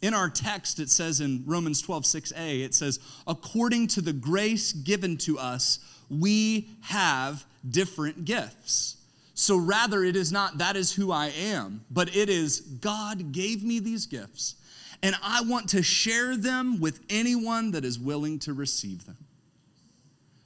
In 0.00 0.14
our 0.14 0.28
text, 0.28 0.80
it 0.80 0.90
says 0.90 1.20
in 1.20 1.44
Romans 1.46 1.80
12, 1.80 2.02
6a, 2.02 2.64
it 2.64 2.74
says, 2.74 2.98
according 3.24 3.86
to 3.88 4.00
the 4.00 4.12
grace 4.12 4.72
given 4.72 5.16
to 5.18 5.38
us, 5.38 5.78
we 6.10 6.70
have 6.82 7.44
different 7.68 8.24
gifts. 8.24 8.96
So 9.34 9.56
rather, 9.56 10.04
it 10.04 10.14
is 10.14 10.30
not 10.30 10.58
that 10.58 10.76
is 10.76 10.92
who 10.92 11.10
I 11.10 11.28
am, 11.28 11.84
but 11.90 12.14
it 12.14 12.28
is 12.28 12.60
God 12.60 13.32
gave 13.32 13.64
me 13.64 13.78
these 13.78 14.06
gifts, 14.06 14.56
and 15.02 15.14
I 15.22 15.42
want 15.42 15.70
to 15.70 15.82
share 15.82 16.36
them 16.36 16.80
with 16.80 17.00
anyone 17.08 17.70
that 17.70 17.84
is 17.84 17.98
willing 17.98 18.38
to 18.40 18.52
receive 18.52 19.06
them. 19.06 19.16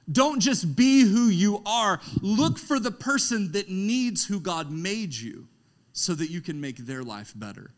Don't 0.09 0.39
just 0.39 0.75
be 0.75 1.01
who 1.01 1.27
you 1.27 1.61
are, 1.65 1.99
look 2.21 2.57
for 2.57 2.79
the 2.79 2.91
person 2.91 3.51
that 3.51 3.69
needs 3.69 4.25
who 4.25 4.39
God 4.39 4.71
made 4.71 5.13
you 5.13 5.47
so 5.91 6.13
that 6.13 6.29
you 6.29 6.39
can 6.39 6.61
make 6.61 6.77
their 6.77 7.03
life 7.03 7.33
better. 7.35 7.71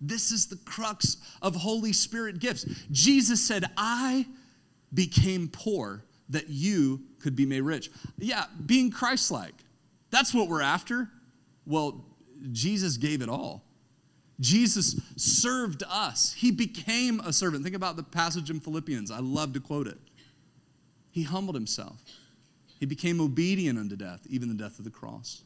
This 0.00 0.30
is 0.30 0.46
the 0.46 0.58
crux 0.64 1.16
of 1.42 1.56
Holy 1.56 1.92
Spirit 1.92 2.38
gifts. 2.38 2.64
Jesus 2.92 3.44
said, 3.44 3.64
I 3.76 4.26
became 4.94 5.48
poor 5.48 6.04
that 6.28 6.48
you 6.48 7.00
could 7.20 7.34
be 7.34 7.46
made 7.46 7.62
rich. 7.62 7.90
Yeah, 8.18 8.44
being 8.64 8.92
Christ 8.92 9.32
like. 9.32 9.54
That's 10.10 10.32
what 10.32 10.48
we're 10.48 10.62
after. 10.62 11.08
Well, 11.66 12.04
Jesus 12.52 12.96
gave 12.96 13.22
it 13.22 13.28
all. 13.28 13.64
Jesus 14.40 15.00
served 15.16 15.82
us. 15.88 16.34
He 16.34 16.50
became 16.50 17.20
a 17.20 17.32
servant. 17.32 17.64
Think 17.64 17.74
about 17.74 17.96
the 17.96 18.04
passage 18.04 18.50
in 18.50 18.60
Philippians. 18.60 19.10
I 19.10 19.18
love 19.18 19.52
to 19.54 19.60
quote 19.60 19.88
it. 19.88 19.98
He 21.10 21.24
humbled 21.24 21.56
himself. 21.56 22.00
He 22.78 22.86
became 22.86 23.20
obedient 23.20 23.78
unto 23.78 23.96
death, 23.96 24.20
even 24.28 24.48
the 24.48 24.54
death 24.54 24.78
of 24.78 24.84
the 24.84 24.90
cross. 24.90 25.42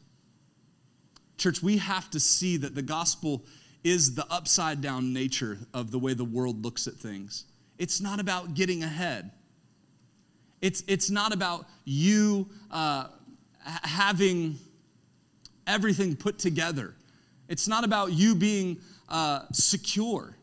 Church, 1.37 1.63
we 1.63 1.77
have 1.77 2.09
to 2.11 2.19
see 2.19 2.57
that 2.57 2.75
the 2.75 2.83
gospel 2.83 3.43
is 3.83 4.13
the 4.13 4.25
upside 4.31 4.81
down 4.81 5.11
nature 5.11 5.57
of 5.73 5.91
the 5.91 5.97
way 5.97 6.13
the 6.13 6.23
world 6.23 6.63
looks 6.63 6.87
at 6.87 6.93
things. 6.93 7.45
It's 7.79 7.99
not 7.99 8.19
about 8.19 8.53
getting 8.53 8.83
ahead. 8.83 9.31
It's, 10.61 10.83
it's 10.87 11.09
not 11.09 11.33
about 11.33 11.65
you 11.83 12.49
uh, 12.69 13.07
having 13.63 14.57
everything 15.67 16.15
put 16.15 16.39
together. 16.39 16.95
It's 17.47 17.67
not 17.67 17.83
about 17.83 18.11
you 18.13 18.35
being 18.35 18.77
uh, 19.09 19.41
secure. 19.51 20.35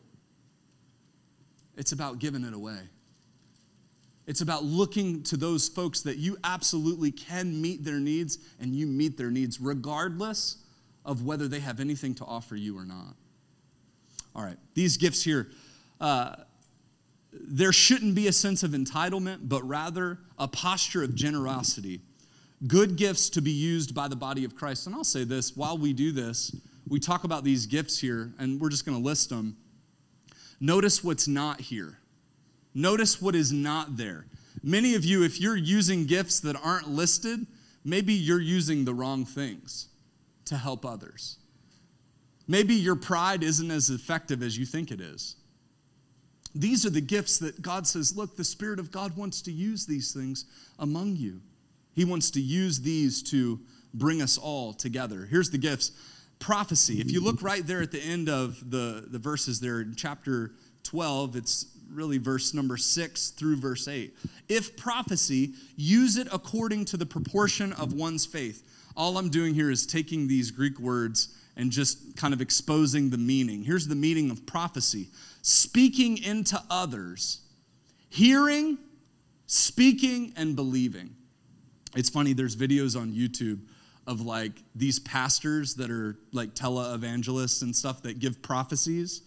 It's 1.77 1.91
about 1.91 2.19
giving 2.19 2.43
it 2.43 2.53
away. 2.53 2.79
It's 4.27 4.41
about 4.41 4.63
looking 4.63 5.23
to 5.23 5.37
those 5.37 5.67
folks 5.67 6.01
that 6.01 6.17
you 6.17 6.37
absolutely 6.43 7.11
can 7.11 7.59
meet 7.61 7.83
their 7.83 7.99
needs 7.99 8.37
and 8.59 8.73
you 8.73 8.85
meet 8.85 9.17
their 9.17 9.31
needs 9.31 9.59
regardless 9.59 10.57
of 11.03 11.23
whether 11.23 11.47
they 11.47 11.59
have 11.59 11.79
anything 11.79 12.13
to 12.15 12.25
offer 12.25 12.55
you 12.55 12.77
or 12.77 12.85
not. 12.85 13.15
All 14.35 14.43
right, 14.43 14.57
these 14.75 14.97
gifts 14.97 15.23
here, 15.23 15.49
uh, 15.99 16.35
there 17.33 17.73
shouldn't 17.73 18.15
be 18.15 18.27
a 18.27 18.31
sense 18.31 18.63
of 18.63 18.71
entitlement, 18.71 19.39
but 19.43 19.67
rather 19.67 20.19
a 20.37 20.47
posture 20.47 21.03
of 21.03 21.15
generosity 21.15 22.01
good 22.67 22.95
gifts 22.95 23.29
to 23.31 23.41
be 23.41 23.51
used 23.51 23.95
by 23.95 24.07
the 24.07 24.15
body 24.15 24.45
of 24.45 24.55
Christ. 24.55 24.85
And 24.85 24.95
I'll 24.95 25.03
say 25.03 25.23
this 25.23 25.55
while 25.55 25.77
we 25.77 25.93
do 25.93 26.11
this, 26.11 26.55
we 26.87 26.99
talk 26.99 27.23
about 27.23 27.43
these 27.43 27.65
gifts 27.65 27.99
here, 27.99 28.33
and 28.37 28.59
we're 28.59 28.69
just 28.69 28.85
going 28.85 28.97
to 28.97 29.03
list 29.03 29.29
them. 29.29 29.57
Notice 30.59 31.03
what's 31.03 31.27
not 31.27 31.61
here. 31.61 31.97
Notice 32.73 33.21
what 33.21 33.35
is 33.35 33.51
not 33.51 33.97
there. 33.97 34.25
Many 34.63 34.95
of 34.95 35.03
you, 35.03 35.23
if 35.23 35.39
you're 35.39 35.57
using 35.57 36.05
gifts 36.05 36.39
that 36.41 36.55
aren't 36.55 36.89
listed, 36.89 37.47
maybe 37.83 38.13
you're 38.13 38.41
using 38.41 38.85
the 38.85 38.93
wrong 38.93 39.25
things 39.25 39.87
to 40.45 40.57
help 40.57 40.85
others. 40.85 41.37
Maybe 42.47 42.75
your 42.75 42.95
pride 42.95 43.43
isn't 43.43 43.71
as 43.71 43.89
effective 43.89 44.43
as 44.43 44.57
you 44.57 44.65
think 44.65 44.91
it 44.91 45.01
is. 45.01 45.35
These 46.53 46.85
are 46.85 46.89
the 46.89 47.01
gifts 47.01 47.39
that 47.39 47.61
God 47.61 47.87
says, 47.87 48.15
look, 48.15 48.35
the 48.35 48.43
Spirit 48.43 48.79
of 48.79 48.91
God 48.91 49.15
wants 49.15 49.41
to 49.43 49.51
use 49.51 49.85
these 49.85 50.11
things 50.11 50.45
among 50.77 51.15
you. 51.15 51.41
He 51.93 52.05
wants 52.05 52.31
to 52.31 52.41
use 52.41 52.81
these 52.81 53.21
to 53.23 53.59
bring 53.93 54.21
us 54.21 54.37
all 54.37 54.73
together. 54.73 55.27
Here's 55.29 55.49
the 55.49 55.57
gifts 55.57 55.91
prophecy. 56.39 56.99
If 56.99 57.11
you 57.11 57.21
look 57.21 57.43
right 57.43 57.65
there 57.65 57.83
at 57.83 57.91
the 57.91 58.01
end 58.01 58.27
of 58.27 58.71
the, 58.71 59.05
the 59.07 59.19
verses 59.19 59.59
there 59.59 59.79
in 59.81 59.93
chapter 59.95 60.53
12, 60.83 61.35
it's 61.35 61.67
really 61.91 62.17
verse 62.17 62.53
number 62.53 62.77
6 62.77 63.29
through 63.31 63.57
verse 63.57 63.87
8. 63.87 64.13
If 64.49 64.75
prophecy, 64.75 65.53
use 65.75 66.17
it 66.17 66.27
according 66.33 66.85
to 66.85 66.97
the 66.97 67.05
proportion 67.05 67.73
of 67.73 67.93
one's 67.93 68.25
faith. 68.25 68.63
All 68.97 69.17
I'm 69.17 69.29
doing 69.29 69.53
here 69.53 69.69
is 69.69 69.85
taking 69.85 70.27
these 70.27 70.51
Greek 70.51 70.79
words 70.79 71.37
and 71.55 71.71
just 71.71 72.15
kind 72.17 72.33
of 72.33 72.41
exposing 72.41 73.09
the 73.09 73.17
meaning. 73.17 73.63
Here's 73.63 73.87
the 73.87 73.95
meaning 73.95 74.31
of 74.31 74.45
prophecy 74.45 75.09
speaking 75.43 76.17
into 76.17 76.61
others, 76.69 77.41
hearing, 78.09 78.77
speaking, 79.47 80.33
and 80.35 80.55
believing. 80.55 81.15
It's 81.95 82.09
funny, 82.09 82.33
there's 82.33 82.55
videos 82.55 82.99
on 82.99 83.11
YouTube 83.11 83.59
of 84.07 84.21
like 84.21 84.53
these 84.75 84.99
pastors 84.99 85.75
that 85.75 85.91
are 85.91 86.17
like 86.31 86.55
televangelists 86.55 87.61
and 87.61 87.75
stuff 87.75 88.01
that 88.03 88.19
give 88.19 88.41
prophecies. 88.41 89.21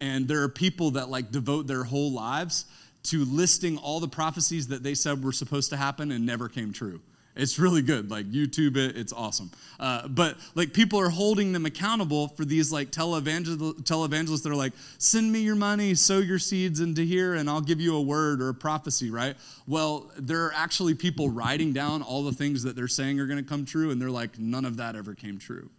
And 0.00 0.28
there 0.28 0.42
are 0.42 0.48
people 0.48 0.92
that 0.92 1.08
like 1.08 1.30
devote 1.30 1.66
their 1.66 1.84
whole 1.84 2.12
lives 2.12 2.66
to 3.04 3.24
listing 3.24 3.78
all 3.78 4.00
the 4.00 4.08
prophecies 4.08 4.68
that 4.68 4.82
they 4.82 4.94
said 4.94 5.24
were 5.24 5.32
supposed 5.32 5.70
to 5.70 5.76
happen 5.76 6.12
and 6.12 6.26
never 6.26 6.48
came 6.48 6.72
true. 6.72 7.00
It's 7.34 7.58
really 7.58 7.80
good. 7.80 8.10
Like 8.10 8.30
YouTube 8.30 8.76
it, 8.76 8.96
it's 8.96 9.12
awesome. 9.12 9.50
Uh, 9.80 10.06
but 10.06 10.36
like 10.54 10.74
people 10.74 11.00
are 11.00 11.08
holding 11.08 11.52
them 11.52 11.64
accountable 11.64 12.28
for 12.28 12.44
these 12.44 12.70
like 12.70 12.90
televangel- 12.90 13.82
televangelists 13.82 14.42
that 14.42 14.52
are 14.52 14.56
like, 14.56 14.74
send 14.98 15.32
me 15.32 15.40
your 15.40 15.54
money, 15.54 15.94
sow 15.94 16.18
your 16.18 16.38
seeds 16.38 16.80
into 16.80 17.02
here, 17.02 17.34
and 17.34 17.48
I'll 17.48 17.62
give 17.62 17.80
you 17.80 17.96
a 17.96 18.02
word 18.02 18.42
or 18.42 18.50
a 18.50 18.54
prophecy, 18.54 19.10
right? 19.10 19.34
Well, 19.66 20.10
there 20.18 20.44
are 20.44 20.52
actually 20.54 20.94
people 20.94 21.30
writing 21.30 21.72
down 21.72 22.02
all 22.02 22.22
the 22.22 22.32
things 22.32 22.62
that 22.64 22.76
they're 22.76 22.86
saying 22.88 23.18
are 23.18 23.26
going 23.26 23.42
to 23.42 23.48
come 23.48 23.64
true, 23.64 23.90
and 23.90 24.00
they're 24.00 24.10
like, 24.10 24.38
none 24.38 24.66
of 24.66 24.76
that 24.76 24.94
ever 24.94 25.14
came 25.14 25.38
true. 25.38 25.70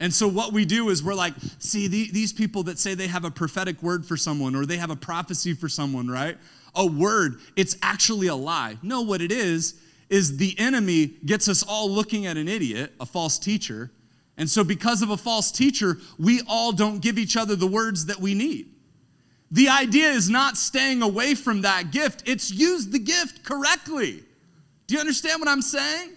And 0.00 0.12
so, 0.12 0.26
what 0.26 0.52
we 0.52 0.64
do 0.64 0.88
is 0.88 1.00
we're 1.00 1.14
like, 1.14 1.34
see, 1.60 1.86
these 1.86 2.32
people 2.32 2.64
that 2.64 2.80
say 2.80 2.94
they 2.94 3.06
have 3.06 3.24
a 3.24 3.30
prophetic 3.30 3.80
word 3.84 4.04
for 4.04 4.16
someone 4.16 4.56
or 4.56 4.66
they 4.66 4.78
have 4.78 4.90
a 4.90 4.96
prophecy 4.96 5.54
for 5.54 5.68
someone, 5.68 6.08
right? 6.08 6.36
A 6.74 6.84
word, 6.84 7.36
it's 7.54 7.76
actually 7.82 8.26
a 8.26 8.34
lie. 8.34 8.78
No, 8.82 9.02
what 9.02 9.22
it 9.22 9.30
is, 9.30 9.80
is 10.12 10.36
the 10.36 10.54
enemy 10.58 11.06
gets 11.24 11.48
us 11.48 11.62
all 11.62 11.90
looking 11.90 12.26
at 12.26 12.36
an 12.36 12.46
idiot, 12.46 12.92
a 13.00 13.06
false 13.06 13.38
teacher. 13.38 13.90
And 14.36 14.48
so, 14.48 14.62
because 14.62 15.00
of 15.00 15.08
a 15.10 15.16
false 15.16 15.50
teacher, 15.50 15.98
we 16.18 16.42
all 16.46 16.72
don't 16.72 17.00
give 17.00 17.18
each 17.18 17.36
other 17.36 17.56
the 17.56 17.66
words 17.66 18.06
that 18.06 18.18
we 18.18 18.34
need. 18.34 18.68
The 19.50 19.70
idea 19.70 20.10
is 20.10 20.28
not 20.28 20.56
staying 20.56 21.02
away 21.02 21.34
from 21.34 21.62
that 21.62 21.90
gift, 21.90 22.22
it's 22.26 22.50
use 22.50 22.88
the 22.88 22.98
gift 22.98 23.42
correctly. 23.42 24.22
Do 24.86 24.94
you 24.94 25.00
understand 25.00 25.40
what 25.40 25.48
I'm 25.48 25.62
saying? 25.62 26.12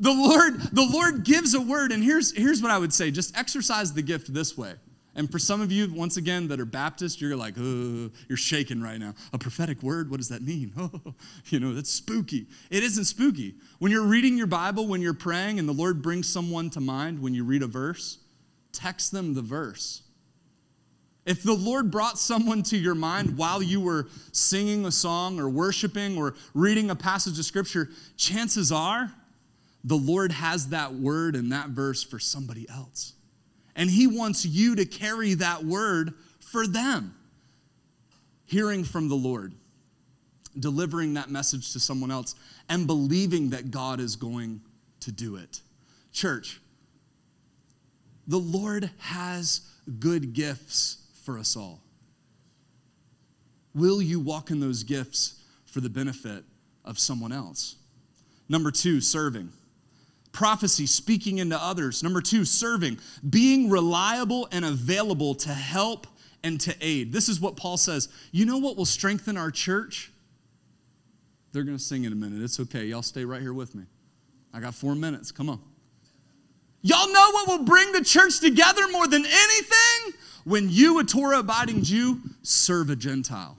The 0.00 0.12
Lord, 0.12 0.60
the 0.72 0.86
Lord 0.90 1.24
gives 1.24 1.54
a 1.54 1.60
word, 1.60 1.92
and 1.92 2.02
here's, 2.02 2.34
here's 2.34 2.62
what 2.62 2.70
I 2.70 2.78
would 2.78 2.92
say 2.92 3.10
just 3.10 3.36
exercise 3.36 3.92
the 3.92 4.02
gift 4.02 4.32
this 4.32 4.56
way. 4.56 4.74
And 5.16 5.32
for 5.32 5.38
some 5.38 5.62
of 5.62 5.72
you, 5.72 5.90
once 5.94 6.18
again, 6.18 6.48
that 6.48 6.60
are 6.60 6.66
Baptist, 6.66 7.22
you're 7.22 7.36
like, 7.36 7.54
oh, 7.58 8.10
you're 8.28 8.36
shaking 8.36 8.82
right 8.82 9.00
now. 9.00 9.14
A 9.32 9.38
prophetic 9.38 9.82
word, 9.82 10.10
what 10.10 10.18
does 10.18 10.28
that 10.28 10.42
mean? 10.42 10.72
Oh, 10.76 11.14
you 11.46 11.58
know, 11.58 11.72
that's 11.72 11.90
spooky. 11.90 12.46
It 12.70 12.82
isn't 12.82 13.06
spooky. 13.06 13.54
When 13.78 13.90
you're 13.90 14.04
reading 14.04 14.36
your 14.36 14.46
Bible, 14.46 14.86
when 14.86 15.00
you're 15.00 15.14
praying, 15.14 15.58
and 15.58 15.66
the 15.66 15.72
Lord 15.72 16.02
brings 16.02 16.28
someone 16.28 16.68
to 16.70 16.80
mind 16.80 17.20
when 17.20 17.32
you 17.32 17.44
read 17.44 17.62
a 17.62 17.66
verse, 17.66 18.18
text 18.72 19.10
them 19.10 19.32
the 19.32 19.40
verse. 19.40 20.02
If 21.24 21.42
the 21.42 21.54
Lord 21.54 21.90
brought 21.90 22.18
someone 22.18 22.62
to 22.64 22.76
your 22.76 22.94
mind 22.94 23.38
while 23.38 23.62
you 23.62 23.80
were 23.80 24.08
singing 24.32 24.84
a 24.84 24.92
song 24.92 25.40
or 25.40 25.48
worshiping 25.48 26.18
or 26.18 26.34
reading 26.52 26.90
a 26.90 26.94
passage 26.94 27.38
of 27.38 27.46
scripture, 27.46 27.88
chances 28.18 28.70
are 28.70 29.10
the 29.82 29.96
Lord 29.96 30.30
has 30.30 30.68
that 30.68 30.92
word 30.92 31.34
and 31.36 31.50
that 31.52 31.70
verse 31.70 32.04
for 32.04 32.18
somebody 32.18 32.68
else 32.68 33.15
and 33.76 33.88
He 33.90 34.06
wants 34.06 34.44
you 34.44 34.74
to 34.76 34.84
carry 34.84 35.34
that 35.34 35.64
word 35.64 36.14
for 36.40 36.66
them. 36.66 37.14
hearing 38.46 38.84
from 38.84 39.08
the 39.08 39.14
Lord, 39.14 39.52
delivering 40.58 41.14
that 41.14 41.28
message 41.28 41.72
to 41.72 41.80
someone 41.80 42.10
else, 42.10 42.34
and 42.68 42.86
believing 42.86 43.50
that 43.50 43.70
God 43.70 44.00
is 44.00 44.16
going 44.16 44.60
to 45.00 45.12
do 45.12 45.36
it. 45.36 45.60
Church, 46.12 46.60
the 48.26 48.38
Lord 48.38 48.90
has 48.98 49.60
good 49.98 50.32
gifts 50.32 50.98
for 51.24 51.38
us 51.38 51.56
all. 51.56 51.80
Will 53.74 54.00
you 54.00 54.18
walk 54.20 54.50
in 54.50 54.60
those 54.60 54.84
gifts 54.84 55.42
for 55.66 55.80
the 55.80 55.90
benefit 55.90 56.44
of 56.84 56.98
someone 56.98 57.32
else? 57.32 57.76
Number 58.48 58.70
two, 58.70 59.00
serving. 59.00 59.50
Prophecy, 60.36 60.84
speaking 60.84 61.38
into 61.38 61.56
others. 61.56 62.02
Number 62.02 62.20
two, 62.20 62.44
serving, 62.44 62.98
being 63.28 63.70
reliable 63.70 64.48
and 64.52 64.66
available 64.66 65.34
to 65.36 65.48
help 65.48 66.06
and 66.44 66.60
to 66.60 66.76
aid. 66.82 67.10
This 67.10 67.30
is 67.30 67.40
what 67.40 67.56
Paul 67.56 67.78
says. 67.78 68.10
You 68.32 68.44
know 68.44 68.58
what 68.58 68.76
will 68.76 68.84
strengthen 68.84 69.38
our 69.38 69.50
church? 69.50 70.12
They're 71.52 71.62
going 71.62 71.78
to 71.78 71.82
sing 71.82 72.04
in 72.04 72.12
a 72.12 72.16
minute. 72.16 72.42
It's 72.42 72.60
okay. 72.60 72.84
Y'all 72.84 73.00
stay 73.00 73.24
right 73.24 73.40
here 73.40 73.54
with 73.54 73.74
me. 73.74 73.84
I 74.52 74.60
got 74.60 74.74
four 74.74 74.94
minutes. 74.94 75.32
Come 75.32 75.48
on. 75.48 75.58
Y'all 76.82 77.10
know 77.10 77.30
what 77.32 77.48
will 77.48 77.64
bring 77.64 77.92
the 77.92 78.04
church 78.04 78.38
together 78.40 78.82
more 78.92 79.08
than 79.08 79.24
anything? 79.24 80.20
When 80.44 80.68
you, 80.68 81.00
a 81.00 81.04
Torah 81.04 81.38
abiding 81.38 81.82
Jew, 81.82 82.20
serve 82.42 82.90
a 82.90 82.96
Gentile. 82.96 83.56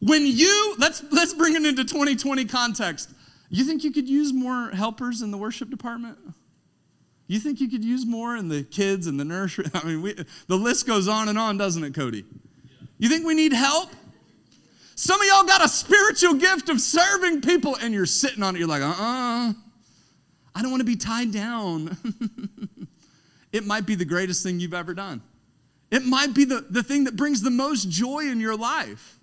When 0.00 0.26
you, 0.26 0.74
let's, 0.78 1.02
let's 1.10 1.32
bring 1.32 1.56
it 1.56 1.64
into 1.64 1.82
2020 1.82 2.44
context. 2.44 3.08
You 3.52 3.64
think 3.64 3.84
you 3.84 3.92
could 3.92 4.08
use 4.08 4.32
more 4.32 4.70
helpers 4.70 5.20
in 5.20 5.30
the 5.30 5.36
worship 5.36 5.68
department? 5.68 6.16
You 7.26 7.38
think 7.38 7.60
you 7.60 7.68
could 7.68 7.84
use 7.84 8.06
more 8.06 8.34
in 8.34 8.48
the 8.48 8.62
kids 8.64 9.06
and 9.06 9.20
the 9.20 9.26
nursery? 9.26 9.66
I 9.74 9.84
mean, 9.84 10.00
we, 10.00 10.14
the 10.46 10.56
list 10.56 10.86
goes 10.86 11.06
on 11.06 11.28
and 11.28 11.38
on, 11.38 11.58
doesn't 11.58 11.84
it, 11.84 11.94
Cody? 11.94 12.24
You 12.98 13.10
think 13.10 13.26
we 13.26 13.34
need 13.34 13.52
help? 13.52 13.90
Some 14.94 15.20
of 15.20 15.26
y'all 15.26 15.44
got 15.44 15.62
a 15.62 15.68
spiritual 15.68 16.34
gift 16.34 16.70
of 16.70 16.80
serving 16.80 17.42
people 17.42 17.76
and 17.76 17.92
you're 17.92 18.06
sitting 18.06 18.42
on 18.42 18.56
it. 18.56 18.58
You're 18.58 18.68
like, 18.68 18.80
uh 18.80 18.86
uh-uh. 18.86 19.50
uh 19.50 19.52
I 20.54 20.62
don't 20.62 20.70
want 20.70 20.80
to 20.80 20.86
be 20.86 20.96
tied 20.96 21.30
down. 21.30 21.96
it 23.52 23.66
might 23.66 23.84
be 23.84 23.96
the 23.96 24.06
greatest 24.06 24.42
thing 24.42 24.60
you've 24.60 24.72
ever 24.72 24.94
done. 24.94 25.20
It 25.90 26.06
might 26.06 26.32
be 26.32 26.46
the, 26.46 26.64
the 26.70 26.82
thing 26.82 27.04
that 27.04 27.16
brings 27.16 27.42
the 27.42 27.50
most 27.50 27.90
joy 27.90 28.20
in 28.20 28.40
your 28.40 28.56
life. 28.56 29.18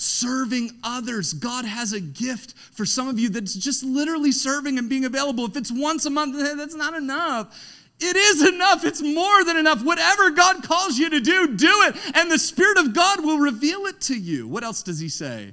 Serving 0.00 0.70
others. 0.84 1.32
God 1.32 1.64
has 1.64 1.92
a 1.92 2.00
gift 2.00 2.54
for 2.72 2.86
some 2.86 3.08
of 3.08 3.18
you 3.18 3.28
that's 3.28 3.54
just 3.54 3.82
literally 3.82 4.32
serving 4.32 4.78
and 4.78 4.88
being 4.88 5.04
available. 5.04 5.44
If 5.44 5.56
it's 5.56 5.72
once 5.72 6.06
a 6.06 6.10
month, 6.10 6.36
that's 6.56 6.74
not 6.74 6.94
enough. 6.94 7.76
It 8.00 8.16
is 8.16 8.46
enough. 8.46 8.84
It's 8.84 9.02
more 9.02 9.44
than 9.44 9.56
enough. 9.56 9.84
Whatever 9.84 10.30
God 10.30 10.62
calls 10.62 10.98
you 10.98 11.10
to 11.10 11.20
do, 11.20 11.56
do 11.56 11.82
it. 11.88 11.96
And 12.14 12.30
the 12.30 12.38
Spirit 12.38 12.78
of 12.78 12.94
God 12.94 13.24
will 13.24 13.38
reveal 13.38 13.86
it 13.86 14.00
to 14.02 14.16
you. 14.16 14.46
What 14.46 14.62
else 14.62 14.84
does 14.84 15.00
He 15.00 15.08
say? 15.08 15.52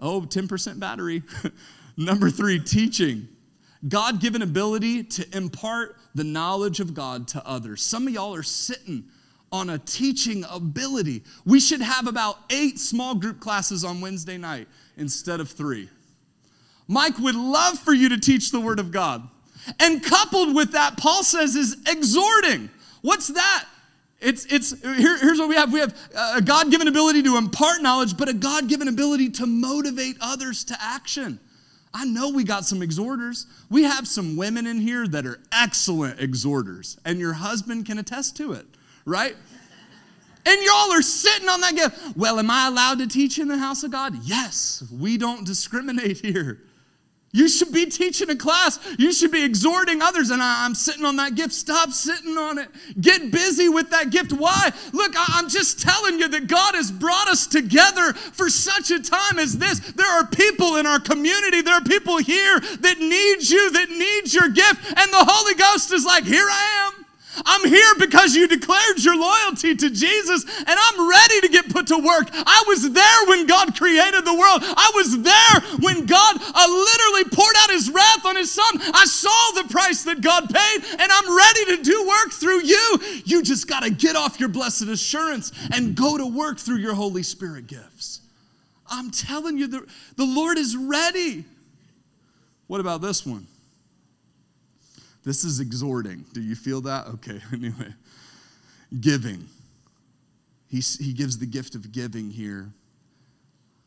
Oh, 0.00 0.22
10% 0.22 0.80
battery. 0.80 1.22
Number 1.96 2.30
three, 2.30 2.58
teaching. 2.58 3.28
God 3.86 4.20
given 4.20 4.40
ability 4.40 5.04
to 5.04 5.36
impart 5.36 5.96
the 6.14 6.24
knowledge 6.24 6.80
of 6.80 6.94
God 6.94 7.28
to 7.28 7.46
others. 7.46 7.82
Some 7.82 8.08
of 8.08 8.14
y'all 8.14 8.34
are 8.34 8.42
sitting 8.42 9.04
on 9.54 9.70
a 9.70 9.78
teaching 9.78 10.44
ability. 10.50 11.22
We 11.44 11.60
should 11.60 11.80
have 11.80 12.08
about 12.08 12.38
eight 12.50 12.80
small 12.80 13.14
group 13.14 13.38
classes 13.38 13.84
on 13.84 14.00
Wednesday 14.00 14.36
night 14.36 14.66
instead 14.96 15.38
of 15.38 15.48
three. 15.48 15.88
Mike 16.88 17.16
would 17.20 17.36
love 17.36 17.78
for 17.78 17.94
you 17.94 18.08
to 18.08 18.18
teach 18.18 18.50
the 18.50 18.58
Word 18.58 18.80
of 18.80 18.90
God. 18.90 19.28
And 19.78 20.02
coupled 20.02 20.56
with 20.56 20.72
that, 20.72 20.96
Paul 20.96 21.22
says 21.22 21.54
is 21.54 21.76
exhorting. 21.86 22.68
What's 23.02 23.28
that? 23.28 23.66
It's, 24.20 24.44
it's 24.46 24.82
here, 24.82 25.18
here's 25.18 25.38
what 25.38 25.48
we 25.48 25.54
have 25.54 25.72
we 25.72 25.78
have 25.78 25.94
a 26.36 26.42
God 26.42 26.72
given 26.72 26.88
ability 26.88 27.22
to 27.22 27.36
impart 27.36 27.80
knowledge, 27.80 28.16
but 28.16 28.28
a 28.28 28.34
God 28.34 28.68
given 28.68 28.88
ability 28.88 29.30
to 29.30 29.46
motivate 29.46 30.16
others 30.20 30.64
to 30.64 30.76
action. 30.80 31.38
I 31.92 32.04
know 32.06 32.30
we 32.30 32.42
got 32.42 32.64
some 32.64 32.82
exhorters. 32.82 33.46
We 33.70 33.84
have 33.84 34.08
some 34.08 34.36
women 34.36 34.66
in 34.66 34.80
here 34.80 35.06
that 35.06 35.24
are 35.26 35.38
excellent 35.52 36.18
exhorters, 36.18 36.98
and 37.04 37.20
your 37.20 37.34
husband 37.34 37.86
can 37.86 37.98
attest 37.98 38.36
to 38.38 38.52
it, 38.52 38.66
right? 39.04 39.36
And 40.46 40.62
y'all 40.62 40.92
are 40.92 41.02
sitting 41.02 41.48
on 41.48 41.60
that 41.62 41.74
gift. 41.74 42.16
Well, 42.16 42.38
am 42.38 42.50
I 42.50 42.68
allowed 42.68 42.98
to 42.98 43.06
teach 43.06 43.38
in 43.38 43.48
the 43.48 43.56
house 43.56 43.82
of 43.82 43.90
God? 43.90 44.14
Yes, 44.22 44.84
we 44.92 45.16
don't 45.16 45.46
discriminate 45.46 46.18
here. 46.18 46.60
You 47.34 47.48
should 47.48 47.72
be 47.72 47.86
teaching 47.86 48.30
a 48.30 48.36
class. 48.36 48.78
You 48.96 49.12
should 49.12 49.32
be 49.32 49.42
exhorting 49.42 50.00
others. 50.00 50.30
And 50.30 50.40
I, 50.40 50.64
am 50.64 50.74
sitting 50.76 51.04
on 51.04 51.16
that 51.16 51.34
gift. 51.34 51.52
Stop 51.52 51.90
sitting 51.90 52.38
on 52.38 52.58
it. 52.58 52.68
Get 53.00 53.32
busy 53.32 53.68
with 53.68 53.90
that 53.90 54.10
gift. 54.10 54.32
Why? 54.32 54.70
Look, 54.92 55.14
I, 55.16 55.24
I'm 55.30 55.48
just 55.48 55.80
telling 55.80 56.20
you 56.20 56.28
that 56.28 56.46
God 56.46 56.76
has 56.76 56.92
brought 56.92 57.26
us 57.26 57.48
together 57.48 58.12
for 58.12 58.48
such 58.48 58.92
a 58.92 59.02
time 59.02 59.40
as 59.40 59.58
this. 59.58 59.80
There 59.80 60.06
are 60.06 60.24
people 60.28 60.76
in 60.76 60.86
our 60.86 61.00
community, 61.00 61.60
there 61.60 61.74
are 61.74 61.82
people 61.82 62.18
here 62.18 62.60
that 62.60 62.98
need 63.00 63.50
you, 63.50 63.70
that 63.72 63.90
need 63.90 64.32
your 64.32 64.50
gift. 64.50 64.86
And 64.96 65.12
the 65.12 65.26
Holy 65.28 65.54
Ghost 65.54 65.92
is 65.92 66.06
like, 66.06 66.22
here 66.22 66.46
I 66.48 66.86
am. 66.86 67.03
I'm 67.44 67.68
here 67.68 67.94
because 67.98 68.34
you 68.34 68.46
declared 68.46 69.02
your 69.02 69.16
loyalty 69.16 69.74
to 69.74 69.90
Jesus, 69.90 70.44
and 70.44 70.68
I'm 70.68 71.08
ready 71.08 71.40
to 71.42 71.48
get 71.48 71.70
put 71.70 71.88
to 71.88 71.98
work. 71.98 72.28
I 72.32 72.64
was 72.68 72.90
there 72.90 73.26
when 73.26 73.46
God 73.46 73.76
created 73.76 74.24
the 74.24 74.34
world. 74.34 74.62
I 74.62 74.92
was 74.94 75.22
there 75.22 75.78
when 75.80 76.06
God 76.06 76.36
uh, 76.40 76.66
literally 76.68 77.24
poured 77.24 77.54
out 77.58 77.70
his 77.70 77.90
wrath 77.90 78.24
on 78.26 78.36
his 78.36 78.52
son. 78.52 78.80
I 78.94 79.04
saw 79.04 79.62
the 79.62 79.68
price 79.68 80.04
that 80.04 80.20
God 80.20 80.48
paid, 80.48 80.84
and 81.00 81.10
I'm 81.12 81.36
ready 81.36 81.76
to 81.76 81.82
do 81.82 82.06
work 82.06 82.32
through 82.32 82.62
you. 82.62 82.98
You 83.24 83.42
just 83.42 83.68
got 83.68 83.82
to 83.82 83.90
get 83.90 84.16
off 84.16 84.38
your 84.38 84.48
blessed 84.48 84.88
assurance 84.88 85.52
and 85.72 85.94
go 85.94 86.16
to 86.18 86.26
work 86.26 86.58
through 86.58 86.78
your 86.78 86.94
Holy 86.94 87.22
Spirit 87.22 87.66
gifts. 87.66 88.20
I'm 88.90 89.10
telling 89.10 89.58
you, 89.58 89.66
the, 89.66 89.86
the 90.16 90.24
Lord 90.24 90.58
is 90.58 90.76
ready. 90.76 91.44
What 92.66 92.80
about 92.80 93.00
this 93.00 93.26
one? 93.26 93.46
This 95.24 95.44
is 95.44 95.58
exhorting. 95.60 96.24
Do 96.32 96.40
you 96.40 96.54
feel 96.54 96.80
that? 96.82 97.06
Okay, 97.06 97.40
anyway. 97.52 97.94
Giving. 99.00 99.44
He, 100.68 100.80
he 100.80 101.12
gives 101.12 101.38
the 101.38 101.46
gift 101.46 101.74
of 101.74 101.92
giving 101.92 102.30
here. 102.30 102.70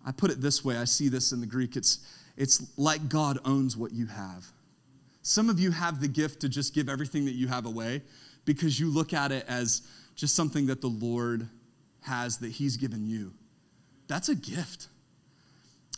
I 0.05 0.11
put 0.11 0.31
it 0.31 0.41
this 0.41 0.63
way 0.63 0.77
I 0.77 0.85
see 0.85 1.09
this 1.09 1.31
in 1.31 1.41
the 1.41 1.45
Greek. 1.45 1.75
It's, 1.75 1.99
it's 2.37 2.77
like 2.77 3.09
God 3.09 3.39
owns 3.45 3.75
what 3.75 3.91
you 3.91 4.07
have. 4.07 4.45
Some 5.21 5.49
of 5.49 5.59
you 5.59 5.71
have 5.71 5.99
the 5.99 6.07
gift 6.07 6.39
to 6.41 6.49
just 6.49 6.73
give 6.73 6.87
everything 6.87 7.25
that 7.25 7.33
you 7.33 7.47
have 7.47 7.65
away 7.65 8.01
because 8.45 8.79
you 8.79 8.89
look 8.89 9.13
at 9.13 9.31
it 9.31 9.43
as 9.47 9.81
just 10.15 10.35
something 10.35 10.67
that 10.67 10.79
the 10.79 10.87
Lord 10.87 11.49
has 12.01 12.37
that 12.37 12.49
He's 12.51 12.77
given 12.77 13.05
you. 13.05 13.33
That's 14.07 14.29
a 14.29 14.35
gift. 14.35 14.87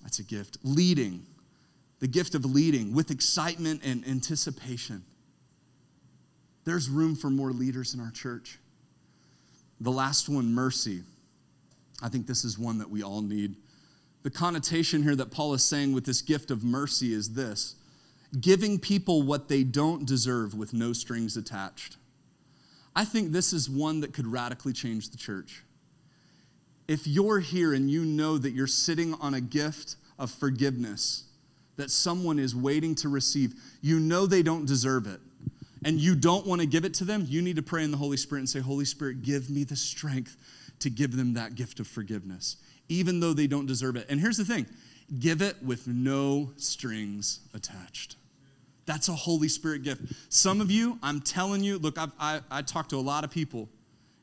That's 0.02 0.18
a 0.18 0.24
gift. 0.24 0.58
Leading, 0.64 1.26
the 2.00 2.08
gift 2.08 2.34
of 2.34 2.44
leading 2.44 2.94
with 2.96 3.12
excitement 3.12 3.82
and 3.86 4.06
anticipation. 4.08 5.04
There's 6.66 6.90
room 6.90 7.16
for 7.16 7.30
more 7.30 7.52
leaders 7.52 7.94
in 7.94 8.00
our 8.00 8.12
church. 8.12 8.60
The 9.80 9.92
last 9.92 10.28
one, 10.30 10.54
mercy. 10.54 11.04
I 12.02 12.10
think 12.10 12.28
this 12.28 12.44
is 12.44 12.60
one 12.60 12.80
that 12.80 12.90
we 12.90 13.04
all 13.04 13.22
need. 13.22 13.56
The 14.24 14.30
connotation 14.30 15.04
here 15.04 15.16
that 15.16 15.32
Paul 15.32 15.54
is 15.54 15.64
saying 15.64 15.94
with 15.94 16.06
this 16.06 16.22
gift 16.22 16.52
of 16.52 16.64
mercy 16.64 17.14
is 17.14 17.34
this 17.34 17.76
giving 18.40 18.78
people 18.78 19.24
what 19.24 19.48
they 19.48 19.64
don't 19.64 20.06
deserve 20.06 20.54
with 20.54 20.72
no 20.72 20.94
strings 20.94 21.36
attached. 21.36 21.98
I 22.96 23.04
think 23.04 23.32
this 23.32 23.54
is 23.54 23.70
one 23.70 24.02
that 24.02 24.14
could 24.14 24.28
radically 24.28 24.74
change 24.74 25.10
the 25.10 25.18
church. 25.18 25.64
If 26.88 27.08
you're 27.08 27.40
here 27.40 27.74
and 27.74 27.90
you 27.90 28.06
know 28.06 28.38
that 28.38 28.52
you're 28.52 28.68
sitting 28.68 29.16
on 29.16 29.34
a 29.34 29.42
gift 29.42 29.96
of 30.20 30.30
forgiveness 30.30 31.24
that 31.78 31.90
someone 31.90 32.38
is 32.38 32.56
waiting 32.56 32.94
to 32.96 33.10
receive, 33.10 33.56
you 33.82 34.00
know 34.00 34.28
they 34.28 34.44
don't 34.44 34.66
deserve 34.66 35.08
it 35.08 35.22
and 35.84 36.00
you 36.00 36.16
don't 36.16 36.46
want 36.46 36.62
to 36.62 36.68
give 36.68 36.86
it 36.86 36.94
to 36.96 37.06
them, 37.06 37.26
you 37.28 37.42
need 37.42 37.56
to 37.56 37.62
pray 37.62 37.84
in 37.84 37.92
the 37.92 37.98
Holy 37.98 38.18
Spirit 38.18 38.42
and 38.42 38.50
say, 38.50 38.60
Holy 38.60 38.86
Spirit, 38.86 39.22
give 39.22 39.50
me 39.50 39.64
the 39.64 39.76
strength 39.76 40.36
to 40.80 40.90
give 40.90 41.16
them 41.16 41.34
that 41.34 41.56
gift 41.56 41.80
of 41.80 41.88
forgiveness, 41.88 42.58
even 42.88 43.20
though 43.20 43.34
they 43.34 43.48
don't 43.48 43.66
deserve 43.66 43.96
it. 43.96 44.06
And 44.10 44.20
here's 44.20 44.38
the 44.38 44.46
thing 44.46 44.66
give 45.20 45.42
it 45.42 45.62
with 45.64 45.88
no 45.88 46.52
strings 46.58 47.40
attached. 47.54 48.16
That's 48.86 49.08
a 49.08 49.14
Holy 49.14 49.48
Spirit 49.48 49.84
gift. 49.84 50.02
Some 50.30 50.62
of 50.62 50.72
you, 50.72 50.98
I'm 51.04 51.22
telling 51.22 51.64
you, 51.64 51.78
look, 51.78 51.98
I've, 51.98 52.12
I, 52.20 52.42
I 52.50 52.62
talked 52.62 52.90
to 52.90 52.98
a 52.98 53.02
lot 53.02 53.24
of 53.24 53.30
people. 53.30 53.70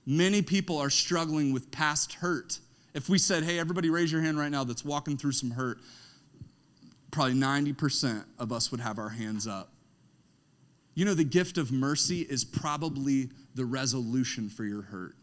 Many 0.06 0.42
people 0.42 0.78
are 0.78 0.90
struggling 0.90 1.52
with 1.52 1.70
past 1.70 2.14
hurt. 2.14 2.58
If 2.94 3.08
we 3.08 3.18
said, 3.18 3.44
hey, 3.44 3.58
everybody 3.58 3.90
raise 3.90 4.10
your 4.10 4.22
hand 4.22 4.38
right 4.38 4.50
now 4.50 4.64
that's 4.64 4.84
walking 4.84 5.16
through 5.16 5.32
some 5.32 5.52
hurt, 5.52 5.78
probably 7.10 7.34
90% 7.34 8.24
of 8.38 8.52
us 8.52 8.70
would 8.70 8.80
have 8.80 8.98
our 8.98 9.08
hands 9.08 9.46
up. 9.46 9.70
You 10.96 11.04
know, 11.04 11.14
the 11.14 11.24
gift 11.24 11.58
of 11.58 11.70
mercy 11.70 12.22
is 12.22 12.42
probably 12.42 13.28
the 13.54 13.66
resolution 13.66 14.48
for 14.48 14.64
your 14.64 14.80
hurt. 14.82 15.14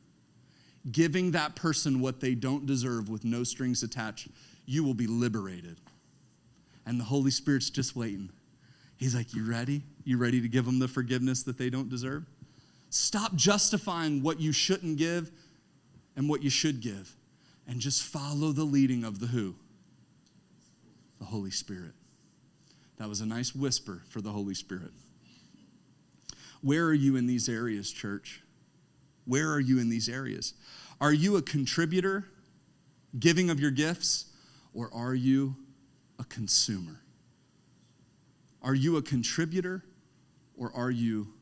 Giving 0.91 1.31
that 1.31 1.55
person 1.55 1.99
what 1.99 2.19
they 2.21 2.35
don't 2.35 2.67
deserve 2.67 3.09
with 3.09 3.25
no 3.25 3.43
strings 3.43 3.81
attached, 3.81 4.27
you 4.67 4.83
will 4.83 4.93
be 4.93 5.07
liberated. 5.07 5.77
And 6.85 6.99
the 6.99 7.05
Holy 7.05 7.31
Spirit's 7.31 7.71
just 7.71 7.95
waiting. 7.95 8.29
He's 8.97 9.15
like, 9.15 9.33
You 9.33 9.49
ready? 9.49 9.81
You 10.03 10.17
ready 10.17 10.39
to 10.41 10.47
give 10.47 10.65
them 10.65 10.77
the 10.77 10.87
forgiveness 10.87 11.41
that 11.43 11.57
they 11.57 11.71
don't 11.71 11.89
deserve? 11.89 12.25
Stop 12.91 13.33
justifying 13.33 14.21
what 14.21 14.39
you 14.39 14.51
shouldn't 14.51 14.97
give 14.97 15.31
and 16.15 16.29
what 16.29 16.43
you 16.43 16.51
should 16.51 16.81
give. 16.81 17.15
and 17.65 17.79
just 17.79 18.03
follow 18.03 18.51
the 18.51 18.65
leading 18.65 19.03
of 19.05 19.19
the 19.19 19.27
who? 19.27 19.55
The 21.17 21.25
Holy 21.25 21.49
Spirit. 21.49 21.93
That 22.97 23.09
was 23.09 23.21
a 23.21 23.25
nice 23.25 23.55
whisper 23.55 24.03
for 24.09 24.21
the 24.21 24.31
Holy 24.31 24.53
Spirit. 24.53 24.91
Where 26.63 26.85
are 26.85 26.93
you 26.93 27.17
in 27.17 27.27
these 27.27 27.49
areas, 27.49 27.91
church? 27.91 28.41
Where 29.25 29.51
are 29.51 29.59
you 29.59 29.79
in 29.79 29.89
these 29.89 30.07
areas? 30.07 30.53
Are 31.01 31.11
you 31.11 31.35
a 31.35 31.41
contributor, 31.41 32.25
giving 33.19 33.49
of 33.49 33.59
your 33.59 33.69
gifts, 33.69 34.27
or 34.73 34.89
are 34.93 35.13
you 35.13 35.57
a 36.17 36.23
consumer? 36.23 37.01
Are 38.61 38.73
you 38.73 38.95
a 38.95 39.01
contributor, 39.01 39.83
or 40.57 40.71
are 40.73 40.89
you 40.89 41.33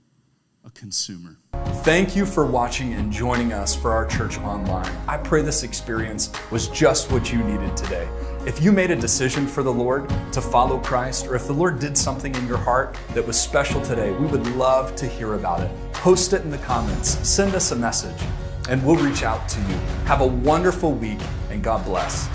a 0.65 0.71
consumer? 0.71 1.37
Thank 1.83 2.15
you 2.15 2.25
for 2.25 2.43
watching 2.43 2.93
and 2.93 3.11
joining 3.11 3.53
us 3.53 3.75
for 3.75 3.91
our 3.91 4.07
church 4.07 4.39
online. 4.39 4.91
I 5.07 5.17
pray 5.17 5.43
this 5.43 5.61
experience 5.61 6.31
was 6.49 6.67
just 6.69 7.11
what 7.11 7.31
you 7.31 7.43
needed 7.43 7.77
today. 7.77 8.09
If 8.43 8.59
you 8.59 8.71
made 8.71 8.89
a 8.89 8.95
decision 8.95 9.45
for 9.45 9.61
the 9.61 9.71
Lord 9.71 10.09
to 10.31 10.41
follow 10.41 10.79
Christ, 10.79 11.27
or 11.27 11.35
if 11.35 11.45
the 11.45 11.53
Lord 11.53 11.79
did 11.79 11.95
something 11.95 12.33
in 12.33 12.47
your 12.47 12.57
heart 12.57 12.97
that 13.13 13.25
was 13.25 13.39
special 13.39 13.79
today, 13.83 14.11
we 14.13 14.25
would 14.25 14.47
love 14.55 14.95
to 14.95 15.05
hear 15.05 15.35
about 15.35 15.61
it. 15.61 15.69
Post 15.93 16.33
it 16.33 16.41
in 16.41 16.49
the 16.49 16.57
comments, 16.57 17.09
send 17.27 17.53
us 17.53 17.71
a 17.71 17.75
message, 17.75 18.19
and 18.67 18.83
we'll 18.83 18.95
reach 18.95 19.21
out 19.21 19.47
to 19.47 19.59
you. 19.61 19.75
Have 20.05 20.21
a 20.21 20.25
wonderful 20.25 20.91
week, 20.91 21.19
and 21.51 21.63
God 21.63 21.85
bless. 21.85 22.27